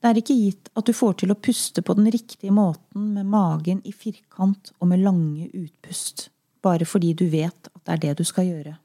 Det 0.00 0.08
er 0.08 0.20
ikke 0.20 0.36
gitt 0.38 0.70
at 0.76 0.88
du 0.88 0.94
får 0.96 1.18
til 1.20 1.32
å 1.32 1.38
puste 1.40 1.82
på 1.84 1.96
den 1.98 2.08
riktige 2.12 2.54
måten 2.54 3.10
med 3.16 3.28
magen 3.28 3.82
i 3.84 3.92
firkant 3.92 4.72
og 4.78 4.90
med 4.92 5.04
lange 5.04 5.48
utpust, 5.50 6.28
bare 6.64 6.88
fordi 6.88 7.12
du 7.16 7.26
vet 7.32 7.70
at 7.72 7.80
det 7.82 7.94
er 7.94 8.02
det 8.04 8.16
du 8.20 8.24
skal 8.28 8.48
gjøre. 8.48 8.76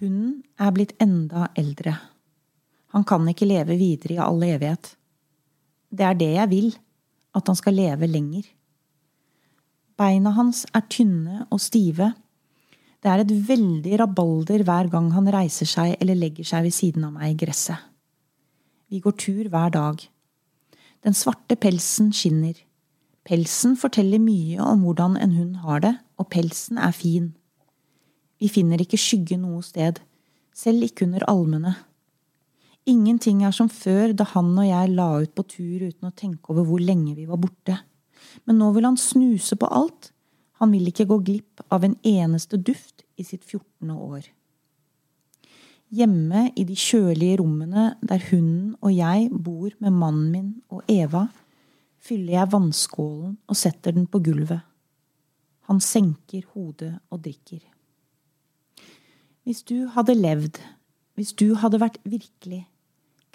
Hunden 0.00 0.42
er 0.60 0.74
blitt 0.74 0.96
enda 1.02 1.48
eldre. 1.60 1.94
Han 2.94 3.04
kan 3.06 3.26
ikke 3.30 3.48
leve 3.48 3.76
videre 3.78 4.16
i 4.16 4.22
all 4.22 4.42
evighet. 4.46 4.94
Det 5.90 6.04
er 6.06 6.18
det 6.18 6.32
jeg 6.34 6.50
vil, 6.50 6.68
at 7.34 7.50
han 7.50 7.58
skal 7.58 7.76
leve 7.78 8.08
lenger. 8.10 8.46
Beina 9.94 10.32
hans 10.34 10.64
er 10.74 10.82
tynne 10.90 11.44
og 11.54 11.60
stive. 11.62 12.10
Det 12.98 13.10
er 13.12 13.22
et 13.22 13.34
veldig 13.48 13.98
rabalder 14.00 14.64
hver 14.66 14.88
gang 14.90 15.12
han 15.14 15.30
reiser 15.30 15.68
seg 15.70 15.94
eller 16.00 16.18
legger 16.18 16.46
seg 16.48 16.66
ved 16.66 16.74
siden 16.74 17.06
av 17.06 17.14
meg 17.14 17.34
i 17.34 17.38
gresset. 17.44 17.78
Vi 18.90 19.00
går 19.04 19.14
tur 19.20 19.50
hver 19.52 19.70
dag. 19.74 20.02
Den 21.04 21.14
svarte 21.14 21.56
pelsen 21.60 22.10
skinner. 22.16 22.56
Pelsen 23.24 23.76
forteller 23.80 24.20
mye 24.20 24.58
om 24.64 24.82
hvordan 24.84 25.16
en 25.20 25.38
hund 25.38 25.56
har 25.62 25.80
det, 25.84 25.94
og 26.20 26.28
pelsen 26.32 26.78
er 26.78 26.92
fin. 26.96 27.32
Vi 28.40 28.50
finner 28.50 28.82
ikke 28.82 29.00
skygge 29.00 29.38
noe 29.40 29.62
sted, 29.64 30.00
selv 30.54 30.84
ikke 30.84 31.06
under 31.06 31.24
almene. 31.30 31.76
Ingenting 32.84 33.44
er 33.46 33.54
som 33.56 33.70
før 33.72 34.12
da 34.12 34.26
han 34.34 34.52
og 34.58 34.66
jeg 34.68 34.92
la 34.92 35.08
ut 35.22 35.32
på 35.32 35.46
tur 35.48 35.86
uten 35.86 36.10
å 36.10 36.16
tenke 36.16 36.52
over 36.52 36.66
hvor 36.68 36.82
lenge 36.82 37.14
vi 37.16 37.24
var 37.30 37.40
borte. 37.40 37.78
Men 38.44 38.58
nå 38.60 38.70
vil 38.74 38.88
han 38.88 38.98
snuse 39.00 39.56
på 39.60 39.70
alt. 39.70 40.10
Han 40.62 40.72
vil 40.74 40.88
ikke 40.90 41.08
gå 41.10 41.20
glipp 41.26 41.62
av 41.74 41.84
en 41.86 41.96
eneste 42.06 42.58
duft 42.58 43.04
i 43.16 43.26
sitt 43.26 43.44
14. 43.44 43.90
år. 43.90 44.26
Hjemme 45.94 46.48
i 46.58 46.64
de 46.66 46.74
kjølige 46.78 47.38
rommene 47.38 47.92
der 48.02 48.22
hunden 48.30 48.74
og 48.80 48.94
jeg 48.94 49.28
bor 49.30 49.74
med 49.78 49.94
mannen 49.94 50.30
min 50.32 50.48
og 50.72 50.82
Eva, 50.90 51.28
fyller 52.02 52.40
jeg 52.40 52.52
vannskålen 52.52 53.36
og 53.46 53.58
setter 53.58 53.94
den 53.94 54.08
på 54.10 54.20
gulvet. 54.24 54.64
Han 55.70 55.80
senker 55.80 56.42
hodet 56.52 56.92
og 57.10 57.22
drikker. 57.24 57.62
Hvis 59.44 59.62
du 59.62 59.86
hadde 59.92 60.16
levd, 60.16 60.58
hvis 61.14 61.32
du 61.36 61.54
hadde 61.60 61.80
vært 61.80 62.00
virkelig, 62.02 62.64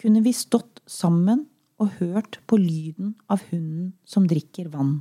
kunne 0.02 0.22
vi 0.26 0.34
stått 0.36 0.82
sammen 0.90 1.46
og 1.80 1.96
hørt 2.00 2.40
på 2.48 2.60
lyden 2.60 3.16
av 3.32 3.44
hunden 3.50 3.94
som 4.08 4.28
drikker 4.28 4.70
vann. 4.74 5.00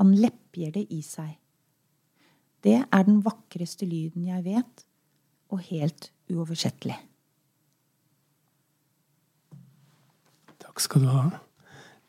Han 0.00 0.12
leppjer 0.16 0.74
det 0.76 0.86
i 0.92 1.00
seg. 1.04 1.36
Det 2.62 2.78
er 2.84 3.06
den 3.08 3.22
vakreste 3.24 3.88
lyden 3.88 4.28
jeg 4.28 4.44
vet, 4.44 4.84
og 5.52 5.64
helt 5.68 6.10
uoversettelig. 6.30 6.96
Takk 10.62 10.80
skal 10.80 11.04
du 11.04 11.10
ha. 11.12 11.24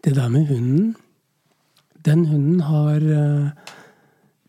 Det 0.03 0.15
der 0.15 0.29
med 0.29 0.47
hunden 0.47 0.95
Den 2.03 2.25
hunden 2.27 2.59
har 2.67 2.99
eh, 2.99 3.51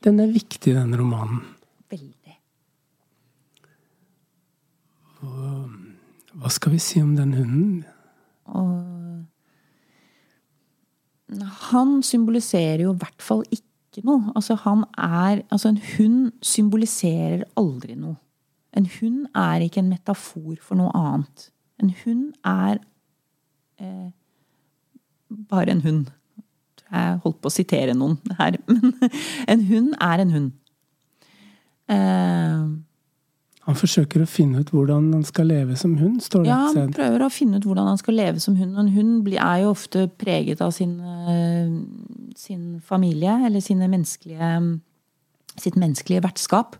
Den 0.02 0.20
er 0.20 0.32
viktig 0.34 0.74
denne 0.74 0.98
romanen. 0.98 1.40
Veldig. 1.90 2.34
Hva 6.34 6.50
skal 6.50 6.74
vi 6.74 6.80
si 6.82 7.00
om 7.00 7.14
den 7.16 7.32
hunden? 7.38 7.84
Og 8.44 9.03
han 11.42 12.02
symboliserer 12.02 12.84
jo 12.84 12.92
i 12.94 13.00
hvert 13.02 13.22
fall 13.22 13.44
ikke 13.50 14.04
noe. 14.04 14.32
Altså, 14.36 14.56
han 14.64 14.84
er 14.98 15.42
Altså, 15.50 15.68
en 15.68 15.80
hund 15.96 16.32
symboliserer 16.42 17.44
aldri 17.56 17.94
noe. 17.94 18.16
En 18.74 18.88
hund 19.00 19.26
er 19.34 19.62
ikke 19.62 19.78
en 19.82 19.92
metafor 19.92 20.56
for 20.62 20.78
noe 20.78 20.90
annet. 20.98 21.50
En 21.82 21.92
hund 22.04 22.32
er 22.44 22.78
eh, 23.80 24.10
bare 25.50 25.70
en 25.70 25.82
hund. 25.82 26.10
Jeg 26.90 27.20
holdt 27.22 27.40
på 27.42 27.50
å 27.50 27.54
sitere 27.54 27.94
noen 27.94 28.18
her, 28.38 28.58
men 28.68 28.92
en 29.48 29.62
hund 29.70 29.94
er 30.02 30.22
en 30.22 30.34
hund. 30.34 30.50
Eh, 31.90 32.66
han 33.64 33.76
forsøker 33.80 34.20
å 34.20 34.28
finne 34.28 34.60
ut 34.60 34.70
hvordan 34.74 35.06
han 35.14 35.22
skal 35.24 35.48
leve 35.48 35.76
som 35.80 35.94
hund, 35.96 36.20
står 36.24 36.44
det 36.44 36.50
Ja, 36.50 36.60
han 36.68 36.92
prøver 36.92 37.22
å 37.24 37.30
finne 37.32 37.56
ut 37.56 37.64
hvordan 37.64 37.86
han 37.88 38.00
skal 38.00 38.18
leve 38.18 38.42
som 38.42 38.58
hund. 38.58 38.76
En 38.76 38.90
hund 38.92 39.28
er 39.32 39.62
jo 39.62 39.70
ofte 39.72 40.04
preget 40.20 40.60
av 40.60 40.74
sin, 40.76 40.98
eh, 41.00 41.72
sin 42.36 42.82
familie, 42.84 43.38
eller 43.46 43.64
sine 43.64 43.88
menneskelige, 43.88 44.50
sitt 45.56 45.78
menneskelige 45.80 46.24
vertskap. 46.26 46.76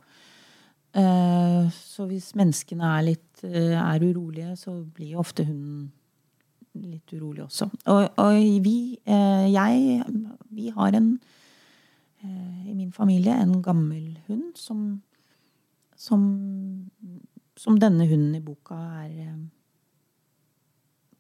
Eh, 0.94 1.72
så 1.72 2.04
hvis 2.10 2.34
menneskene 2.36 2.92
er 2.98 3.08
litt 3.08 3.44
eh, 3.48 3.80
er 3.80 4.04
urolige, 4.04 4.52
så 4.60 4.76
blir 4.84 5.14
jo 5.14 5.24
ofte 5.24 5.48
hunden 5.48 5.90
litt 6.74 7.16
urolig 7.16 7.46
også. 7.46 7.70
Og, 7.86 8.10
og 8.18 8.60
vi, 8.60 8.98
jeg, 9.06 10.04
vi 10.50 10.68
har 10.74 10.92
en 10.98 11.14
i 12.24 12.72
min 12.72 12.92
familie 12.92 13.34
en 13.36 13.60
gammel 13.62 14.16
hund 14.26 14.56
som 14.56 15.02
som, 16.04 16.22
som 17.58 17.78
denne 17.78 18.06
hunden 18.10 18.34
i 18.36 18.42
boka 18.42 18.76
er 19.04 19.10
eh, 19.28 19.42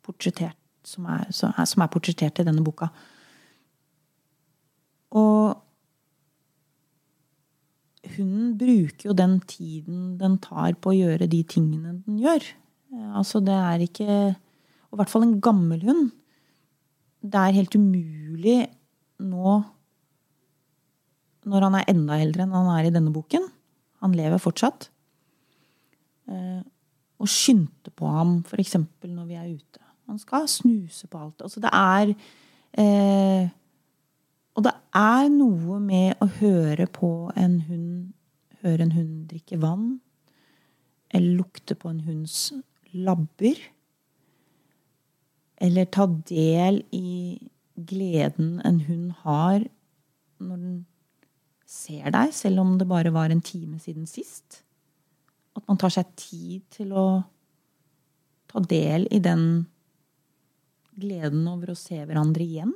portrettert 0.04 0.58
som 0.84 1.06
er, 1.08 1.28
som 1.32 1.82
er 1.82 1.90
portrettert 1.92 2.40
i 2.42 2.46
denne 2.46 2.64
boka. 2.64 2.90
Og 5.14 5.54
hunden 8.16 8.52
bruker 8.60 9.08
jo 9.08 9.16
den 9.16 9.38
tiden 9.48 10.16
den 10.20 10.36
tar 10.44 10.76
på 10.76 10.92
å 10.92 10.96
gjøre 10.96 11.30
de 11.30 11.40
tingene 11.48 11.96
den 12.04 12.18
gjør. 12.20 12.44
Eh, 12.92 13.12
altså, 13.16 13.40
det 13.44 13.54
er 13.58 13.86
ikke 13.88 14.10
Og 14.94 14.98
i 14.98 15.02
hvert 15.02 15.10
fall 15.10 15.24
en 15.26 15.40
gammel 15.42 15.80
hund. 15.82 16.10
Det 17.18 17.34
er 17.34 17.56
helt 17.56 17.74
umulig 17.74 18.60
nå, 19.18 19.54
når 21.50 21.64
han 21.66 21.76
er 21.80 21.88
enda 21.90 22.18
eldre 22.22 22.44
enn 22.44 22.54
han 22.54 22.68
er 22.76 22.86
i 22.86 22.92
denne 22.94 23.10
boken 23.10 23.48
Han 24.04 24.14
lever 24.14 24.38
fortsatt. 24.38 24.86
Eh, 26.28 26.62
skyndte 27.24 27.30
skynde 27.30 27.90
på 27.96 28.08
ham, 28.10 28.38
f.eks. 28.44 28.76
når 29.02 29.26
vi 29.28 29.34
er 29.34 29.52
ute. 29.54 29.80
Han 30.06 30.18
skal 30.18 30.48
snuse 30.48 31.06
på 31.08 31.18
alt. 31.18 31.42
Altså, 31.42 31.60
det 31.60 31.70
er 31.72 32.14
eh, 32.76 33.48
og 34.54 34.64
det 34.66 34.74
er 34.94 35.28
noe 35.32 35.80
med 35.82 36.20
å 36.22 36.28
høre 36.40 36.86
på 36.86 37.30
en 37.36 37.60
hund 37.68 37.88
Høre 38.64 38.86
en 38.86 38.94
hund 38.96 39.26
drikke 39.28 39.58
vann, 39.60 39.98
eller 41.12 41.34
lukte 41.36 41.74
på 41.76 41.90
en 41.90 41.98
hunds 42.06 42.54
labber. 42.96 43.58
Eller 45.60 45.90
ta 45.92 46.06
del 46.08 46.78
i 46.96 47.36
gleden 47.76 48.62
en 48.64 48.78
hund 48.86 49.10
har 49.20 49.66
når 50.40 50.56
den 50.62 50.78
ser 51.68 52.08
deg, 52.16 52.32
selv 52.32 52.64
om 52.64 52.78
det 52.80 52.88
bare 52.88 53.12
var 53.12 53.28
en 53.28 53.44
time 53.44 53.76
siden 53.84 54.08
sist. 54.08 54.63
At 55.54 55.66
man 55.70 55.78
tar 55.80 55.92
seg 55.94 56.10
tid 56.18 56.64
til 56.74 56.94
å 56.94 57.06
ta 58.50 58.62
del 58.62 59.06
i 59.14 59.20
den 59.22 59.64
gleden 60.94 61.46
over 61.50 61.72
å 61.72 61.78
se 61.78 61.98
hverandre 62.00 62.44
igjen. 62.44 62.74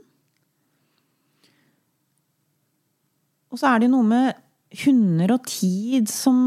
Og 3.48 3.60
så 3.60 3.70
er 3.70 3.80
det 3.80 3.88
jo 3.88 3.94
noe 3.96 4.06
med 4.06 4.40
hunder 4.84 5.32
og 5.38 5.46
tid 5.48 6.10
som 6.12 6.38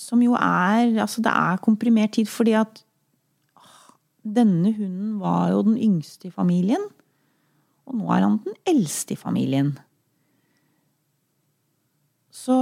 Som 0.00 0.22
jo 0.24 0.34
er 0.36 0.98
Altså, 1.00 1.22
det 1.24 1.32
er 1.32 1.62
komprimert 1.64 2.16
tid 2.18 2.28
fordi 2.28 2.56
at 2.58 2.84
denne 4.22 4.70
hunden 4.76 5.16
var 5.18 5.48
jo 5.50 5.64
den 5.66 5.78
yngste 5.82 6.28
i 6.28 6.30
familien. 6.30 6.84
Og 7.90 7.96
nå 7.98 8.06
er 8.14 8.22
han 8.22 8.36
den 8.44 8.54
eldste 8.70 9.16
i 9.16 9.18
familien. 9.18 9.72
Så 12.30 12.54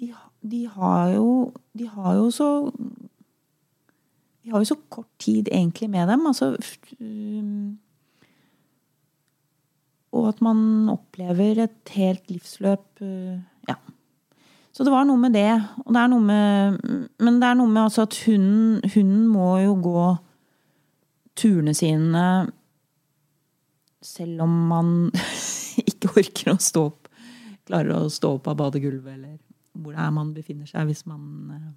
de, 0.00 0.14
de, 0.42 0.66
har 0.68 1.14
jo 1.14 1.52
De 1.78 1.88
har 1.88 2.14
jo 2.14 2.30
så 2.30 2.48
De 4.44 4.50
har 4.50 4.58
jo 4.58 4.64
så 4.64 4.76
kort 4.88 5.08
tid 5.18 5.48
egentlig 5.52 5.90
med 5.90 6.08
dem. 6.08 6.26
Altså 6.26 6.56
øh, 7.00 7.72
og 10.10 10.28
at 10.28 10.40
man 10.42 10.88
opplever 10.90 11.62
et 11.62 11.94
helt 11.94 12.30
livsløp 12.30 13.02
eh, 13.02 13.38
Ja. 13.68 13.76
Så 14.72 14.84
det 14.84 14.92
var 14.92 15.04
noe 15.04 15.18
med 15.18 15.34
det. 15.34 15.52
Og 15.84 15.94
det 15.94 16.00
er 16.00 16.08
noe 16.10 16.24
med 16.24 16.78
Men 17.18 17.40
det 17.42 17.48
er 17.48 17.54
noe 17.54 17.68
med 17.68 17.82
altså 17.82 18.02
at 18.02 18.16
hunden, 18.26 18.80
hunden 18.94 19.28
må 19.28 19.58
jo 19.58 19.76
gå 19.82 20.16
turene 21.36 21.74
sine 21.74 22.24
selv 24.02 24.42
om 24.42 24.48
man 24.70 25.10
ikke 25.90 26.10
orker 26.16 26.54
å 26.54 26.60
stå 26.60 26.86
Klarer 27.70 27.94
å 27.94 28.10
stå 28.10 28.34
opp 28.36 28.48
av 28.50 28.58
badegulvet, 28.58 29.14
eller 29.14 29.36
hvor 29.80 29.94
det 29.94 30.02
er 30.02 30.14
man 30.14 30.32
befinner 30.34 30.66
seg 30.66 30.88
hvis 30.90 31.04
man 31.06 31.52
eh, 31.54 31.68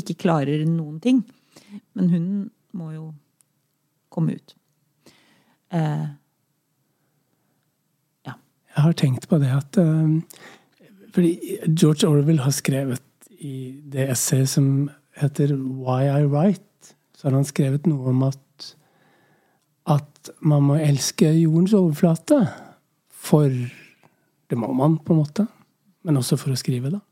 ikke 0.00 0.16
klarer 0.24 0.64
noen 0.68 0.96
ting. 1.04 1.20
Men 1.92 2.08
hunden 2.14 2.46
må 2.78 2.92
jo 2.94 3.10
komme 4.12 4.38
ut. 4.38 4.56
Eh, 5.76 6.08
jeg 8.78 8.84
har 8.84 8.94
tenkt 8.94 9.24
på 9.26 9.40
det 9.42 9.48
at 9.50 9.76
um, 9.82 10.20
Fordi 11.10 11.32
George 11.66 12.06
Orwell 12.06 12.38
har 12.44 12.54
skrevet 12.54 13.02
i 13.42 13.80
det 13.90 14.04
essayet 14.12 14.52
som 14.52 14.88
heter 15.18 15.50
Why 15.56 16.06
I 16.06 16.26
Write, 16.26 16.94
så 17.16 17.28
har 17.28 17.36
han 17.38 17.46
skrevet 17.46 17.86
noe 17.90 18.12
om 18.12 18.22
at, 18.26 18.68
at 19.90 20.30
man 20.38 20.66
må 20.66 20.78
elske 20.78 21.30
jordens 21.40 21.74
overflate. 21.74 22.38
For 23.10 23.50
det 24.48 24.58
må 24.58 24.70
man, 24.76 24.98
på 25.04 25.14
en 25.14 25.22
måte. 25.22 25.46
Men 26.06 26.20
også 26.20 26.38
for 26.40 26.54
å 26.54 26.58
skrive, 26.58 26.92
da. 26.94 27.02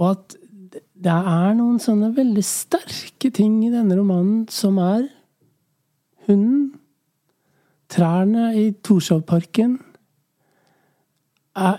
Og 0.00 0.06
at 0.10 0.36
det 0.74 1.12
er 1.12 1.56
noen 1.58 1.78
sånne 1.82 2.10
veldig 2.16 2.42
sterke 2.46 3.30
ting 3.34 3.60
i 3.66 3.72
denne 3.72 3.96
romanen 3.98 4.46
som 4.50 4.78
er 4.82 5.06
hunden, 6.26 6.72
trærne 7.92 8.48
i 8.58 8.70
Torshovparken 8.82 9.76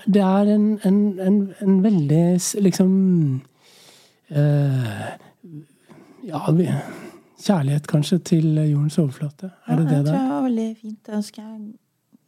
det 0.07 0.21
er 0.21 0.49
en, 0.53 0.79
en, 0.87 1.19
en, 1.19 1.39
en 1.61 1.83
veldig 1.83 2.39
liksom 2.63 2.91
uh, 4.31 5.07
Ja, 6.25 6.39
kjærlighet 7.45 7.87
kanskje 7.87 8.17
til 8.17 8.45
jordens 8.55 8.97
overflate. 8.97 9.51
Er 9.67 9.75
det 9.75 9.83
ja, 9.83 9.89
det 9.89 10.05
der? 10.05 10.13
Jeg 10.13 10.19
tror 10.19 10.23
det 10.23 10.29
var 10.29 10.41
veldig 10.43 10.77
fint. 10.81 11.07
Jeg 11.07 11.45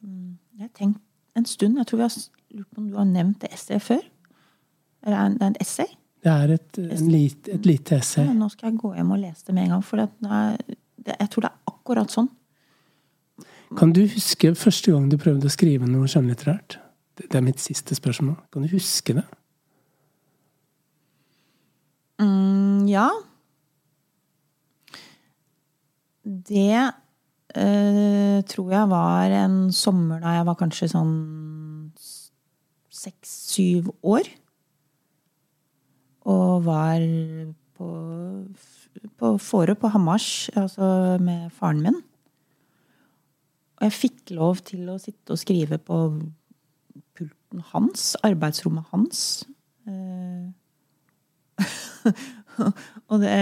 mm, 0.01 0.37
Jeg 0.57 0.61
har 0.61 0.69
tenkt 0.75 0.99
en 1.37 1.47
stund. 1.47 1.77
Jeg 1.79 1.89
tror 1.89 2.01
vi 2.01 2.07
har 2.07 2.17
lurt 2.57 2.69
på 2.71 2.81
om 2.81 2.89
du 2.91 2.97
har 2.97 3.07
nevnt 3.09 3.39
det 3.43 3.51
essayet 3.53 3.85
før? 3.85 4.03
Eller 5.05 5.17
er 5.19 5.35
det 5.35 5.51
et 5.51 5.61
essay? 5.65 5.93
Det 6.25 6.33
er 6.33 6.53
et, 6.57 6.79
lit, 7.05 7.47
et 7.53 7.69
lite 7.69 7.99
essay. 8.01 8.25
Ja, 8.25 8.33
nå 8.35 8.49
skal 8.51 8.71
jeg 8.71 8.81
gå 8.81 8.91
hjem 8.97 9.13
og 9.15 9.21
lese 9.21 9.47
det 9.47 9.55
med 9.55 9.67
en 9.67 9.75
gang. 9.75 9.85
For 9.85 10.01
det 10.01 10.09
er, 10.25 10.57
det, 11.05 11.15
jeg 11.15 11.31
tror 11.33 11.45
det 11.45 11.51
er 11.51 11.73
akkurat 11.73 12.13
sånn. 12.13 12.29
Kan 13.77 13.93
du 13.95 14.01
huske 14.07 14.53
første 14.55 14.93
gang 14.93 15.09
du 15.11 15.17
prøvde 15.19 15.49
å 15.49 15.53
skrive 15.53 15.87
noe 15.89 16.07
skjønnlitterært? 16.09 16.79
Det 17.17 17.35
er 17.35 17.45
mitt 17.45 17.61
siste 17.61 17.95
spørsmål. 17.97 18.37
Kan 18.53 18.65
du 18.65 18.71
huske 18.71 19.15
det? 19.17 19.25
Mm, 22.21 22.87
ja. 22.89 23.09
Det 26.23 26.91
eh, 27.55 28.41
tror 28.47 28.73
jeg 28.73 28.91
var 28.91 29.37
en 29.43 29.57
sommer 29.75 30.21
da 30.23 30.35
jeg 30.37 30.47
var 30.49 30.59
kanskje 30.59 30.91
sånn 30.91 31.15
seks-syv 32.97 33.91
år. 34.03 34.27
Og 36.27 36.65
var 36.65 37.03
på, 37.77 37.89
på 39.19 39.31
Fårö, 39.39 39.77
på 39.79 39.91
Hamars, 39.93 40.49
altså 40.57 41.17
med 41.23 41.51
faren 41.55 41.83
min. 41.85 42.01
Og 43.77 43.85
jeg 43.85 43.93
fikk 43.95 44.33
lov 44.35 44.63
til 44.65 44.89
å 44.89 44.97
sitte 44.99 45.35
og 45.35 45.39
skrive 45.39 45.77
på 45.77 45.97
pulten 47.17 47.63
hans, 47.71 48.15
arbeidsrommet 48.25 48.89
hans. 48.91 49.19
Eh, 49.87 50.49
og 53.11 53.21
det, 53.21 53.37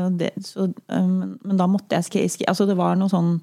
og 0.00 0.16
det 0.18 0.30
så, 0.46 0.66
men, 0.88 1.36
Men 1.46 1.58
da 1.58 1.66
måtte 1.70 1.94
jeg 1.94 2.06
skrive 2.24 2.48
Altså, 2.50 2.66
det 2.66 2.74
var 2.78 2.96
noe 2.98 3.10
sånn 3.10 3.36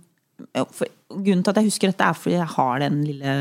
for, 0.74 0.90
Grunnen 1.10 1.44
til 1.44 1.54
at 1.54 1.60
jeg 1.62 1.70
husker 1.70 1.92
dette, 1.92 2.04
er 2.04 2.18
fordi 2.18 2.36
jeg 2.36 2.54
har 2.54 2.80
den 2.84 3.04
lille, 3.04 3.36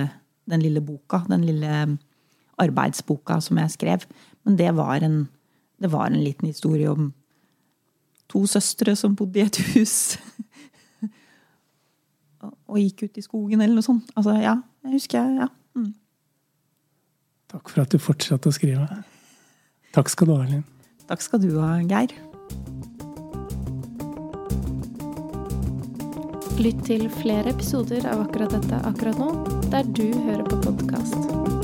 den 0.51 0.63
lille 0.63 0.81
boka. 0.81 1.25
Den 1.29 1.45
lille 1.45 1.99
arbeidsboka 2.63 3.41
som 3.41 3.59
jeg 3.61 3.75
skrev. 3.75 4.07
Men 4.45 4.59
det 4.59 4.71
var 4.77 5.03
en, 5.05 5.29
det 5.83 5.93
var 5.93 6.07
en 6.07 6.23
liten 6.23 6.49
historie 6.49 6.91
om 6.91 7.13
to 8.29 8.47
søstre 8.47 8.97
som 8.97 9.17
bodde 9.17 9.41
i 9.41 9.47
et 9.47 9.61
hus. 9.75 10.17
og 12.71 12.79
gikk 12.81 13.07
ut 13.07 13.19
i 13.19 13.25
skogen, 13.25 13.61
eller 13.61 13.77
noe 13.79 13.87
sånt. 13.87 14.11
Altså, 14.17 14.39
ja, 14.43 14.57
jeg 14.87 14.97
husker 14.99 15.35
ja. 15.43 15.51
Mm. 15.77 15.93
Takk 17.53 17.71
for 17.71 17.85
at 17.85 17.93
du 17.93 18.03
fortsatte 18.03 18.51
å 18.51 18.55
skrive. 18.55 18.87
Takk 19.95 20.11
skal 20.13 20.31
du 20.31 20.35
ha, 20.37 20.47
Linn. 20.49 20.65
Takk 21.07 21.23
skal 21.23 21.43
du 21.43 21.53
ha, 21.61 21.77
Geir. 21.87 22.15
Lytt 26.57 26.87
til 26.89 27.03
flere 27.13 27.53
episoder 27.53 28.07
av 28.09 28.23
akkurat 28.25 28.55
dette 28.57 28.79
akkurat 28.89 29.21
nå, 29.21 29.29
der 29.69 29.85
du 29.93 30.07
hører 30.09 30.47
på 30.49 30.63
podkast. 30.65 31.56